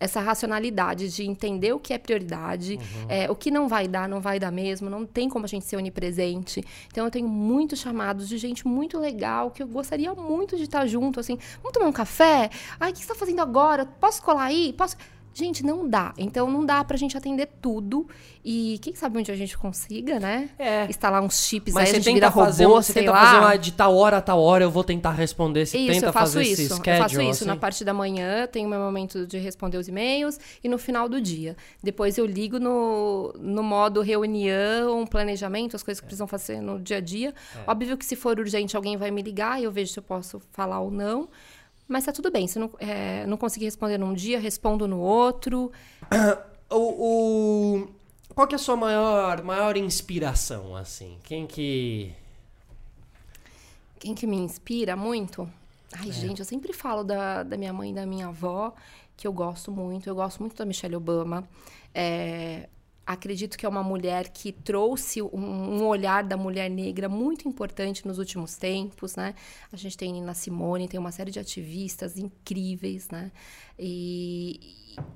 essa 0.00 0.20
racionalidade 0.20 1.08
de 1.08 1.24
entender 1.24 1.72
o 1.72 1.78
que 1.80 1.92
é 1.92 1.98
prioridade, 1.98 2.74
uhum. 2.74 3.06
é, 3.08 3.30
o 3.30 3.34
que 3.34 3.50
não 3.50 3.68
vai 3.68 3.88
dar, 3.88 4.08
não 4.08 4.20
vai 4.20 4.38
dar 4.38 4.50
mesmo, 4.50 4.88
não 4.88 5.04
tem 5.04 5.28
como 5.28 5.44
a 5.44 5.48
gente 5.48 5.64
ser 5.64 5.76
onipresente. 5.76 6.64
Então 6.86 7.04
eu 7.04 7.10
tenho 7.10 7.28
muitos 7.28 7.80
chamados 7.80 8.28
de 8.28 8.38
gente 8.38 8.66
muito 8.66 8.98
legal 8.98 9.50
que 9.50 9.62
eu 9.62 9.66
gostaria 9.66 10.14
muito 10.14 10.56
de 10.56 10.64
estar 10.64 10.86
junto, 10.86 11.18
assim, 11.18 11.36
vamos 11.62 11.72
tomar 11.72 11.86
um 11.86 11.92
café? 11.92 12.50
Ai, 12.78 12.90
o 12.90 12.92
que 12.92 12.98
você 13.00 13.04
está 13.04 13.14
fazendo 13.14 13.40
agora? 13.40 13.84
Posso 13.84 14.22
colar 14.22 14.44
aí? 14.44 14.72
Posso? 14.72 14.96
Gente, 15.38 15.64
não 15.64 15.88
dá. 15.88 16.12
Então 16.18 16.50
não 16.50 16.66
dá 16.66 16.82
pra 16.82 16.96
gente 16.96 17.16
atender 17.16 17.48
tudo. 17.62 18.08
E 18.44 18.76
quem 18.82 18.92
sabe 18.96 19.18
onde 19.18 19.30
a 19.30 19.36
gente 19.36 19.56
consiga, 19.56 20.18
né? 20.18 20.50
É. 20.58 20.86
Instalar 20.86 21.22
uns 21.22 21.46
chips 21.46 21.72
Mas 21.72 21.84
aí, 21.84 21.90
você 21.90 21.96
a 21.96 22.00
gente 22.00 22.14
tenta 22.14 22.32
fazer, 22.32 22.64
robô, 22.64 22.82
você 22.82 22.92
tenta 22.92 23.12
lá. 23.12 23.24
fazer 23.24 23.38
uma 23.38 23.56
de 23.56 23.72
tal 23.72 23.94
hora 23.96 24.16
a 24.16 24.20
tal 24.20 24.42
hora 24.42 24.64
eu 24.64 24.70
vou 24.70 24.82
tentar 24.82 25.12
responder. 25.12 25.64
Você 25.64 25.78
isso, 25.78 25.92
tenta 25.92 26.06
eu 26.06 26.12
faço 26.12 26.32
fazer 26.32 26.42
isso. 26.42 26.62
esse 26.62 26.74
schedule, 26.74 26.96
eu 26.96 27.02
faço 27.02 27.20
isso 27.20 27.30
assim? 27.30 27.44
na 27.44 27.54
parte 27.54 27.84
da 27.84 27.94
manhã, 27.94 28.48
tenho 28.48 28.68
meu 28.68 28.80
momento 28.80 29.28
de 29.28 29.38
responder 29.38 29.78
os 29.78 29.86
e-mails 29.86 30.40
e 30.64 30.68
no 30.68 30.76
final 30.76 31.08
do 31.08 31.20
dia. 31.20 31.56
Depois 31.80 32.18
eu 32.18 32.26
ligo 32.26 32.58
no, 32.58 33.32
no 33.38 33.62
modo 33.62 34.00
reunião, 34.00 35.06
planejamento, 35.06 35.76
as 35.76 35.84
coisas 35.84 36.00
que 36.00 36.06
é. 36.06 36.08
precisam 36.08 36.26
fazer 36.26 36.60
no 36.60 36.80
dia 36.80 36.96
a 36.96 37.00
dia. 37.00 37.32
É. 37.54 37.70
Óbvio 37.70 37.96
que 37.96 38.04
se 38.04 38.16
for 38.16 38.40
urgente, 38.40 38.76
alguém 38.76 38.96
vai 38.96 39.12
me 39.12 39.22
ligar 39.22 39.60
e 39.60 39.64
eu 39.64 39.70
vejo 39.70 39.92
se 39.92 40.00
eu 40.00 40.02
posso 40.02 40.42
falar 40.50 40.80
ou 40.80 40.90
não. 40.90 41.28
Mas 41.88 42.04
tá 42.04 42.12
tudo 42.12 42.30
bem. 42.30 42.46
Se 42.46 42.58
não, 42.58 42.70
é, 42.78 43.26
não 43.26 43.38
conseguir 43.38 43.64
responder 43.64 43.96
num 43.96 44.12
dia, 44.12 44.38
respondo 44.38 44.86
no 44.86 45.00
outro. 45.00 45.72
o, 46.70 46.76
o, 46.76 47.88
qual 48.34 48.46
que 48.46 48.54
é 48.54 48.56
a 48.56 48.58
sua 48.58 48.76
maior, 48.76 49.42
maior 49.42 49.76
inspiração, 49.76 50.76
assim? 50.76 51.18
Quem 51.24 51.46
que... 51.46 52.12
Quem 53.98 54.14
que 54.14 54.26
me 54.26 54.36
inspira 54.36 54.94
muito? 54.94 55.50
Ai, 55.92 56.10
é. 56.10 56.12
gente, 56.12 56.38
eu 56.40 56.44
sempre 56.44 56.72
falo 56.72 57.02
da, 57.02 57.42
da 57.42 57.56
minha 57.56 57.72
mãe 57.72 57.90
e 57.90 57.94
da 57.94 58.04
minha 58.04 58.28
avó, 58.28 58.74
que 59.16 59.26
eu 59.26 59.32
gosto 59.32 59.72
muito. 59.72 60.08
Eu 60.08 60.14
gosto 60.14 60.40
muito 60.40 60.54
da 60.54 60.66
Michelle 60.66 60.94
Obama. 60.94 61.48
É, 61.94 62.68
acredito 63.08 63.56
que 63.56 63.64
é 63.64 63.68
uma 63.68 63.82
mulher 63.82 64.28
que 64.28 64.52
trouxe 64.52 65.22
um, 65.22 65.28
um, 65.32 65.86
olhar 65.86 66.22
da 66.22 66.36
mulher 66.36 66.68
negra 66.68 67.08
muito 67.08 67.48
importante 67.48 68.06
nos 68.06 68.18
últimos 68.18 68.58
tempos, 68.58 69.16
né? 69.16 69.34
A 69.72 69.76
gente 69.76 69.96
tem 69.96 70.12
Nina 70.12 70.34
Simone, 70.34 70.86
tem 70.86 71.00
uma 71.00 71.10
série 71.10 71.30
de 71.30 71.40
ativistas 71.40 72.18
incríveis, 72.18 73.08
né? 73.08 73.32
E, 73.78 74.60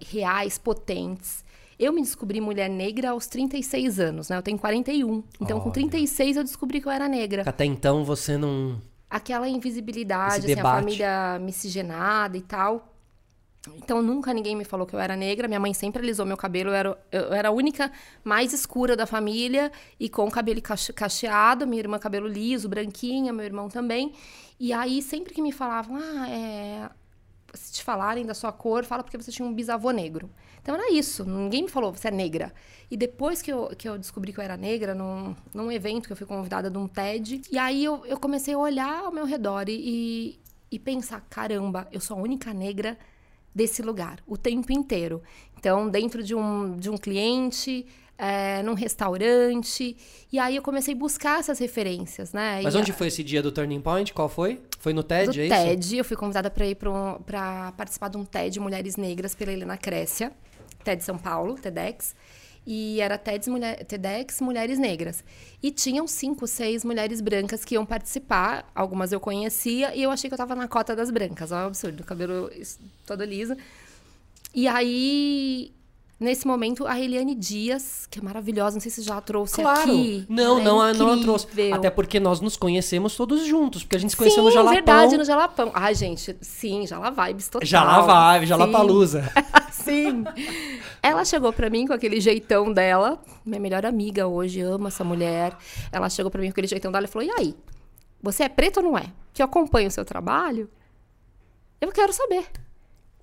e 0.01 0.05
reais, 0.07 0.57
potentes. 0.57 1.45
Eu 1.79 1.93
me 1.93 2.01
descobri 2.01 2.41
mulher 2.41 2.71
negra 2.71 3.11
aos 3.11 3.27
36 3.27 4.01
anos, 4.01 4.31
né? 4.31 4.39
Eu 4.39 4.43
tenho 4.43 4.59
41. 4.59 5.23
Então, 5.39 5.59
Olha. 5.59 5.65
com 5.65 5.71
36, 5.71 6.39
eu 6.39 6.45
descobri 6.45 6.81
que 6.81 6.89
eu 6.89 6.93
era 6.93 7.07
negra. 7.07 7.43
Até 7.45 7.67
então, 7.67 8.05
você 8.05 8.39
não... 8.39 8.81
Aquela 9.11 9.47
invisibilidade, 9.47 10.51
assim, 10.51 10.59
a 10.59 10.63
família 10.63 11.39
miscigenada 11.39 12.39
e 12.39 12.41
tal 12.41 12.92
então 13.77 14.03
nunca 14.03 14.35
ninguém 14.35 14.57
me 14.57 14.65
falou 14.65 14.87
que 14.87 14.95
eu 14.95 14.99
era 14.99 15.15
negra. 15.17 15.47
Minha 15.47 15.61
mãe 15.61 15.73
sempre 15.73 16.03
alisou 16.03 16.27
meu 16.27 16.37
cabelo. 16.37 16.71
Eu 16.71 16.75
era, 16.75 16.99
eu 17.13 17.33
era 17.33 17.49
a 17.49 17.53
única 17.53 17.93
mais 18.25 18.53
escura 18.53 18.97
da 18.97 19.07
família 19.07 19.71
e 20.01 20.09
com 20.09 20.29
cabelo 20.31 20.61
cacheado. 20.95 21.67
Minha 21.67 21.81
irmã 21.81 21.99
cabelo 21.99 22.27
liso, 22.27 22.69
branquinha, 22.69 23.33
meu 23.33 23.45
irmão 23.45 23.69
também. 23.69 24.13
E 24.59 24.73
aí 24.73 25.01
sempre 25.01 25.33
que 25.33 25.41
me 25.41 25.53
falavam, 25.53 25.97
ah, 25.97 26.29
é... 26.29 26.91
se 27.55 27.75
te 27.75 27.85
falarem 27.85 28.27
da 28.27 28.35
sua 28.35 28.53
cor, 28.53 28.85
fala 28.85 29.05
porque 29.05 29.17
você 29.17 29.31
tinha 29.31 29.47
um 29.47 29.55
bisavô 29.55 29.93
negro. 29.93 30.29
Então 30.61 30.75
era 30.75 30.93
isso. 30.93 31.25
Ninguém 31.25 31.63
me 31.63 31.69
falou 31.69 31.93
você 31.93 32.09
é 32.09 32.11
negra. 32.11 32.53
E 32.91 32.97
depois 32.97 33.41
que 33.41 33.53
eu, 33.53 33.69
que 33.79 33.89
eu 33.89 33.97
descobri 33.97 34.33
que 34.33 34.41
eu 34.41 34.45
era 34.45 34.57
negra, 34.57 34.93
num, 34.93 35.37
num 35.55 35.71
evento 35.71 36.09
que 36.09 36.13
eu 36.13 36.17
fui 36.17 36.27
convidada 36.27 36.69
de 36.69 36.77
um 36.77 36.89
TED, 36.89 37.43
e 37.51 37.59
aí 37.59 37.85
eu, 37.85 38.05
eu 38.07 38.19
comecei 38.19 38.55
a 38.55 38.59
olhar 38.59 39.05
ao 39.05 39.13
meu 39.13 39.25
redor 39.25 39.69
e, 39.69 40.39
e 40.71 40.79
pensar, 40.81 41.25
caramba, 41.31 41.89
eu 41.93 42.01
sou 42.01 42.19
a 42.19 42.21
única 42.21 42.53
negra 42.53 42.99
desse 43.55 43.83
lugar 43.83 44.19
o 44.27 44.37
tempo 44.37 44.73
inteiro. 44.73 45.23
Então, 45.59 45.89
dentro 45.89 46.23
de 46.23 46.35
um, 46.35 46.77
de 46.77 46.91
um 46.91 46.97
cliente, 46.97 47.87
é, 48.19 48.63
num 48.63 48.75
restaurante. 48.75 49.97
E 50.33 50.39
aí 50.39 50.57
eu 50.57 50.63
comecei 50.63 50.95
a 50.95 50.97
buscar 50.97 51.41
essas 51.41 51.59
referências, 51.59 52.33
né? 52.33 52.61
Mas 52.63 52.75
e 52.75 52.79
onde 52.79 52.91
a... 52.91 52.95
foi 52.95 53.09
esse 53.09 53.23
dia 53.23 53.43
do 53.43 53.51
Turning 53.51 53.81
Point? 53.81 54.13
Qual 54.13 54.29
foi? 54.29 54.61
Foi 54.79 54.93
no 54.93 55.03
TED, 55.03 55.33
do 55.33 55.41
é 55.41 55.49
TED, 55.49 55.85
isso? 55.85 55.97
eu 55.97 56.05
fui 56.05 56.17
convidada 56.17 56.51
para 56.51 56.67
ir 56.67 56.77
para 56.77 57.73
participar 57.77 58.09
de 58.09 58.17
um 58.17 58.25
TED 58.25 58.61
Mulheres 58.61 58.97
Negras 58.97 59.35
pela 59.35 59.53
Helena 59.53 59.77
Crécia, 59.77 60.33
TED 60.85 61.03
São 61.03 61.19
Paulo, 61.19 61.55
TEDx 61.55 62.15
e 62.67 63.01
era 63.01 63.19
TEDx, 63.19 63.49
mulher, 63.49 63.85
TEDx 63.85 64.41
Mulheres 64.41 64.79
Negras. 64.79 65.25
E 65.63 65.71
tinham 65.71 66.07
cinco, 66.07 66.47
seis 66.47 66.85
mulheres 66.85 67.21
brancas 67.21 67.65
que 67.65 67.75
iam 67.75 67.85
participar, 67.85 68.71
algumas 68.75 69.13
eu 69.13 69.21
conhecia, 69.21 69.95
e 69.95 70.03
eu 70.03 70.11
achei 70.11 70.29
que 70.31 70.35
eu 70.35 70.37
estava 70.37 70.55
na 70.55 70.69
cota 70.69 70.95
das 70.95 71.11
brancas, 71.11 71.51
ó, 71.53 71.67
absurdo, 71.67 72.05
cabelo 72.05 72.51
todo 73.07 73.25
liso. 73.25 73.57
E 74.55 74.69
aí, 74.69 75.73
Nesse 76.23 76.47
momento, 76.47 76.87
a 76.87 77.01
Eliane 77.01 77.35
Dias, 77.35 78.07
que 78.09 78.21
é 78.21 78.23
maravilhosa, 78.23 78.77
não 78.77 78.81
sei 78.81 78.93
se 78.93 79.03
já 79.03 79.17
a 79.17 79.21
trouxe 79.21 79.57
claro. 79.61 79.81
aqui. 79.81 80.25
Não, 80.29 80.61
Ela 80.61 80.63
não, 80.63 80.87
é 80.87 80.95
não 80.95 81.13
a 81.15 81.19
trouxe. 81.19 81.49
Até 81.73 81.91
porque 81.91 82.21
nós 82.21 82.41
nos 82.41 82.57
conhecemos 82.57 83.17
todos 83.17 83.45
juntos, 83.45 83.83
porque 83.83 83.97
a 83.97 83.99
gente 83.99 84.11
se 84.11 84.17
conheceu 84.17 84.39
Sim, 84.39 84.45
no 84.45 84.53
Jalapão. 84.53 84.73
verdade, 84.73 85.17
no 85.17 85.25
Jalapão. 85.25 85.73
Ai, 85.75 85.97
gente, 85.97 86.37
sim, 86.41 86.87
Jala 86.87 87.11
Vibes 87.11 87.49
total. 87.49 87.67
Jala 87.67 88.03
Vibe, 88.03 88.45
Sim. 88.45 88.49
Jalapalusa. 88.51 89.33
Sim. 89.85 90.25
Ela 91.03 91.25
chegou 91.25 91.53
pra 91.53 91.69
mim 91.71 91.87
com 91.87 91.93
aquele 91.93 92.21
jeitão 92.21 92.73
dela. 92.73 93.23
Minha 93.45 93.61
melhor 93.61 93.85
amiga 93.87 94.27
hoje, 94.27 94.61
ama 94.61 94.89
essa 94.89 95.05
mulher. 95.05 95.57
Ela 95.91 96.09
chegou 96.09 96.31
pra 96.31 96.41
mim 96.41 96.49
com 96.49 96.53
aquele 96.53 96.67
jeitão 96.67 96.93
dela 96.93 97.07
e 97.07 97.09
falou: 97.09 97.27
E 97.27 97.31
aí? 97.31 97.55
Você 98.23 98.45
é 98.45 98.49
preto 98.49 98.79
ou 98.79 98.85
não 98.85 98.99
é? 98.99 99.07
Que 99.33 99.43
eu 99.43 99.47
acompanho 99.47 99.89
o 99.89 99.91
seu 99.91 100.05
trabalho. 100.05 100.71
Eu 101.81 101.91
quero 101.91 102.13
saber. 102.13 102.47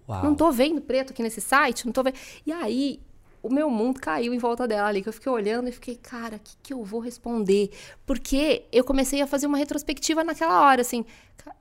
Uau. 0.07 0.23
Não 0.23 0.35
tô 0.35 0.51
vendo 0.51 0.81
preto 0.81 1.11
aqui 1.11 1.23
nesse 1.23 1.39
site, 1.39 1.85
não 1.85 1.93
tô 1.93 2.03
vendo. 2.03 2.15
E 2.45 2.51
aí, 2.51 2.99
o 3.41 3.53
meu 3.53 3.69
mundo 3.69 3.99
caiu 3.99 4.33
em 4.33 4.37
volta 4.37 4.67
dela 4.67 4.87
ali, 4.87 5.01
que 5.01 5.09
eu 5.09 5.13
fiquei 5.13 5.31
olhando 5.31 5.69
e 5.69 5.71
fiquei, 5.71 5.95
cara, 5.95 6.37
o 6.37 6.39
que, 6.39 6.55
que 6.61 6.73
eu 6.73 6.83
vou 6.83 6.99
responder? 6.99 7.71
Porque 8.05 8.63
eu 8.71 8.83
comecei 8.83 9.21
a 9.21 9.27
fazer 9.27 9.47
uma 9.47 9.57
retrospectiva 9.57 10.23
naquela 10.23 10.61
hora, 10.61 10.81
assim, 10.81 11.05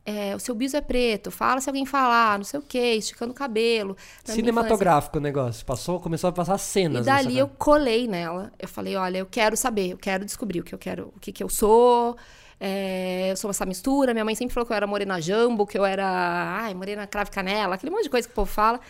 é, 0.05 0.35
o 0.35 0.39
seu 0.39 0.55
biso 0.55 0.77
é 0.77 0.81
preto, 0.81 1.31
fala 1.31 1.61
se 1.61 1.69
alguém 1.69 1.85
falar, 1.87 2.39
não 2.39 2.45
sei 2.45 2.59
o 2.59 2.63
quê, 2.63 2.95
esticando 2.95 3.33
o 3.33 3.35
cabelo. 3.35 3.97
Cinematográfico 4.25 5.19
o 5.19 5.21
negócio. 5.21 5.65
Passou, 5.65 6.01
começou 6.01 6.29
a 6.29 6.33
passar 6.33 6.59
cenas. 6.59 7.03
E 7.03 7.07
dali 7.07 7.39
eu 7.39 7.49
colei 7.49 8.09
nela. 8.09 8.53
Eu 8.59 8.69
falei, 8.69 8.97
olha, 8.97 9.19
eu 9.19 9.27
quero 9.27 9.57
saber, 9.57 9.91
eu 9.91 9.99
quero 9.99 10.25
descobrir 10.25 10.61
o 10.61 10.65
que 10.65 10.75
eu 10.75 10.79
quero, 10.79 11.13
o 11.15 11.21
que, 11.21 11.33
que 11.33 11.43
eu 11.43 11.49
sou. 11.49 12.17
é, 12.59 13.31
eu 13.31 13.37
sou 13.37 13.51
essa 13.51 13.67
mistura. 13.67 14.13
Minha 14.13 14.25
mãe 14.25 14.35
sempre 14.35 14.55
falou 14.55 14.67
que 14.67 14.73
eu 14.73 14.77
era 14.77 14.87
morena 14.87 15.21
jambo, 15.21 15.67
que 15.67 15.79
eu 15.79 15.85
era, 15.85 16.07
ai, 16.07 16.75
morena 16.75 17.07
crave 17.07 17.31
canela, 17.31 17.75
aquele 17.75 17.93
monte 17.93 18.05
de 18.05 18.11
coisa 18.11 18.27
que 18.27 18.33
o 18.33 18.35
povo 18.35 18.51
fala. 18.51 18.81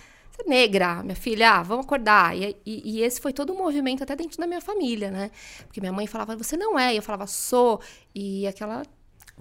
Negra, 0.47 1.03
minha 1.03 1.17
filha, 1.17 1.51
ah, 1.59 1.63
vamos 1.63 1.85
acordar. 1.85 2.37
E, 2.37 2.57
e- 2.65 2.99
e 2.99 3.03
esse 3.03 3.21
foi 3.21 3.33
todo 3.33 3.53
um 3.53 3.57
movimento 3.59 4.03
até 4.03 4.17
dentro 4.17 4.39
da 4.39 4.47
minha 4.47 4.61
família, 4.61 5.11
né? 5.11 5.31
Porque 5.67 5.81
minha 5.81 5.93
mãe 5.93 6.07
falava, 6.07 6.37
você 6.37 6.57
não 6.57 6.79
é. 6.79 6.95
E 6.95 6.97
eu 6.97 7.03
falava, 7.03 7.27
sou. 7.27 7.81
E 8.15 8.47
aquela 8.47 8.83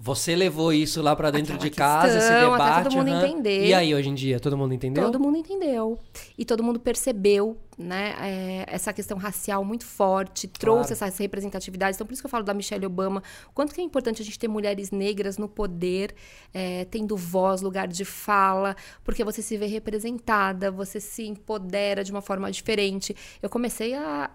Você 0.00 0.36
levou 0.36 0.72
isso 0.72 1.02
lá 1.02 1.16
pra 1.16 1.30
dentro 1.30 1.54
Aquela 1.54 1.70
de 1.70 1.76
casa, 1.76 2.18
esse 2.18 2.28
questão, 2.28 2.54
até 2.54 2.64
debate. 2.64 2.84
todo 2.84 2.96
mundo 2.98 3.08
aham. 3.10 3.26
entender. 3.26 3.66
E 3.66 3.74
aí, 3.74 3.92
hoje 3.92 4.08
em 4.08 4.14
dia, 4.14 4.38
todo 4.38 4.56
mundo 4.56 4.72
entendeu? 4.72 5.04
Todo 5.04 5.18
mundo 5.18 5.36
entendeu. 5.36 5.98
E 6.38 6.44
todo 6.44 6.62
mundo 6.62 6.78
percebeu, 6.78 7.56
né? 7.76 8.14
é, 8.20 8.64
essa 8.68 8.92
questão 8.92 9.18
racial 9.18 9.64
muito 9.64 9.84
forte, 9.84 10.46
trouxe 10.46 10.92
essas 10.92 11.18
representatividades. 11.18 11.96
Então, 11.96 12.06
por 12.06 12.12
isso 12.12 12.22
que 12.22 12.26
eu 12.26 12.30
falo 12.30 12.44
da 12.44 12.54
Michelle 12.54 12.86
Obama. 12.86 13.22
Quanto 13.52 13.74
que 13.74 13.80
é 13.80 13.84
importante 13.84 14.22
a 14.22 14.24
gente 14.24 14.38
ter 14.38 14.46
mulheres 14.46 14.92
negras 14.92 15.36
no 15.36 15.48
poder, 15.48 16.14
é, 16.54 16.84
tendo 16.84 17.16
voz, 17.16 17.60
lugar 17.60 17.88
de 17.88 18.04
fala, 18.04 18.76
porque 19.02 19.24
você 19.24 19.42
se 19.42 19.56
vê 19.56 19.66
representada, 19.66 20.70
você 20.70 21.00
se 21.00 21.26
empodera 21.26 22.04
de 22.04 22.12
uma 22.12 22.22
forma 22.22 22.50
diferente. 22.52 23.16
Eu 23.42 23.50
comecei 23.50 23.94
a 23.94 24.30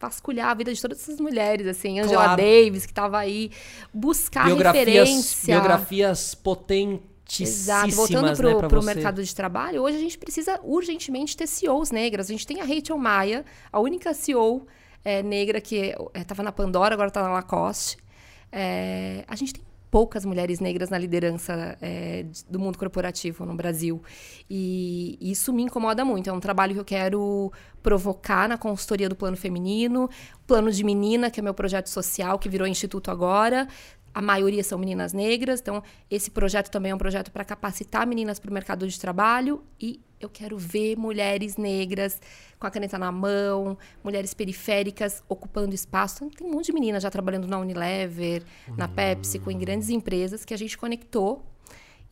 vasculhar 0.00 0.48
a 0.48 0.54
vida 0.54 0.72
de 0.72 0.80
todas 0.80 1.00
essas 1.00 1.20
mulheres, 1.20 1.66
assim, 1.66 2.00
Angela 2.00 2.24
Claro. 2.24 2.42
Davis, 2.42 2.86
que 2.86 2.92
estava 2.92 3.18
aí, 3.18 3.50
buscar 3.92 4.46
biografias, 4.46 4.86
referência. 4.86 5.54
biografias 5.54 6.34
potentíssimas, 6.34 7.10
Exato. 7.38 7.94
Voltando 7.94 8.26
né, 8.26 8.34
pra 8.34 8.68
pro 8.68 8.82
você. 8.82 8.94
mercado 8.94 9.22
de 9.22 9.34
trabalho, 9.34 9.82
hoje 9.82 9.98
a 9.98 10.00
gente 10.00 10.18
precisa 10.18 10.58
urgentemente 10.64 11.36
ter 11.36 11.46
CEOs 11.46 11.90
negras. 11.90 12.28
A 12.28 12.32
gente 12.32 12.46
tem 12.46 12.60
a 12.60 12.64
Rachel 12.64 12.98
Maia, 12.98 13.44
a 13.70 13.78
única 13.78 14.12
CEO 14.14 14.66
é, 15.04 15.22
negra 15.22 15.60
que 15.60 15.94
estava 16.14 16.42
na 16.42 16.50
Pandora, 16.50 16.94
agora 16.94 17.08
está 17.08 17.22
na 17.22 17.30
Lacoste. 17.30 17.98
É, 18.50 19.24
a 19.28 19.36
gente 19.36 19.52
tem 19.52 19.62
poucas 19.90 20.24
mulheres 20.24 20.60
negras 20.60 20.88
na 20.88 20.96
liderança 20.96 21.76
é, 21.80 22.24
do 22.48 22.58
mundo 22.58 22.78
corporativo 22.78 23.44
no 23.44 23.54
Brasil. 23.54 24.02
E 24.48 25.18
isso 25.20 25.52
me 25.52 25.62
incomoda 25.62 26.04
muito. 26.04 26.30
É 26.30 26.32
um 26.32 26.40
trabalho 26.40 26.74
que 26.74 26.80
eu 26.80 26.84
quero 26.84 27.52
provocar 27.82 28.48
na 28.48 28.56
consultoria 28.56 29.08
do 29.08 29.16
Plano 29.16 29.36
Feminino, 29.36 30.08
Plano 30.46 30.70
de 30.70 30.84
Menina, 30.84 31.30
que 31.30 31.40
é 31.40 31.42
meu 31.42 31.54
projeto 31.54 31.88
social, 31.88 32.38
que 32.38 32.48
virou 32.48 32.66
instituto 32.66 33.10
agora. 33.10 33.66
A 34.12 34.22
maioria 34.22 34.62
são 34.64 34.78
meninas 34.78 35.12
negras, 35.12 35.60
então 35.60 35.82
esse 36.10 36.30
projeto 36.30 36.68
também 36.68 36.90
é 36.90 36.94
um 36.94 36.98
projeto 36.98 37.30
para 37.30 37.44
capacitar 37.44 38.06
meninas 38.06 38.40
para 38.40 38.50
o 38.50 38.54
mercado 38.54 38.86
de 38.86 38.98
trabalho 38.98 39.62
e 39.80 40.00
eu 40.20 40.28
quero 40.28 40.58
ver 40.58 40.96
mulheres 40.96 41.56
negras 41.56 42.20
com 42.58 42.66
a 42.66 42.70
caneta 42.70 42.98
na 42.98 43.10
mão, 43.10 43.76
mulheres 44.04 44.34
periféricas 44.34 45.22
ocupando 45.28 45.74
espaço. 45.74 46.24
Então, 46.24 46.30
tem 46.30 46.46
um 46.46 46.52
monte 46.52 46.66
de 46.66 46.72
meninas 46.72 47.02
já 47.02 47.10
trabalhando 47.10 47.48
na 47.48 47.58
Unilever, 47.58 48.42
na 48.76 48.86
PepsiCo, 48.86 49.50
em 49.50 49.58
grandes 49.58 49.88
empresas 49.88 50.44
que 50.44 50.52
a 50.52 50.58
gente 50.58 50.76
conectou 50.76 51.42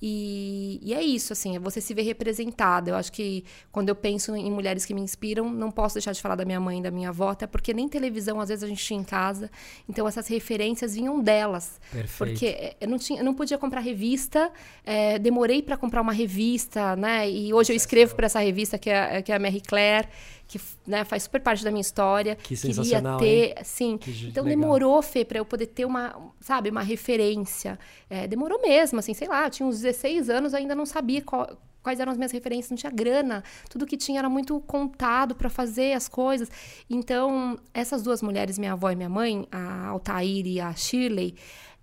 e, 0.00 0.78
e 0.82 0.94
é 0.94 1.02
isso, 1.02 1.32
assim, 1.32 1.56
é 1.56 1.58
você 1.58 1.80
se 1.80 1.92
ver 1.92 2.02
representada. 2.02 2.90
Eu 2.90 2.94
acho 2.94 3.10
que 3.12 3.44
quando 3.72 3.88
eu 3.88 3.96
penso 3.96 4.34
em 4.36 4.50
mulheres 4.50 4.84
que 4.84 4.94
me 4.94 5.00
inspiram, 5.00 5.50
não 5.50 5.70
posso 5.70 5.96
deixar 5.96 6.12
de 6.12 6.22
falar 6.22 6.36
da 6.36 6.44
minha 6.44 6.60
mãe 6.60 6.78
e 6.78 6.82
da 6.82 6.90
minha 6.90 7.08
avó, 7.08 7.30
até 7.30 7.46
porque 7.46 7.74
nem 7.74 7.88
televisão 7.88 8.40
às 8.40 8.48
vezes 8.48 8.62
a 8.62 8.68
gente 8.68 8.84
tinha 8.84 9.00
em 9.00 9.04
casa. 9.04 9.50
Então 9.88 10.06
essas 10.06 10.28
referências 10.28 10.94
vinham 10.94 11.20
delas. 11.20 11.80
Perfeito. 11.90 12.30
Porque 12.30 12.46
é, 12.46 12.76
eu 12.80 12.88
não, 12.88 12.98
tinha, 12.98 13.20
eu 13.20 13.24
não 13.24 13.34
podia 13.34 13.58
comprar 13.58 13.80
revista, 13.80 14.52
é, 14.84 15.18
demorei 15.18 15.62
para 15.62 15.76
comprar 15.76 16.00
uma 16.00 16.12
revista, 16.12 16.94
né? 16.94 17.28
E 17.28 17.52
hoje 17.52 17.72
eu 17.72 17.76
escrevo 17.76 18.14
para 18.14 18.26
essa 18.26 18.38
revista 18.38 18.78
que 18.78 18.90
é, 18.90 19.20
que 19.20 19.32
é 19.32 19.34
a 19.34 19.38
Marie 19.38 19.60
Claire, 19.60 20.08
que 20.48 20.58
né, 20.86 21.04
faz 21.04 21.24
super 21.24 21.40
parte 21.42 21.62
da 21.62 21.70
minha 21.70 21.82
história. 21.82 22.34
Que 22.34 22.56
Queria 22.56 22.74
sensacional, 22.74 23.20
ter, 23.20 23.54
sim. 23.64 23.98
Que 23.98 24.10
Então 24.28 24.42
legal. 24.44 24.58
demorou, 24.60 25.02
Fê, 25.02 25.24
para 25.24 25.38
eu 25.38 25.44
poder 25.44 25.66
ter 25.66 25.84
uma, 25.84 26.32
sabe, 26.40 26.70
uma 26.70 26.82
referência. 26.82 27.78
É, 28.08 28.26
demorou 28.26 28.60
mesmo, 28.60 28.98
assim, 28.98 29.12
sei 29.14 29.28
lá, 29.28 29.44
eu 29.44 29.50
tinha 29.50 29.66
uns 29.68 29.76
16 29.80 30.30
anos, 30.30 30.54
ainda 30.54 30.74
não 30.74 30.86
sabia 30.86 31.20
qual- 31.22 31.56
quais 31.82 32.00
eram 32.00 32.10
as 32.12 32.18
minhas 32.18 32.32
referências, 32.32 32.70
não 32.70 32.76
tinha 32.78 32.90
grana. 32.92 33.44
Tudo 33.70 33.86
que 33.86 33.96
tinha 33.96 34.18
era 34.20 34.28
muito 34.28 34.58
contado 34.60 35.34
para 35.34 35.48
fazer 35.50 35.92
as 35.92 36.08
coisas. 36.08 36.50
Então, 36.88 37.58
essas 37.72 38.02
duas 38.02 38.22
mulheres, 38.22 38.58
minha 38.58 38.72
avó 38.72 38.90
e 38.90 38.96
minha 38.96 39.08
mãe, 39.08 39.46
a 39.52 39.86
Altair 39.88 40.46
e 40.46 40.60
a 40.60 40.74
Shirley, 40.74 41.34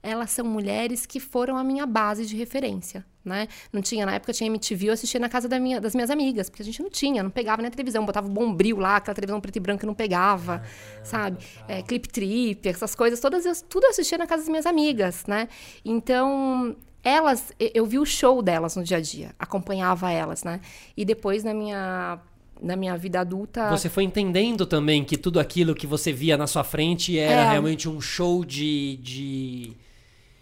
elas 0.03 0.31
são 0.31 0.45
mulheres 0.45 1.05
que 1.05 1.19
foram 1.19 1.55
a 1.57 1.63
minha 1.63 1.85
base 1.85 2.25
de 2.25 2.35
referência, 2.35 3.05
né? 3.25 3.47
Não 3.73 3.81
tinha, 3.81 4.05
na 4.05 4.13
época 4.13 4.31
tinha 4.31 4.47
MTV, 4.47 4.87
eu 4.89 4.93
assistia 4.93 5.19
na 5.19 5.27
casa 5.27 5.49
da 5.49 5.59
minha- 5.59 5.81
das 5.81 5.95
minhas 5.95 6.09
amigas, 6.11 6.49
porque 6.49 6.61
a 6.61 6.65
gente 6.65 6.81
não 6.81 6.89
tinha, 6.89 7.23
não 7.23 7.29
pegava 7.31 7.61
na 7.61 7.69
televisão, 7.71 8.05
botava 8.05 8.27
o 8.27 8.29
bombril 8.29 8.77
lá, 8.77 8.97
aquela 8.97 9.15
televisão 9.15 9.41
preto 9.41 9.55
e 9.55 9.59
branco 9.59 9.79
que 9.79 9.85
não 9.85 9.95
pegava, 9.95 10.61
sabe? 11.03 11.39
É, 11.67 11.81
clip 11.81 12.07
trip, 12.07 12.67
essas 12.69 12.93
coisas, 12.93 13.19
todas, 13.19 13.45
eu- 13.45 13.55
tudo 13.67 13.85
eu 13.85 13.89
assistia 13.89 14.17
na 14.17 14.27
casa 14.27 14.43
das 14.43 14.49
minhas 14.49 14.65
amigas, 14.65 15.25
né? 15.25 15.47
Então, 15.83 16.75
elas, 17.03 17.51
eu 17.59 17.85
vi 17.85 17.97
o 17.99 18.05
show 18.05 18.41
delas 18.41 18.75
no 18.75 18.83
dia 18.83 18.97
a 18.97 19.01
dia, 19.01 19.31
acompanhava 19.39 20.11
elas, 20.11 20.43
né? 20.43 20.59
E 20.95 21.05
depois 21.05 21.43
na 21.43 21.53
minha, 21.53 22.19
na 22.61 22.75
minha 22.75 22.97
vida 22.97 23.19
adulta... 23.19 23.69
Você 23.69 23.89
foi 23.89 24.03
entendendo 24.03 24.65
também 24.65 25.03
que 25.03 25.17
tudo 25.17 25.39
aquilo 25.39 25.75
que 25.75 25.85
você 25.85 26.11
via 26.11 26.35
na 26.37 26.47
sua 26.47 26.63
frente 26.63 27.17
era 27.17 27.41
É. 27.41 27.49
realmente 27.51 27.87
um 27.87 27.99
show 28.01 28.43
de, 28.43 28.97
de, 29.03 29.73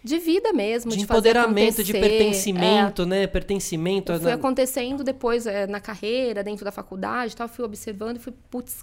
De 0.04 0.18
vida 0.18 0.52
mesmo, 0.52 0.90
de 0.90 0.98
de, 0.98 1.06
fazer 1.06 1.30
empoderamento, 1.30 1.82
de 1.82 1.90
acontecer. 1.92 1.96
É. 1.96 2.18
pertencimento, 2.18 3.06
né? 3.06 3.26
Pertencimento. 3.26 4.12
Foi 4.18 4.26
né? 4.26 4.32
acontecendo 4.34 5.02
depois 5.02 5.46
é, 5.46 5.66
na 5.66 5.80
carreira, 5.80 6.44
dentro 6.44 6.62
da 6.62 6.70
faculdade 6.70 7.32
e 7.32 7.36
tal, 7.36 7.48
fui 7.48 7.64
observando 7.64 8.18
e 8.18 8.20
fui, 8.20 8.34
putz, 8.50 8.82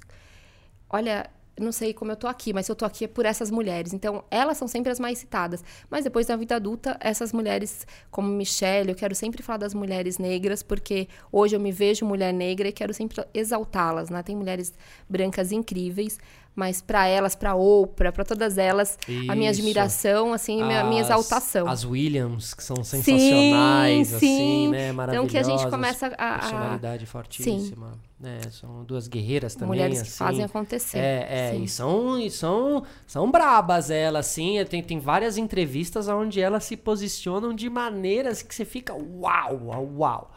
olha, 0.89 1.29
não 1.59 1.71
sei 1.71 1.93
como 1.93 2.11
eu 2.11 2.15
tô 2.15 2.27
aqui, 2.27 2.53
mas 2.53 2.65
se 2.65 2.71
eu 2.71 2.75
tô 2.75 2.85
aqui 2.85 3.05
é 3.05 3.07
por 3.07 3.25
essas 3.25 3.51
mulheres. 3.51 3.93
Então, 3.93 4.23
elas 4.31 4.57
são 4.57 4.67
sempre 4.67 4.91
as 4.91 4.99
mais 4.99 5.19
citadas. 5.19 5.63
Mas 5.89 6.03
depois 6.03 6.27
na 6.27 6.35
vida 6.35 6.55
adulta, 6.55 6.97
essas 6.99 7.31
mulheres 7.31 7.85
como 8.09 8.27
Michelle, 8.27 8.89
eu 8.89 8.95
quero 8.95 9.13
sempre 9.13 9.43
falar 9.43 9.57
das 9.57 9.73
mulheres 9.73 10.17
negras, 10.17 10.63
porque 10.63 11.07
hoje 11.31 11.55
eu 11.55 11.59
me 11.59 11.71
vejo 11.71 12.05
mulher 12.05 12.33
negra 12.33 12.67
e 12.67 12.71
quero 12.71 12.93
sempre 12.93 13.23
exaltá-las, 13.33 14.09
né? 14.09 14.23
Tem 14.23 14.35
mulheres 14.35 14.73
brancas 15.07 15.51
incríveis, 15.51 16.17
mas 16.55 16.81
para 16.81 17.07
elas, 17.07 17.35
para 17.35 17.55
Oprah, 17.55 18.11
para 18.11 18.25
todas 18.25 18.57
elas, 18.57 18.97
a 19.29 19.35
minha 19.35 19.49
Isso. 19.51 19.59
admiração, 19.61 20.33
assim, 20.33 20.63
minha, 20.63 20.83
minha 20.83 21.01
As- 21.01 21.07
exaltação. 21.07 21.67
As 21.67 21.85
Williams, 21.85 22.53
que 22.53 22.63
são 22.63 22.83
sensacionais, 22.83 24.07
Sim, 24.07 24.15
assim, 24.15 24.27
sim. 24.37 24.67
né? 24.69 24.83
Então 24.87 24.95
Maravilhosas. 24.95 25.31
que 25.31 25.37
a 25.37 25.43
gente 25.43 25.69
começa 25.69 26.07
a- 26.17 26.35
a- 26.35 26.39
Personalidade 26.39 27.05
fortíssima. 27.05 27.93
Né? 28.19 28.39
São 28.51 28.83
duas 28.83 29.07
guerreiras 29.07 29.55
também, 29.55 29.69
Mulheres 29.69 30.01
que 30.01 30.07
assim. 30.07 30.17
fazem 30.17 30.43
acontecer. 30.43 30.99
É, 30.99 31.27
é, 31.29 31.51
Sim. 31.55 31.63
e 31.63 31.67
são, 31.67 32.19
e 32.19 32.29
são, 32.29 32.83
são 33.07 33.31
brabas 33.31 33.89
elas, 33.89 34.27
assim. 34.27 34.63
Tem, 34.65 34.83
tem 34.83 34.99
várias 34.99 35.37
entrevistas 35.37 36.07
onde 36.07 36.39
elas 36.39 36.63
se 36.65 36.77
posicionam 36.77 37.51
de 37.55 37.67
maneiras 37.67 38.43
que 38.43 38.53
você 38.53 38.63
fica 38.63 38.93
uau, 38.93 39.59
uau, 39.65 39.89
uau. 39.97 40.31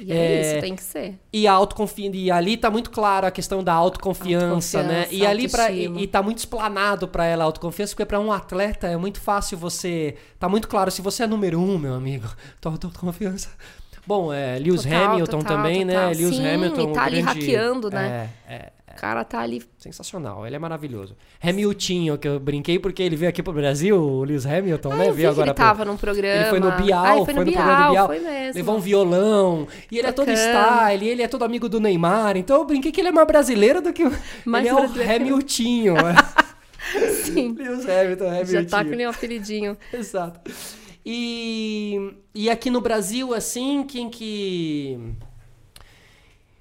E 0.00 0.12
é, 0.12 0.16
É, 0.16 0.40
isso, 0.52 0.60
tem 0.60 0.74
que 0.76 0.82
ser. 0.82 1.18
E 1.32 1.46
a 1.46 1.52
autoconfiança, 1.52 2.16
e 2.16 2.30
ali 2.30 2.56
tá 2.56 2.70
muito 2.70 2.90
claro 2.90 3.26
a 3.26 3.30
questão 3.30 3.62
da 3.62 3.72
autoconfiança, 3.74 4.82
né? 4.82 5.00
Autoconfiança, 5.00 5.14
E 5.24 5.26
ali 5.26 5.48
para 5.48 5.70
e, 5.70 5.86
e 6.02 6.06
tá 6.06 6.22
muito 6.22 6.38
explanado 6.38 7.08
pra 7.08 7.24
ela 7.24 7.44
a 7.44 7.46
autoconfiança, 7.46 7.92
porque 7.94 8.06
pra 8.06 8.18
um 8.20 8.32
atleta 8.32 8.86
é 8.86 8.96
muito 8.96 9.20
fácil 9.20 9.58
você, 9.58 10.14
tá 10.38 10.48
muito 10.48 10.68
claro 10.68 10.90
se 10.90 11.02
você 11.02 11.24
é 11.24 11.26
número 11.26 11.60
um, 11.60 11.78
meu 11.78 11.94
amigo, 11.94 12.26
tua 12.60 12.72
autoconfiança. 12.72 13.48
Bom, 14.06 14.32
é, 14.32 14.58
Lewis 14.58 14.84
Total, 14.84 15.10
Hamilton 15.10 15.38
total, 15.40 15.56
também, 15.58 15.84
né? 15.84 15.92
total. 15.94 16.10
Lewis 16.12 16.36
Sim, 16.36 16.46
Hamilton, 16.48 16.80
e 16.90 16.92
tá 16.94 17.02
ali 17.04 17.22
grande- 17.22 17.40
hackeando, 17.40 17.90
né? 17.90 18.30
É, 18.48 18.54
é, 18.54 18.72
cara 19.00 19.22
tá 19.24 19.40
ali. 19.40 19.62
Sensacional, 19.78 20.46
ele 20.46 20.56
é 20.56 20.58
maravilhoso. 20.58 21.16
Hamilton, 21.42 22.16
que 22.20 22.26
eu 22.28 22.40
brinquei 22.40 22.78
porque 22.78 23.02
ele 23.02 23.14
veio 23.16 23.28
aqui 23.30 23.42
pro 23.42 23.52
Brasil, 23.52 23.96
o 23.96 24.24
Lewis 24.24 24.44
Hamilton, 24.44 24.92
Ah, 24.92 24.96
né? 24.96 25.08
eu 25.08 25.14
veio 25.14 25.30
agora 25.30 25.46
ele 25.48 25.54
pro- 25.54 25.64
tava 25.64 25.84
num 25.84 25.96
programa. 25.96 26.34
Ele 26.40 26.50
foi 26.50 26.60
no 26.60 26.72
Bial, 26.72 27.04
Ah, 27.04 27.14
foi, 27.16 27.24
foi 27.26 27.34
no 27.34 27.44
no 27.44 27.52
programa 27.52 27.82
do 27.86 27.90
Bial, 27.92 28.06
foi 28.06 28.18
mesmo. 28.20 28.54
Levou 28.54 28.76
um 28.76 28.80
violão. 28.80 29.68
E 29.90 29.98
ele 29.98 30.08
é 30.08 30.12
todo 30.12 30.26
Tocando. 30.26 30.36
style, 30.38 31.08
ele 31.08 31.22
é 31.22 31.28
todo 31.28 31.44
amigo 31.44 31.68
do 31.68 31.78
Neymar. 31.80 32.36
Então 32.36 32.56
eu 32.58 32.64
brinquei 32.64 32.90
que 32.92 33.00
ele 33.00 33.08
é 33.08 33.12
mais 33.12 33.26
brasileiro 33.26 33.80
do 33.80 33.92
que. 33.92 34.04
o- 34.04 34.12
Mais 34.44 34.66
ele 34.66 34.74
é 34.74 34.74
o. 34.74 34.78
Hamilton. 35.16 35.94
Sim. 37.24 37.54
Lewis 37.58 37.88
Hamilton, 37.88 38.26
Hamilton. 38.28 38.46
Já 38.52 38.64
tá 38.64 38.84
com 38.84 38.90
um 38.96 39.08
apelidinho. 39.08 39.76
Exato. 39.92 40.40
E, 41.04 42.12
e 42.34 42.50
aqui 42.50 42.70
no 42.70 42.80
Brasil, 42.80 43.32
assim, 43.34 43.82
quem 43.84 44.10
que. 44.10 44.98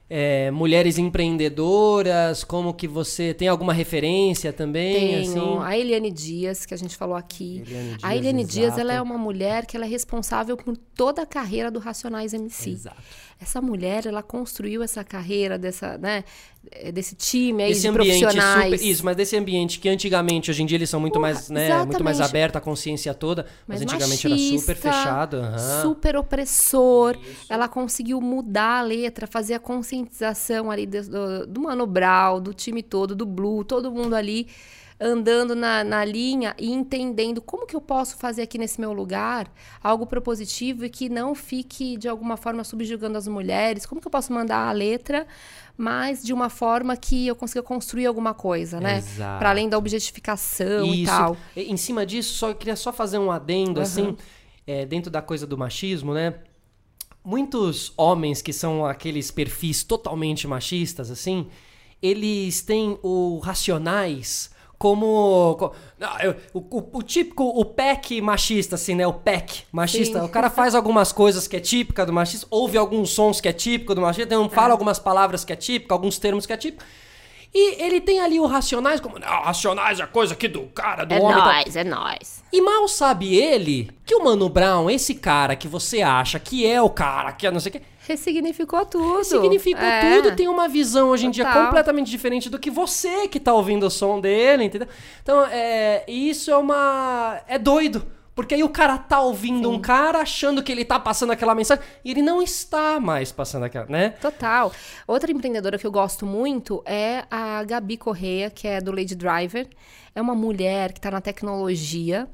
É, 0.10 0.49
mulheres 0.51 0.97
empreendedoras, 0.97 2.43
como 2.43 2.74
que 2.74 2.88
você. 2.88 3.34
Tem 3.34 3.47
alguma 3.47 3.74
referência 3.74 4.53
também? 4.53 4.93
Tenho 4.93 5.22
assim? 5.22 5.60
a 5.64 5.78
Eliane 5.78 6.12
Dias, 6.12 6.66
que 6.66 6.74
a 6.74 6.78
gente 6.78 6.95
falou 6.95 7.16
aqui. 7.16 7.64
Eliane 7.68 7.97
a 8.01 8.10
Dias, 8.10 8.16
Eliane 8.16 8.45
Dias, 8.45 8.66
exato. 8.68 8.80
ela 8.80 8.93
é 8.93 9.01
uma 9.01 9.18
mulher 9.18 9.66
que 9.66 9.76
ela 9.76 9.86
é 9.86 9.89
responsável 9.89 10.55
por 10.55 10.78
toda 10.78 11.24
a 11.24 11.26
carreira 11.26 11.70
do 11.70 11.80
Racionais 11.80 12.34
MC. 12.34 12.70
Exato. 12.70 13.01
Essa 13.39 13.62
mulher, 13.62 14.05
ela 14.05 14.24
construiu 14.24 14.82
essa 14.82 15.03
carreira 15.03 15.60
dessa, 15.60 15.97
né, 15.97 16.24
desse 16.93 17.15
time 17.15 17.63
aí 17.63 17.72
Esse 17.72 17.82
de 17.88 17.91
profissionais. 17.91 18.74
super. 18.74 18.88
Isso, 18.88 19.05
mas 19.05 19.15
desse 19.15 19.36
ambiente 19.38 19.80
que 19.80 19.89
antigamente, 19.89 20.51
hoje 20.51 20.63
em 20.63 20.65
dia, 20.65 20.78
eles 20.78 20.89
são 20.89 20.99
muito 20.99 21.13
Porra, 21.13 21.34
mais, 21.34 21.49
né? 21.49 21.86
Muito 21.86 22.03
mais 22.03 22.22
aberto, 22.22 22.55
a 22.57 22.61
consciência 22.61 23.13
toda. 23.13 23.45
Mas, 23.68 23.82
Mas 23.82 23.93
antigamente 23.93 24.28
era 24.28 24.38
super 24.38 24.53
machista, 24.53 24.76
fechado. 24.76 25.38
aham. 25.38 25.82
super 25.82 26.15
opressor. 26.18 27.18
Ela 27.49 27.68
conseguiu 27.68 28.20
mudar 28.22 28.80
a 28.80 28.82
letra, 28.82 29.28
fazer 29.28 29.53
a 29.53 29.59
conscientização 29.59 30.70
ali 30.72 30.86
do, 30.86 31.01
do, 31.09 31.47
do 31.47 31.61
Mano 31.61 31.86
Brown, 31.86 32.41
do 32.41 32.53
time 32.53 32.82
todo, 32.84 33.15
do 33.15 33.26
Blue, 33.26 33.63
todo 33.63 33.91
mundo 33.91 34.15
ali 34.15 34.47
andando 35.00 35.56
na, 35.56 35.84
na 35.84 36.04
linha 36.04 36.56
e 36.58 36.72
entendendo 36.72 37.39
como 37.41 37.68
que 37.68 37.76
eu 37.76 37.82
posso 37.82 38.18
fazer 38.18 38.41
aqui 38.41 38.58
nesse 38.58 38.82
meu 38.82 38.91
lugar 38.93 39.48
algo 39.84 40.08
propositivo 40.08 40.86
e 40.86 40.89
que 40.89 41.08
não 41.08 41.36
fique 41.36 41.98
de 41.98 42.08
alguma 42.08 42.36
forma 42.36 42.64
subjugando 42.64 43.18
as 43.18 43.28
mulheres, 43.28 43.86
como 43.86 44.02
que 44.02 44.08
eu 44.08 44.12
posso 44.12 44.34
mandar 44.34 44.68
a 44.68 44.72
letra, 44.72 45.28
mas 45.78 46.24
de 46.24 46.34
uma 46.34 46.50
forma 46.50 46.98
que 46.98 47.28
eu 47.28 47.36
consiga 47.36 47.62
construir 47.62 48.08
alguma 48.08 48.34
coisa, 48.34 48.80
né? 48.80 48.98
Exato. 48.98 49.38
Para 49.38 49.52
além 49.52 49.70
da 49.70 49.78
objetificação 49.78 50.86
e 50.86 51.04
Isso. 51.04 51.12
tal. 51.12 51.38
E- 51.56 51.72
Em 51.72 51.78
cima 51.78 52.04
disso, 52.06 52.34
só 52.34 52.50
eu 52.50 52.56
queria 52.56 52.76
só 52.76 52.91
fazer 52.91 53.20
um 53.20 53.32
adendo, 53.32 53.80
assim, 53.80 54.16
é, 54.66 54.84
dentro 54.86 55.12
da 55.12 55.22
coisa 55.22 55.45
do 55.45 55.56
machismo, 55.58 56.14
né? 56.14 56.34
Muitos 57.24 57.93
homens 57.98 58.41
que 58.41 58.54
são 58.54 58.86
aqueles 58.86 59.30
perfis 59.30 59.84
totalmente 59.84 60.48
machistas, 60.48 61.12
assim, 61.12 61.48
eles 62.02 62.62
têm 62.62 62.98
o 63.04 63.38
racionais 63.39 64.50
como. 64.78 65.56
co- 65.58 65.74
não, 66.00 66.20
eu- 66.20 66.36
o, 66.54 66.60
o- 66.60 66.90
o 66.94 67.04
típico, 67.04 67.44
o 67.44 67.66
pack 67.66 68.22
machista, 68.22 68.76
assim, 68.76 68.96
né? 68.96 69.06
O 69.08 69.14
pack 69.14 69.64
machista. 69.72 70.20
Sim. 70.20 70.26
O 70.26 70.30
cara 70.30 70.50
faz 70.50 70.76
algumas 70.76 71.12
coisas 71.12 71.48
que 71.48 71.56
é 71.56 71.60
típica 71.60 72.06
do 72.06 72.14
machista, 72.14 72.46
ouve 72.50 72.78
alguns 72.78 73.10
sons 73.12 73.42
que 73.42 73.48
é 73.48 73.54
típico 73.54 73.94
do 73.96 74.02
machista, 74.02 74.34
então 74.34 74.50
fala 74.50 74.72
algumas 74.74 75.00
palavras 75.00 75.44
que 75.44 75.52
é 75.54 75.56
típico, 75.56 75.94
alguns 75.94 76.18
termos 76.20 76.46
que 76.46 76.54
é 76.54 76.58
típico. 76.58 76.84
E 77.54 77.82
ele 77.82 78.02
tem 78.02 78.20
ali 78.20 78.40
o 78.40 78.46
racionais 78.46 79.00
como, 79.00 79.18
não, 79.18 79.28
racionais 79.42 80.00
é 80.00 80.06
coisa 80.06 80.34
aqui 80.34 80.48
do 80.50 80.64
cara, 80.68 81.06
do 81.06 81.14
É 81.14 81.20
homem. 81.20 81.38
tal." 81.38 81.46
nóis, 81.54 81.76
é 81.78 81.84
nóis. 81.84 82.44
E 82.52 82.62
mal 82.62 82.88
sabe 82.90 83.36
ele 83.36 83.90
que 84.06 84.14
o 84.14 84.24
Mano 84.24 84.50
Brown, 84.50 84.90
esse 84.90 85.16
cara 85.16 85.56
que 85.56 85.68
você 85.68 86.02
acha 86.02 86.38
que 86.40 86.68
é 86.68 86.82
o 86.82 86.90
cara, 86.90 87.32
que 87.32 87.48
é 87.48 87.52
não 87.52 87.60
sei 87.60 87.70
o 87.70 87.74
que, 87.74 87.82
Ressignificou 88.08 88.86
tudo. 88.86 89.24
significa 89.24 89.82
É. 89.84 90.22
tudo, 90.22 90.36
tem 90.36 90.47
uma 90.47 90.70
visão 90.70 91.10
hoje 91.10 91.26
em 91.26 91.30
dia 91.30 91.45
Total. 91.45 91.66
completamente 91.66 92.10
diferente 92.10 92.49
do 92.49 92.58
que 92.58 92.72
você 92.72 93.28
que 93.28 93.39
tá 93.39 93.53
ouvindo 93.53 93.86
o 93.86 93.89
som 93.89 94.22
dele, 94.22 94.64
entendeu? 94.64 94.88
Então, 95.22 95.45
é, 95.45 96.03
isso 96.08 96.49
é 96.49 96.55
uma. 96.58 97.41
É 97.47 97.60
doido. 97.60 98.05
Porque 98.34 98.53
aí 98.53 98.64
o 98.64 98.70
cara 98.70 98.99
tá 98.99 99.20
ouvindo 99.20 99.68
um 99.68 99.82
cara 99.82 100.20
achando 100.20 100.62
que 100.62 100.72
ele 100.72 100.86
tá 100.86 100.99
passando 100.99 101.32
aquela 101.32 101.55
mensagem 101.55 101.84
e 102.05 102.12
ele 102.12 102.22
não 102.22 102.39
está 102.39 102.99
mais 102.99 103.32
passando 103.32 103.64
aquela, 103.64 103.88
né? 103.88 104.10
Total. 104.22 104.72
Outra 105.08 105.32
empreendedora 105.32 105.76
que 105.80 105.88
eu 105.88 105.91
gosto 105.91 106.24
muito 106.24 106.84
é 106.86 107.24
a 107.32 107.64
Gabi 107.64 107.97
Correia, 107.97 108.51
que 108.51 108.68
é 108.68 108.80
do 108.80 108.91
Lady 108.91 109.16
Driver. 109.16 109.68
É 110.14 110.22
uma 110.22 110.36
mulher 110.36 110.93
que 110.93 110.99
está 110.99 111.10
na 111.10 111.20
tecnologia. 111.20 112.28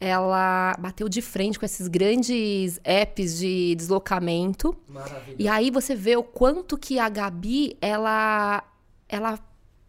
Ela 0.00 0.76
bateu 0.78 1.08
de 1.08 1.20
frente 1.20 1.58
com 1.58 1.64
esses 1.64 1.88
grandes 1.88 2.78
apps 2.84 3.38
de 3.38 3.74
deslocamento. 3.74 4.76
Maravilha. 4.88 5.36
E 5.38 5.48
aí 5.48 5.70
você 5.70 5.94
vê 5.94 6.16
o 6.16 6.22
quanto 6.22 6.78
que 6.78 6.98
a 7.00 7.08
Gabi, 7.08 7.76
ela, 7.80 8.62
ela 9.08 9.38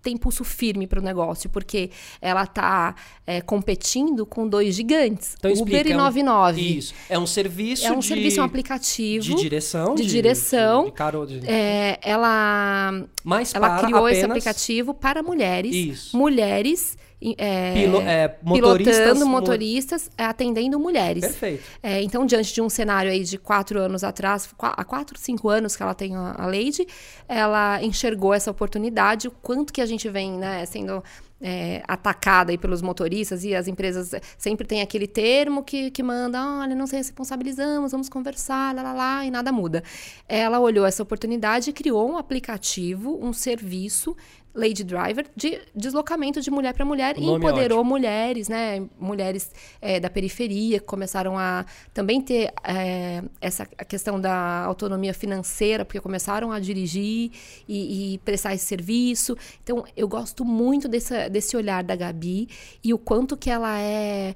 tem 0.02 0.16
pulso 0.18 0.44
firme 0.44 0.88
para 0.88 1.00
o 1.00 1.04
negócio, 1.04 1.50
porque 1.50 1.92
ela 2.22 2.48
tá 2.48 2.96
é, 3.28 3.42
competindo 3.42 4.26
com 4.26 4.48
dois 4.48 4.74
gigantes, 4.74 5.36
Então 5.38 5.52
Uber 5.52 5.62
explica, 5.62 5.90
e 5.90 5.92
é 5.92 5.96
um- 5.96 5.98
99. 6.00 6.62
Isso. 6.78 6.94
É 7.10 7.20
um 7.20 7.28
serviço 7.28 7.86
É 7.86 7.92
um 7.92 8.00
de, 8.00 8.08
serviço, 8.08 8.42
um 8.42 8.44
aplicativo. 8.46 9.24
de 9.26 9.36
direção. 9.36 9.94
de 9.96 10.06
direção. 10.06 10.86
De, 10.86 10.92
caro, 10.92 11.26
de- 11.28 11.46
É, 11.48 12.00
ela 12.02 13.06
Mas 13.24 13.54
ela 13.54 13.70
para 13.70 13.84
criou 13.88 14.08
esse 14.10 14.20
apenas 14.22 14.38
aplicativo 14.38 14.94
para 14.94 15.22
mulheres. 15.22 15.76
Isso. 15.76 16.18
Mulheres 16.18 16.98
é, 17.38 17.74
Pilo- 17.74 18.02
é, 18.02 18.38
motoristas 18.42 18.98
pilotando 18.98 19.26
motoristas, 19.28 20.12
é, 20.18 20.24
atendendo 20.26 20.80
mulheres. 20.80 21.22
Perfeito. 21.22 21.64
É, 21.84 22.02
então, 22.02 22.26
diante 22.26 22.54
de 22.54 22.62
um 22.62 22.70
cenário 22.70 23.12
aí 23.12 23.24
de 23.24 23.38
quatro 23.38 23.80
anos 23.80 24.04
atrás, 24.04 24.50
há 24.58 24.84
quatro, 24.86 25.18
cinco 25.20 25.50
anos 25.50 25.76
que 25.76 25.84
ela 25.84 25.94
tem 25.94 26.16
a, 26.16 26.36
a 26.38 26.46
Lady, 26.46 26.88
ela 27.28 27.84
enxergou 27.84 28.34
essa 28.34 28.50
oportunidade, 28.50 29.28
o 29.28 29.32
quanto 29.32 29.74
que 29.74 29.82
a 29.82 29.86
gente 29.86 30.08
vem 30.10 30.32
né, 30.32 30.66
sendo 30.66 31.04
é, 31.42 31.82
atacada 31.88 32.52
aí 32.52 32.58
pelos 32.58 32.82
motoristas 32.82 33.44
e 33.44 33.56
as 33.56 33.68
empresas 33.68 34.14
é, 34.14 34.22
sempre 34.38 34.68
tem 34.68 34.82
aquele 34.82 35.08
termo 35.08 35.64
que, 35.64 35.90
que 35.92 36.04
manda, 36.04 36.40
olha, 36.62 36.76
não 36.76 36.86
se 36.86 36.96
responsabilizamos, 36.96 37.92
vamos 37.92 38.10
conversar, 38.10 38.76
lá, 38.76 38.82
lá, 38.84 38.94
lá, 38.94 39.26
e 39.26 39.32
nada 39.32 39.52
muda. 39.52 39.84
Ela 40.28 40.60
olhou 40.60 40.86
essa 40.86 41.02
oportunidade 41.02 41.70
e 41.70 41.74
criou 41.74 42.12
um 42.12 42.18
aplicativo, 42.18 43.18
um 43.22 43.32
serviço, 43.32 44.16
Lady 44.54 44.84
Driver, 44.84 45.26
de 45.36 45.62
deslocamento 45.76 46.42
de 46.42 46.50
mulher 46.50 46.74
para 46.74 46.84
mulher 46.84 47.16
O 47.18 47.22
e 47.22 47.30
é 47.30 47.32
empoderou 47.32 47.84
mulheres, 47.84 48.50
né? 48.50 48.86
Mulheres 49.00 49.52
é, 49.82 50.00
da 50.00 50.10
periferia 50.10 50.80
que 50.80 50.86
começaram 50.86 51.38
a 51.38 51.66
também 51.94 52.20
ter 52.22 52.52
é, 52.64 53.24
essa 53.40 53.66
questão 53.66 54.20
da 54.20 54.64
autonomia 54.66 55.14
financeira, 55.14 55.86
porque 55.86 56.00
começaram 56.00 56.52
a 56.52 56.60
dirigir 56.60 57.32
e, 57.68 58.14
e 58.14 58.18
prestar 58.20 58.54
esse 58.54 58.66
serviço. 58.66 59.38
Então, 59.64 59.86
eu 59.96 60.08
gosto 60.08 60.44
muito 60.44 60.88
desse, 60.88 61.30
desse 61.30 61.56
olhar 61.56 61.84
da 61.84 61.96
Gabi 61.96 62.50
e 62.84 62.94
o 62.94 62.98
quanto 62.98 63.38
que 63.38 63.50
ela 63.50 63.80
é 63.80 64.36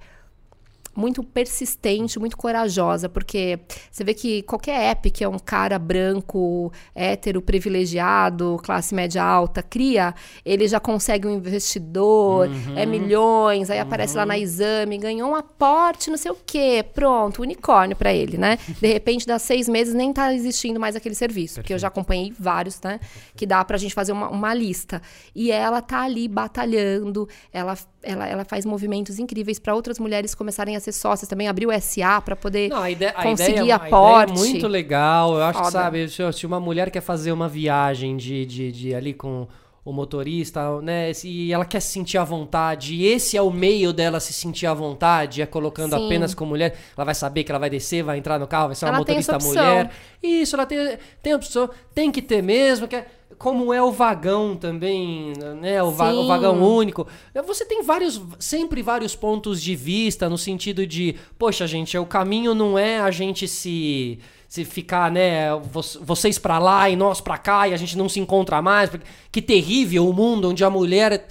muito 0.95 1.23
persistente, 1.23 2.19
muito 2.19 2.37
corajosa, 2.37 3.09
porque 3.09 3.59
você 3.91 4.03
vê 4.03 4.13
que 4.13 4.43
qualquer 4.43 4.91
app 4.91 5.09
que 5.09 5.23
é 5.23 5.27
um 5.27 5.39
cara 5.39 5.79
branco, 5.79 6.71
hétero, 6.93 7.41
privilegiado, 7.41 8.59
classe 8.63 8.93
média 8.93 9.23
alta, 9.23 9.63
cria, 9.63 10.13
ele 10.45 10.67
já 10.67 10.79
consegue 10.79 11.27
um 11.27 11.31
investidor, 11.31 12.49
é 12.75 12.85
milhões, 12.85 13.69
aí 13.69 13.79
aparece 13.79 14.15
lá 14.15 14.25
na 14.25 14.37
exame, 14.37 14.97
ganhou 14.97 15.31
um 15.31 15.35
aporte, 15.35 16.09
não 16.09 16.17
sei 16.17 16.31
o 16.31 16.37
quê, 16.45 16.85
pronto, 16.93 17.41
unicórnio 17.41 17.95
pra 17.95 18.13
ele, 18.13 18.37
né? 18.37 18.57
De 18.79 18.87
repente, 18.87 19.25
dá 19.25 19.39
seis 19.39 19.67
meses, 19.67 19.93
nem 19.93 20.13
tá 20.13 20.33
existindo 20.33 20.79
mais 20.79 20.95
aquele 20.95 21.15
serviço, 21.15 21.55
porque 21.55 21.73
eu 21.73 21.79
já 21.79 21.87
acompanhei 21.87 22.33
vários, 22.37 22.79
né? 22.81 22.99
Que 23.35 23.45
dá 23.45 23.63
pra 23.65 23.77
gente 23.77 23.93
fazer 23.93 24.11
uma, 24.11 24.29
uma 24.29 24.53
lista. 24.53 25.01
E 25.33 25.51
ela 25.51 25.81
tá 25.81 26.01
ali 26.01 26.27
batalhando, 26.27 27.27
ela, 27.51 27.77
ela, 28.01 28.27
ela 28.27 28.45
faz 28.45 28.65
movimentos 28.65 29.19
incríveis 29.19 29.59
para 29.59 29.73
outras 29.73 29.99
mulheres 29.99 30.35
começarem 30.35 30.75
a 30.75 30.79
ser 30.83 30.91
sócias 30.91 31.27
também, 31.27 31.47
abriu 31.47 31.69
SA 31.81 32.21
para 32.21 32.35
poder 32.35 32.69
Não, 32.69 32.81
a 32.81 32.91
ideia, 32.91 33.11
a 33.15 33.23
conseguir 33.23 33.51
ideia, 33.57 33.73
a 33.75 33.77
aporte. 33.77 34.31
ideia 34.33 34.45
é 34.47 34.51
muito 34.51 34.67
legal. 34.67 35.35
Eu 35.35 35.43
acho 35.43 35.59
que, 35.59 35.65
Foda. 35.65 35.71
sabe, 35.71 36.07
se, 36.09 36.45
uma 36.45 36.59
mulher 36.59 36.91
quer 36.91 37.01
fazer 37.01 37.31
uma 37.31 37.47
viagem 37.49 38.17
de, 38.17 38.45
de, 38.45 38.71
de 38.71 38.95
ali 38.95 39.13
com 39.13 39.47
o 39.85 39.91
motorista, 39.91 40.81
né? 40.81 41.11
E 41.25 41.51
ela 41.51 41.65
quer 41.65 41.81
se 41.81 41.89
sentir 41.91 42.17
à 42.17 42.23
vontade, 42.23 42.95
e 42.95 43.05
esse 43.05 43.35
é 43.35 43.41
o 43.41 43.51
meio 43.51 43.91
dela 43.91 44.19
se 44.19 44.31
sentir 44.31 44.65
à 44.65 44.73
vontade, 44.73 45.41
é 45.41 45.45
colocando 45.45 45.97
Sim. 45.97 46.05
apenas 46.05 46.33
com 46.33 46.45
mulher. 46.45 46.77
Ela 46.95 47.03
vai 47.03 47.13
saber 47.15 47.43
que 47.43 47.51
ela 47.51 47.59
vai 47.59 47.69
descer, 47.69 48.01
vai 48.01 48.17
entrar 48.17 48.39
no 48.39 48.47
carro, 48.47 48.67
vai 48.67 48.75
ser 48.75 48.85
uma 48.85 48.91
Ela 48.91 48.99
motorista 48.99 49.37
mulher. 49.39 49.91
Isso, 50.21 50.55
ela 50.55 50.65
tem, 50.65 50.97
tem 51.21 51.33
opção, 51.33 51.69
tem 51.93 52.11
que 52.11 52.21
ter 52.21 52.41
mesmo, 52.41 52.87
que 52.87 52.95
é- 52.95 53.05
como 53.37 53.73
é 53.73 53.81
o 53.81 53.91
vagão 53.91 54.55
também, 54.55 55.33
né? 55.61 55.81
O, 55.83 55.91
va- 55.91 56.11
o 56.13 56.27
vagão 56.27 56.61
único. 56.63 57.07
Você 57.45 57.65
tem 57.65 57.83
vários, 57.83 58.21
sempre 58.39 58.81
vários 58.81 59.15
pontos 59.15 59.61
de 59.61 59.75
vista 59.75 60.29
no 60.29 60.37
sentido 60.37 60.85
de, 60.87 61.15
poxa, 61.37 61.65
gente, 61.67 61.97
o 61.97 62.05
caminho 62.05 62.53
não 62.53 62.77
é 62.77 62.99
a 62.99 63.11
gente 63.11 63.47
se 63.47 64.19
se 64.47 64.63
ficar, 64.63 65.09
né, 65.09 65.49
vo- 65.55 65.81
vocês 66.01 66.37
pra 66.37 66.59
lá 66.59 66.87
e 66.87 66.95
nós 66.95 67.19
pra 67.19 67.39
cá 67.39 67.67
e 67.67 67.73
a 67.73 67.77
gente 67.77 67.97
não 67.97 68.07
se 68.07 68.19
encontra 68.19 68.61
mais. 68.61 68.87
Que 69.31 69.41
terrível 69.41 70.07
o 70.07 70.13
mundo 70.13 70.49
onde 70.49 70.63
a 70.63 70.69
mulher 70.69 71.25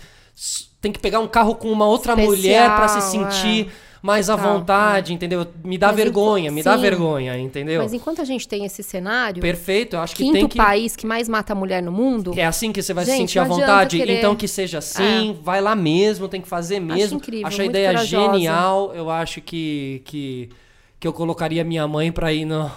tem 0.81 0.91
que 0.91 0.99
pegar 0.99 1.21
um 1.21 1.29
carro 1.29 1.55
com 1.55 1.71
uma 1.71 1.87
outra 1.87 2.15
Especial, 2.15 2.37
mulher 2.37 2.75
pra 2.75 2.89
se 2.89 2.99
é. 2.99 3.71
Mais 4.03 4.29
à 4.29 4.37
Total, 4.37 4.59
vontade, 4.59 5.15
entendeu? 5.15 5.47
Me 5.65 5.79
dá 5.79 5.87
Mas 5.89 5.97
vergonha, 5.97 6.47
enquanto- 6.47 6.55
me 6.57 6.63
dá 6.65 6.75
sim. 6.75 6.83
vergonha, 6.83 7.39
entendeu? 7.39 7.81
Mas 7.83 7.93
enquanto 7.93 8.21
a 8.21 8.25
gente 8.25 8.49
tem 8.49 8.65
esse 8.65 8.83
cenário, 8.83 9.41
Perfeito, 9.41 9.95
eu 9.95 10.01
acho 10.01 10.17
que 10.17 10.33
tem 10.33 10.49
que. 10.49 10.57
país 10.57 10.97
que 10.97 11.07
mais 11.07 11.29
mata 11.29 11.53
a 11.53 11.57
mulher 11.57 11.81
no 11.83 11.93
mundo, 11.93 12.35
É 12.37 12.45
assim 12.45 12.73
que 12.73 12.83
você 12.83 12.93
vai 12.93 13.05
se 13.05 13.13
Gente, 13.13 13.21
sentir 13.21 13.39
à 13.39 13.45
vontade? 13.45 13.97
querer- 13.97 14.15
É. 14.15 14.19
Então 14.19 14.35
que 14.35 14.49
seja 14.49 14.79
assim, 14.79 15.39
vai 15.43 15.61
lá 15.61 15.77
mesmo, 15.77 16.27
tem 16.27 16.41
que 16.41 16.49
fazer 16.49 16.81
mesmo. 16.81 17.19
incrível, 17.19 17.47
Acho 17.47 17.63
a 17.63 17.65
ideia 17.65 17.91
corajosa. 17.91 18.33
genial. 18.33 18.93
Eu 18.95 19.09
acho 19.09 19.41
que, 19.41 20.03
que, 20.05 20.49
que 20.99 21.07
eu 21.07 21.13
colocaria 21.13 21.63
minha 21.63 21.87
mãe 21.87 22.11
pra 22.11 22.33
ir 22.33 22.45
no. 22.45 22.69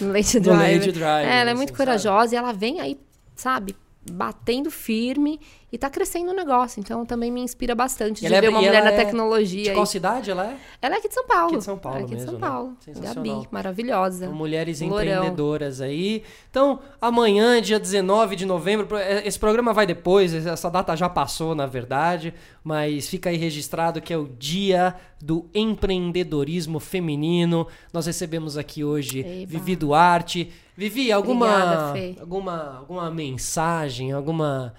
no 0.00 0.12
Lady 0.12 0.34
No 0.34 0.40
Driver. 0.42 0.58
Lady 0.72 0.92
Driver, 0.92 1.28
É, 1.28 1.40
ela 1.40 1.50
é 1.50 1.52
assim, 1.52 1.54
muito 1.56 1.68
sabe? 1.70 1.78
corajosa 1.78 2.34
e 2.34 2.36
ela 2.38 2.52
vem 2.52 2.80
aí, 2.80 2.98
sabe, 3.34 3.74
batendo 4.12 4.70
firme 4.70 5.40
e 5.74 5.78
tá 5.78 5.90
crescendo 5.90 6.30
o 6.30 6.34
negócio. 6.34 6.78
Então 6.78 7.04
também 7.04 7.32
me 7.32 7.40
inspira 7.40 7.74
bastante 7.74 8.20
de 8.20 8.26
Ela 8.26 8.36
é- 8.36 8.40
ver 8.40 8.48
uma 8.50 8.62
e 8.62 8.64
mulher 8.66 8.84
na 8.84 8.90
é 8.92 8.96
tecnologia. 8.96 9.64
De 9.64 9.72
qual 9.72 9.84
cidade 9.84 10.30
ela 10.30 10.46
é? 10.52 10.56
Ela 10.80 10.94
é 10.94 10.98
aqui 10.98 11.08
de 11.08 11.14
São 11.14 11.26
Paulo. 11.26 11.46
Aqui 11.48 11.56
de 11.56 11.64
São 11.64 11.76
Paulo 11.78 11.96
Ela 11.98 12.02
é 12.02 12.06
aqui 12.06 12.14
mesmo, 12.14 12.26
de 12.26 12.30
São 12.30 12.40
né? 12.40 12.54
Paulo. 12.54 12.76
Sensacional. 12.78 13.36
Gabi, 13.38 13.48
maravilhosa. 13.50 14.28
Mulheres 14.30 14.80
Lourão. 14.80 14.98
empreendedoras 15.02 15.80
aí. 15.80 16.22
Então, 16.48 16.78
amanhã, 17.00 17.60
dia 17.60 17.80
19 17.80 18.36
de 18.36 18.46
novembro, 18.46 18.96
eh, 18.96 19.26
esse 19.26 19.36
programa 19.38 19.72
vai 19.72 19.84
depois, 19.84 20.32
essa 20.32 20.70
data 20.70 20.94
já 20.96 21.08
passou, 21.08 21.56
na 21.56 21.66
verdade, 21.66 22.32
mas 22.62 23.08
fica 23.08 23.30
aí 23.30 23.36
registrado 23.36 24.00
que 24.00 24.12
é 24.12 24.16
o 24.16 24.28
Dia 24.28 24.94
do 25.20 25.46
Empreendedorismo 25.52 26.78
Feminino. 26.78 27.66
Nós 27.92 28.06
recebemos 28.06 28.56
aqui 28.56 28.84
hoje 28.84 29.20
Eba. 29.20 29.46
Vivi 29.50 29.74
Duarte. 29.76 30.52
Vivi, 30.76 31.10
alguma, 31.12 31.88
Obrigada, 31.90 32.20
alguma, 32.20 32.76
alguma 32.78 33.10
mensagem, 33.10 34.12
alguma. 34.12 34.74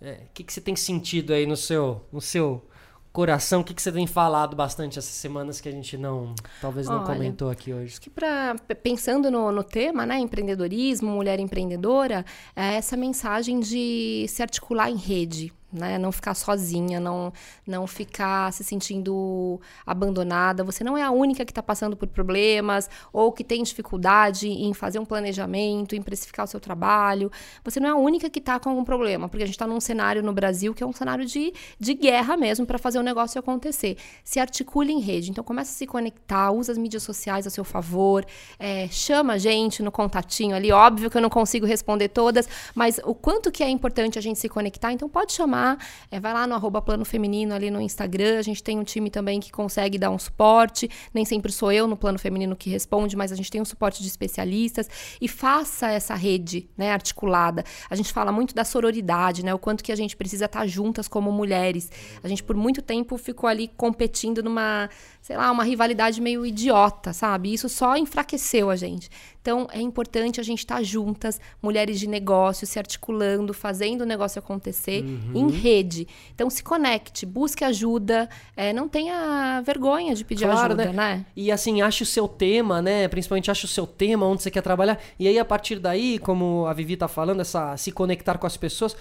Eh, 0.00 0.20
O 0.24 0.32
que, 0.34 0.44
que 0.44 0.52
você 0.52 0.60
tem 0.60 0.76
sentido 0.76 1.32
aí 1.32 1.46
no 1.46 1.56
seu, 1.56 2.04
no 2.12 2.20
seu 2.20 2.64
coração? 3.12 3.62
O 3.62 3.64
que, 3.64 3.72
que 3.72 3.80
você 3.80 3.90
tem 3.90 4.06
falado 4.06 4.54
bastante 4.54 4.98
essas 4.98 5.14
semanas 5.14 5.60
que 5.60 5.68
a 5.68 5.72
gente 5.72 5.96
não, 5.96 6.34
talvez 6.60 6.86
não 6.86 6.96
Olha, 6.98 7.06
comentou 7.06 7.50
aqui 7.50 7.72
hoje? 7.72 7.92
Acho 7.92 8.00
que 8.02 8.10
pra, 8.10 8.54
pensando 8.82 9.30
no, 9.30 9.50
no 9.50 9.64
tema, 9.64 10.04
né, 10.04 10.18
empreendedorismo, 10.18 11.10
mulher 11.10 11.40
empreendedora, 11.40 12.24
é 12.54 12.74
essa 12.74 12.96
mensagem 12.96 13.58
de 13.58 14.26
se 14.28 14.42
articular 14.42 14.90
em 14.90 14.96
rede, 14.96 15.50
né, 15.76 15.98
não 15.98 16.10
ficar 16.10 16.34
sozinha, 16.34 16.98
não, 16.98 17.32
não 17.66 17.86
ficar 17.86 18.52
se 18.52 18.64
sentindo 18.64 19.60
abandonada. 19.86 20.64
Você 20.64 20.82
não 20.82 20.96
é 20.96 21.02
a 21.02 21.10
única 21.10 21.44
que 21.44 21.52
está 21.52 21.62
passando 21.62 21.96
por 21.96 22.08
problemas 22.08 22.88
ou 23.12 23.32
que 23.32 23.44
tem 23.44 23.62
dificuldade 23.62 24.48
em 24.48 24.72
fazer 24.74 24.98
um 24.98 25.04
planejamento, 25.04 25.94
em 25.94 26.02
precificar 26.02 26.44
o 26.44 26.48
seu 26.48 26.60
trabalho. 26.60 27.30
Você 27.64 27.78
não 27.80 27.88
é 27.88 27.92
a 27.92 27.96
única 27.96 28.28
que 28.30 28.38
está 28.38 28.58
com 28.58 28.70
algum 28.70 28.84
problema, 28.84 29.28
porque 29.28 29.44
a 29.44 29.46
gente 29.46 29.54
está 29.54 29.66
num 29.66 29.80
cenário 29.80 30.22
no 30.22 30.32
Brasil 30.32 30.74
que 30.74 30.82
é 30.82 30.86
um 30.86 30.92
cenário 30.92 31.24
de, 31.24 31.52
de 31.78 31.94
guerra 31.94 32.36
mesmo 32.36 32.66
para 32.66 32.78
fazer 32.78 32.98
o 32.98 33.02
negócio 33.02 33.38
acontecer. 33.38 33.96
Se 34.24 34.40
articule 34.40 34.92
em 34.92 35.00
rede. 35.00 35.30
Então 35.30 35.44
começa 35.44 35.70
a 35.70 35.74
se 35.74 35.86
conectar, 35.86 36.50
usa 36.50 36.72
as 36.72 36.78
mídias 36.78 37.02
sociais 37.02 37.46
a 37.46 37.50
seu 37.50 37.64
favor, 37.64 38.24
é, 38.58 38.88
chama 38.88 39.34
a 39.34 39.38
gente 39.38 39.82
no 39.82 39.92
contatinho 39.92 40.54
ali. 40.56 40.72
Óbvio 40.72 41.10
que 41.10 41.16
eu 41.16 41.22
não 41.22 41.30
consigo 41.30 41.66
responder 41.66 42.08
todas, 42.08 42.48
mas 42.74 43.00
o 43.04 43.14
quanto 43.14 43.50
que 43.50 43.62
é 43.62 43.68
importante 43.68 44.18
a 44.18 44.22
gente 44.22 44.38
se 44.38 44.48
conectar, 44.48 44.92
então 44.92 45.08
pode 45.08 45.32
chamar, 45.32 45.65
é, 46.10 46.20
vai 46.20 46.32
lá 46.32 46.46
no 46.46 46.54
arroba 46.54 46.82
plano 46.82 47.04
feminino 47.04 47.54
ali 47.54 47.70
no 47.70 47.80
Instagram. 47.80 48.38
A 48.38 48.42
gente 48.42 48.62
tem 48.62 48.78
um 48.78 48.84
time 48.84 49.10
também 49.10 49.40
que 49.40 49.50
consegue 49.50 49.98
dar 49.98 50.10
um 50.10 50.18
suporte. 50.18 50.88
Nem 51.14 51.24
sempre 51.24 51.50
sou 51.50 51.72
eu 51.72 51.86
no 51.86 51.96
plano 51.96 52.18
feminino 52.18 52.54
que 52.54 52.68
responde, 52.68 53.16
mas 53.16 53.32
a 53.32 53.34
gente 53.34 53.50
tem 53.50 53.60
um 53.60 53.64
suporte 53.64 54.02
de 54.02 54.08
especialistas 54.08 54.88
e 55.20 55.26
faça 55.26 55.90
essa 55.90 56.14
rede 56.14 56.68
né, 56.76 56.92
articulada. 56.92 57.64
A 57.88 57.96
gente 57.96 58.12
fala 58.12 58.30
muito 58.30 58.54
da 58.54 58.64
sororidade, 58.64 59.44
né? 59.44 59.54
O 59.54 59.58
quanto 59.58 59.82
que 59.82 59.90
a 59.90 59.96
gente 59.96 60.16
precisa 60.16 60.44
estar 60.44 60.66
juntas 60.66 61.08
como 61.08 61.32
mulheres. 61.32 61.90
A 62.22 62.28
gente, 62.28 62.42
por 62.42 62.54
muito 62.54 62.82
tempo, 62.82 63.16
ficou 63.16 63.48
ali 63.48 63.68
competindo 63.76 64.42
numa, 64.42 64.90
sei 65.22 65.36
lá, 65.36 65.50
uma 65.50 65.64
rivalidade 65.64 66.20
meio 66.20 66.44
idiota, 66.44 67.12
sabe? 67.12 67.52
Isso 67.52 67.68
só 67.68 67.96
enfraqueceu 67.96 68.70
a 68.70 68.76
gente. 68.76 69.08
Então, 69.46 69.68
é 69.70 69.80
importante 69.80 70.40
a 70.40 70.42
gente 70.42 70.58
estar 70.58 70.82
juntas, 70.82 71.40
mulheres 71.62 72.00
de 72.00 72.08
negócio, 72.08 72.66
se 72.66 72.80
articulando, 72.80 73.54
fazendo 73.54 74.00
o 74.00 74.04
negócio 74.04 74.40
acontecer 74.40 75.04
em 75.32 75.48
rede. 75.50 76.08
Então, 76.34 76.50
se 76.50 76.64
conecte, 76.64 77.24
busque 77.24 77.62
ajuda, 77.62 78.28
é, 78.56 78.72
não 78.72 78.88
tenha 78.88 79.62
vergonha 79.64 80.16
de 80.16 80.24
pedir 80.24 80.46
Claro, 80.46 80.72
ajuda, 80.74 80.86
né? 80.86 80.92
né? 80.92 81.26
E 81.36 81.52
assim, 81.52 81.80
ache 81.80 82.02
o 82.02 82.06
seu 82.06 82.26
tema, 82.26 82.82
né? 82.82 83.06
Principalmente 83.06 83.48
ache 83.48 83.66
o 83.66 83.68
seu 83.68 83.86
tema, 83.86 84.26
onde 84.26 84.42
você 84.42 84.50
quer 84.50 84.62
trabalhar. 84.62 84.98
E 85.16 85.28
aí, 85.28 85.38
a 85.38 85.44
partir 85.44 85.78
daí, 85.78 86.18
como 86.18 86.66
a 86.66 86.72
Vivi 86.72 86.96
tá 86.96 87.06
falando, 87.06 87.40
essa 87.40 87.76
se 87.76 87.92
conectar 87.92 88.38
com 88.38 88.48
as 88.48 88.56
pessoas, 88.56 88.96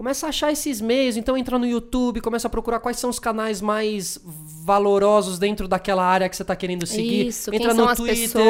começa 0.00 0.24
a 0.24 0.30
achar 0.30 0.50
esses 0.50 0.80
meios. 0.80 1.14
Então 1.18 1.36
entra 1.36 1.58
no 1.58 1.66
YouTube, 1.66 2.22
começa 2.22 2.48
a 2.48 2.50
procurar 2.50 2.80
quais 2.80 2.98
são 2.98 3.10
os 3.10 3.18
canais 3.18 3.60
mais 3.60 4.18
valorosos 4.64 5.38
dentro 5.38 5.68
daquela 5.68 6.02
área 6.02 6.26
que 6.26 6.34
você 6.34 6.42
tá 6.42 6.56
querendo 6.56 6.86
seguir. 6.86 7.26
Isso, 7.26 7.54
entra 7.54 7.74
no 7.74 7.94
Twitter. 7.94 8.42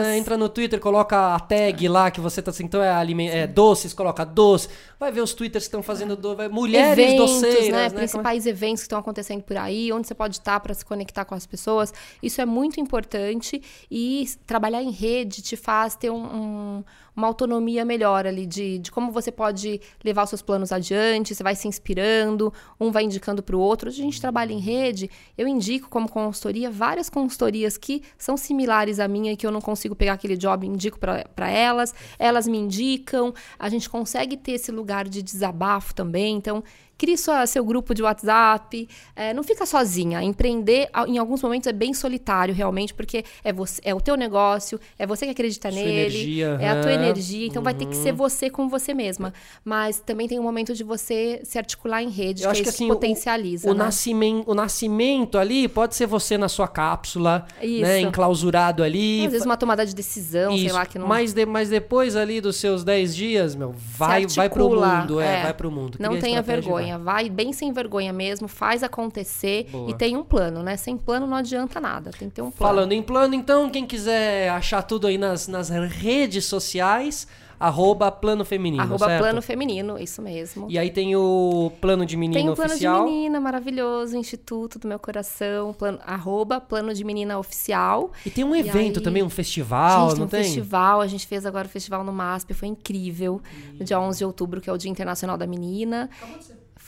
né? 0.00 0.18
Entra 0.18 0.36
no 0.36 0.48
Twitter, 0.48 0.80
coloca 0.80 1.36
a 1.36 1.38
tag 1.38 1.86
lá 1.86 2.10
que 2.10 2.20
você 2.20 2.42
tá 2.42 2.50
assim, 2.50 2.64
então 2.64 2.82
é, 2.82 2.90
aliment... 2.90 3.28
é 3.30 3.46
doces, 3.46 3.94
coloca 3.94 4.24
doce. 4.24 4.68
Vai 4.98 5.12
ver 5.12 5.20
os 5.20 5.32
twitters 5.34 5.66
que 5.66 5.68
estão 5.68 5.84
fazendo 5.84 6.16
do... 6.16 6.36
mulheres 6.50 6.98
eventos, 6.98 7.30
doceiras, 7.30 7.68
né? 7.68 7.82
né? 7.82 7.90
Principais 7.90 8.44
eventos 8.44 8.80
que 8.80 8.86
estão 8.86 8.98
acontecendo 8.98 9.42
por 9.42 9.56
aí, 9.56 9.92
onde 9.92 10.08
você 10.08 10.16
pode 10.16 10.34
estar 10.34 10.58
para 10.58 10.74
se 10.74 10.84
conectar 10.84 11.24
com 11.24 11.36
as 11.36 11.46
pessoas. 11.46 11.94
Isso 12.20 12.40
é 12.40 12.44
muito 12.44 12.80
importante 12.80 13.62
e 13.88 14.28
trabalhar 14.44 14.82
em 14.82 14.90
rede 14.90 15.42
te 15.42 15.54
faz 15.54 15.94
ter 15.94 16.10
um- 16.10 16.24
um- 16.24 16.84
uma 17.18 17.26
autonomia 17.26 17.84
melhor 17.84 18.28
ali 18.28 18.46
de, 18.46 18.78
de 18.78 18.92
como 18.92 19.10
você 19.10 19.32
pode 19.32 19.80
levar 20.04 20.22
os 20.22 20.30
seus 20.30 20.40
planos 20.40 20.70
adiante, 20.70 21.34
você 21.34 21.42
vai 21.42 21.56
se 21.56 21.66
inspirando, 21.66 22.54
um 22.78 22.92
vai 22.92 23.02
indicando 23.02 23.42
para 23.42 23.56
o 23.56 23.60
outro. 23.60 23.88
Hoje 23.88 24.00
a 24.00 24.04
gente 24.04 24.20
trabalha 24.20 24.52
em 24.52 24.60
rede, 24.60 25.10
eu 25.36 25.48
indico 25.48 25.88
como 25.88 26.08
consultoria 26.08 26.70
várias 26.70 27.10
consultorias 27.10 27.76
que 27.76 28.04
são 28.16 28.36
similares 28.36 29.00
à 29.00 29.08
minha 29.08 29.32
e 29.32 29.36
que 29.36 29.44
eu 29.44 29.50
não 29.50 29.60
consigo 29.60 29.96
pegar 29.96 30.12
aquele 30.12 30.36
job, 30.36 30.64
indico 30.64 30.96
para 30.96 31.50
elas, 31.50 31.92
elas 32.20 32.46
me 32.46 32.56
indicam, 32.56 33.34
a 33.58 33.68
gente 33.68 33.90
consegue 33.90 34.36
ter 34.36 34.52
esse 34.52 34.70
lugar 34.70 35.08
de 35.08 35.20
desabafo 35.20 35.92
também, 35.92 36.36
então 36.36 36.62
crie 36.98 37.16
sua, 37.16 37.46
seu 37.46 37.64
grupo 37.64 37.94
de 37.94 38.02
WhatsApp, 38.02 38.88
é, 39.14 39.32
não 39.32 39.44
fica 39.44 39.64
sozinha. 39.64 40.20
Empreender, 40.20 40.90
em 41.06 41.16
alguns 41.16 41.40
momentos, 41.40 41.68
é 41.68 41.72
bem 41.72 41.94
solitário, 41.94 42.52
realmente, 42.52 42.92
porque 42.92 43.24
é, 43.44 43.52
você, 43.52 43.80
é 43.84 43.94
o 43.94 44.00
teu 44.00 44.16
negócio, 44.16 44.80
é 44.98 45.06
você 45.06 45.24
que 45.24 45.30
acredita 45.30 45.70
Sua 45.70 45.80
nele, 45.80 46.00
energia, 46.00 46.58
é 46.60 46.68
a 46.68 46.80
tua 46.80 46.92
energia, 46.92 47.46
então 47.46 47.62
vai 47.62 47.72
ter 47.72 47.86
que 47.86 47.94
ser 47.94 48.12
você 48.12 48.50
com 48.50 48.68
você 48.68 48.92
mesma. 48.92 49.32
Mas 49.64 50.00
também 50.00 50.26
tem 50.26 50.40
um 50.40 50.42
momento 50.42 50.74
de 50.74 50.82
você 50.82 51.40
se 51.44 51.56
articular 51.56 52.02
em 52.02 52.08
rede, 52.10 52.42
Eu 52.42 52.48
que 52.48 52.52
acho 52.52 52.62
que 52.64 52.68
assim, 52.68 52.88
potencializa. 52.88 53.68
o, 53.68 53.70
o, 53.70 53.74
né? 53.74 53.84
nascimento, 53.84 54.50
o 54.50 54.54
nascimento 54.54 55.38
ali 55.38 55.68
pode 55.68 55.94
ser 55.94 56.06
você 56.06 56.36
na 56.36 56.48
sua 56.48 56.66
cápsula, 56.66 57.46
Isso. 57.62 57.82
né, 57.82 58.00
enclausurado 58.00 58.82
ali. 58.82 59.24
Às 59.24 59.32
vezes 59.32 59.46
uma 59.46 59.56
tomada 59.56 59.86
de 59.86 59.94
decisão, 59.94 60.56
sei 60.56 60.66
Isso. 60.66 60.74
lá, 60.74 60.84
que 60.84 60.98
não... 60.98 61.06
mas, 61.06 61.32
de- 61.32 61.46
mas 61.46 61.68
depois 61.68 62.16
ali 62.16 62.40
dos 62.40 62.56
seus 62.56 62.82
10 62.82 63.14
dias, 63.14 63.54
meu, 63.54 63.72
vai, 63.72 64.26
vai 64.26 64.50
pro 64.50 64.68
mundo, 64.68 65.20
é, 65.20 65.38
é. 65.38 65.42
vai 65.44 65.54
pro 65.54 65.70
mundo. 65.70 65.96
Não 66.00 66.10
Cria 66.10 66.22
tenha 66.22 66.42
vai. 66.42 66.87
Vergonha, 66.88 66.98
vai 66.98 67.28
bem 67.28 67.52
sem 67.52 67.72
vergonha 67.72 68.12
mesmo, 68.12 68.48
faz 68.48 68.82
acontecer 68.82 69.66
Boa. 69.70 69.90
e 69.90 69.94
tem 69.94 70.16
um 70.16 70.24
plano, 70.24 70.62
né? 70.62 70.76
Sem 70.76 70.96
plano 70.96 71.26
não 71.26 71.36
adianta 71.36 71.80
nada, 71.80 72.10
tem 72.10 72.28
que 72.28 72.36
ter 72.36 72.42
um 72.42 72.50
plano. 72.50 72.74
Falando 72.74 72.92
em 72.92 73.02
plano, 73.02 73.34
então, 73.34 73.68
quem 73.70 73.86
quiser 73.86 74.48
achar 74.50 74.82
tudo 74.82 75.06
aí 75.06 75.18
nas, 75.18 75.46
nas 75.48 75.68
redes 75.68 76.44
sociais, 76.46 77.26
arroba 77.60 78.08
plano 78.12 78.44
feminino, 78.44 78.80
Arroba 78.84 79.06
certo? 79.06 79.20
plano 79.20 79.42
feminino, 79.42 79.98
isso 79.98 80.22
mesmo. 80.22 80.68
E 80.70 80.78
aí 80.78 80.90
tem 80.90 81.16
o 81.16 81.72
plano 81.80 82.06
de 82.06 82.16
menino 82.16 82.40
Tem 82.40 82.48
o 82.48 82.54
plano 82.54 82.70
oficial. 82.70 83.04
de 83.04 83.10
menina 83.10 83.40
maravilhoso, 83.40 84.16
Instituto 84.16 84.78
do 84.78 84.86
Meu 84.86 84.98
Coração, 85.00 85.72
plano, 85.74 85.98
arroba 86.06 86.60
plano 86.60 86.94
de 86.94 87.02
menina 87.02 87.36
oficial. 87.36 88.12
E 88.24 88.30
tem 88.30 88.44
um 88.44 88.54
E 88.54 88.60
evento 88.60 89.00
aí- 89.00 89.04
também, 89.04 89.24
um 89.24 89.28
festival, 89.28 90.02
gente, 90.02 90.10
tem 90.10 90.18
não 90.20 90.26
um 90.26 90.28
tem? 90.30 90.44
festival, 90.44 91.00
a 91.00 91.06
gente 91.08 91.26
fez 91.26 91.44
agora 91.44 91.66
o 91.66 91.70
festival 91.70 92.04
no 92.04 92.12
MASP, 92.12 92.54
foi 92.54 92.68
incrível. 92.68 93.40
No 93.76 93.84
dia 93.84 93.98
11 93.98 94.18
de 94.18 94.24
outubro, 94.24 94.60
que 94.60 94.70
é 94.70 94.72
o 94.72 94.78
Dia 94.78 94.90
Internacional 94.90 95.36
da 95.36 95.46
Menina. 95.46 96.08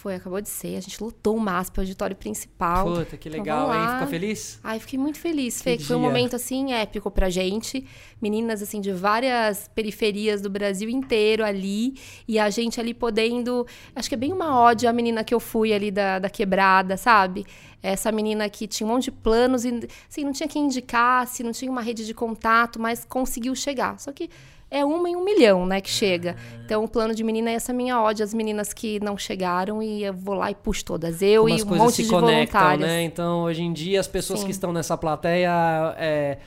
Foi, 0.01 0.15
acabou 0.15 0.41
de 0.41 0.49
ser. 0.49 0.77
A 0.79 0.81
gente 0.81 1.03
lotou 1.03 1.37
o 1.37 1.41
MASP, 1.41 1.77
o 1.77 1.81
auditório 1.83 2.17
principal. 2.17 2.87
Puta, 2.87 3.19
que 3.19 3.29
Então, 3.29 3.39
legal, 3.39 3.69
vamos 3.69 3.83
hein? 3.83 3.93
Ficou 3.93 4.09
feliz? 4.09 4.59
Ai, 4.65 4.81
fiquei 4.81 4.99
muito 4.99 5.19
feliz, 5.19 5.61
Fê, 5.61 5.79
foi 5.79 5.95
um 5.95 6.01
momento, 6.01 6.35
assim, 6.35 6.73
épico 6.73 7.11
pra 7.11 7.29
gente. 7.29 7.85
Meninas, 8.19 8.63
assim, 8.63 8.81
de 8.81 8.93
várias 8.93 9.69
periferias 9.69 10.41
do 10.41 10.49
Brasil 10.49 10.89
inteiro 10.89 11.45
ali. 11.45 12.01
E 12.27 12.39
a 12.39 12.49
gente 12.49 12.81
ali 12.81 12.95
podendo... 12.95 13.67
Acho 13.95 14.09
que 14.09 14.15
é 14.15 14.19
bem 14.19 14.33
uma 14.33 14.59
ódio 14.59 14.89
a 14.89 14.93
menina 14.93 15.23
que 15.23 15.35
eu 15.35 15.41
fui 15.41 15.71
ali 15.71 15.91
da, 15.91 16.19
da 16.19 16.31
quebrada, 16.31 16.97
sabe? 16.97 17.45
Essa 17.83 18.11
menina 18.11 18.49
que 18.49 18.67
tinha 18.67 18.87
um 18.87 18.93
monte 18.95 19.05
de 19.05 19.11
planos 19.11 19.67
e, 19.67 19.87
assim, 20.09 20.25
não 20.25 20.33
tinha 20.33 20.49
quem 20.49 20.65
indicasse, 20.65 21.43
não 21.43 21.53
tinha 21.53 21.71
uma 21.71 21.83
rede 21.83 22.07
de 22.07 22.15
contato, 22.15 22.81
mas 22.81 23.05
conseguiu 23.05 23.55
chegar. 23.55 24.01
Só 24.01 24.13
que 24.13 24.31
é 24.71 24.85
uma 24.85 25.09
em 25.09 25.16
um 25.16 25.25
milhão, 25.25 25.66
né, 25.66 25.81
que 25.81 25.91
chega. 25.91 26.37
Então, 26.64 26.85
o 26.85 26.89
plano 26.89 27.14
de 27.14 27.25
menina 27.25 27.51
é 27.51 27.55
essa 27.55 27.73
minha 27.73 28.01
ódio 28.01 28.25
às 28.25 28.33
meninas 28.33 28.73
que 28.73 29.01
não 29.01 29.18
chegaram 29.18 29.83
e 29.83 30.05
eu 30.05 30.14
vou 30.14 30.37
lá 30.37 30.51
e 30.51 30.55
puxo 30.55 30.85
todas. 30.85 31.21
Eu 31.21 31.43
Como 31.43 31.59
e 31.59 31.62
um 31.62 31.66
monte 31.77 31.95
se 31.95 32.03
de 32.05 32.09
conectam, 32.09 32.61
voluntárias. 32.61 32.89
né? 32.89 33.03
Então, 33.03 33.43
hoje 33.43 33.62
em 33.62 33.73
dia, 33.73 33.99
as 33.99 34.07
pessoas 34.07 34.41
Sim. 34.41 34.47
que 34.47 34.53
estão 34.53 34.73
nessa 34.73 34.97
plateia 34.97 35.51
é, 35.99 36.39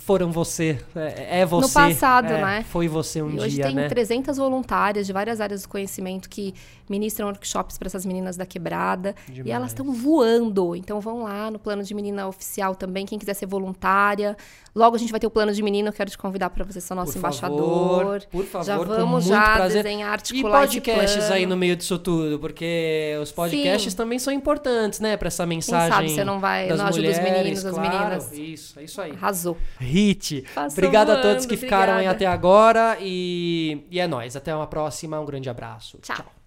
foram 0.00 0.32
você, 0.32 0.80
é, 0.96 1.40
é 1.40 1.46
você. 1.46 1.66
No 1.66 1.72
passado, 1.72 2.32
é, 2.32 2.40
né? 2.42 2.64
Foi 2.68 2.88
você 2.88 3.20
um 3.22 3.30
e 3.30 3.38
hoje 3.40 3.56
dia, 3.56 3.66
tem 3.66 3.74
né? 3.74 3.88
300 3.88 4.38
voluntárias 4.38 5.06
de 5.06 5.12
várias 5.12 5.40
áreas 5.40 5.62
do 5.62 5.68
conhecimento 5.68 6.28
que 6.28 6.54
ministram 6.88 7.28
workshops 7.28 7.78
para 7.78 7.86
essas 7.86 8.04
meninas 8.04 8.36
da 8.36 8.46
quebrada. 8.46 9.14
Demais. 9.28 9.46
E 9.46 9.50
elas 9.50 9.70
estão 9.70 9.92
voando. 9.92 10.74
Então 10.74 11.00
vão 11.00 11.22
lá 11.22 11.50
no 11.50 11.58
plano 11.58 11.82
de 11.84 11.94
menina 11.94 12.26
oficial 12.26 12.74
também, 12.74 13.04
quem 13.04 13.18
quiser 13.18 13.34
ser 13.34 13.46
voluntária. 13.46 14.36
Logo 14.74 14.96
a 14.96 14.98
gente 14.98 15.10
vai 15.10 15.20
ter 15.20 15.26
o 15.26 15.30
plano 15.30 15.52
de 15.52 15.62
menina, 15.62 15.88
eu 15.88 15.92
quero 15.92 16.10
te 16.10 16.16
convidar 16.16 16.48
para 16.50 16.64
você 16.64 16.80
ser 16.80 16.94
nosso 16.94 17.12
por 17.12 17.18
embaixador. 17.18 17.58
Favor, 17.58 18.22
por 18.30 18.44
favor, 18.44 18.64
já 18.64 18.78
vamos 18.78 19.24
já 19.24 19.54
prazer. 19.54 19.82
desenhar, 19.82 20.10
E 20.10 20.12
articular 20.12 20.64
esse 20.64 20.80
podcasts 20.80 21.30
aí 21.30 21.44
no 21.44 21.56
meio 21.56 21.76
disso 21.76 21.98
tudo, 21.98 22.38
porque 22.38 23.18
os 23.20 23.32
podcasts 23.32 23.92
Sim. 23.92 23.96
também 23.96 24.18
são 24.18 24.32
importantes, 24.32 25.00
né, 25.00 25.16
para 25.16 25.28
essa 25.28 25.42
Quem 25.42 25.56
mensagem. 25.56 25.92
sabe 25.92 26.08
você 26.10 26.24
não 26.24 26.38
vai, 26.38 26.68
das 26.68 26.78
não 26.78 26.86
ajuda 26.86 27.08
os 27.08 27.18
mulheres, 27.18 27.38
meninos, 27.40 27.66
as 27.66 27.74
claro, 27.74 27.98
meninas. 27.98 28.32
Isso, 28.32 28.78
é 28.78 28.84
isso 28.84 29.00
aí. 29.00 29.10
Arrasou. 29.10 29.56
Hit. 29.90 30.44
Passou 30.54 30.78
Obrigado 30.78 31.10
a 31.10 31.16
todos 31.16 31.44
voando, 31.44 31.48
que 31.48 31.56
ficaram 31.56 32.08
até 32.08 32.26
agora 32.26 32.96
e, 33.00 33.86
e 33.90 34.00
é 34.00 34.06
nóis. 34.06 34.36
Até 34.36 34.54
uma 34.54 34.66
próxima. 34.66 35.20
Um 35.20 35.26
grande 35.26 35.50
abraço. 35.50 35.98
Tchau. 36.00 36.39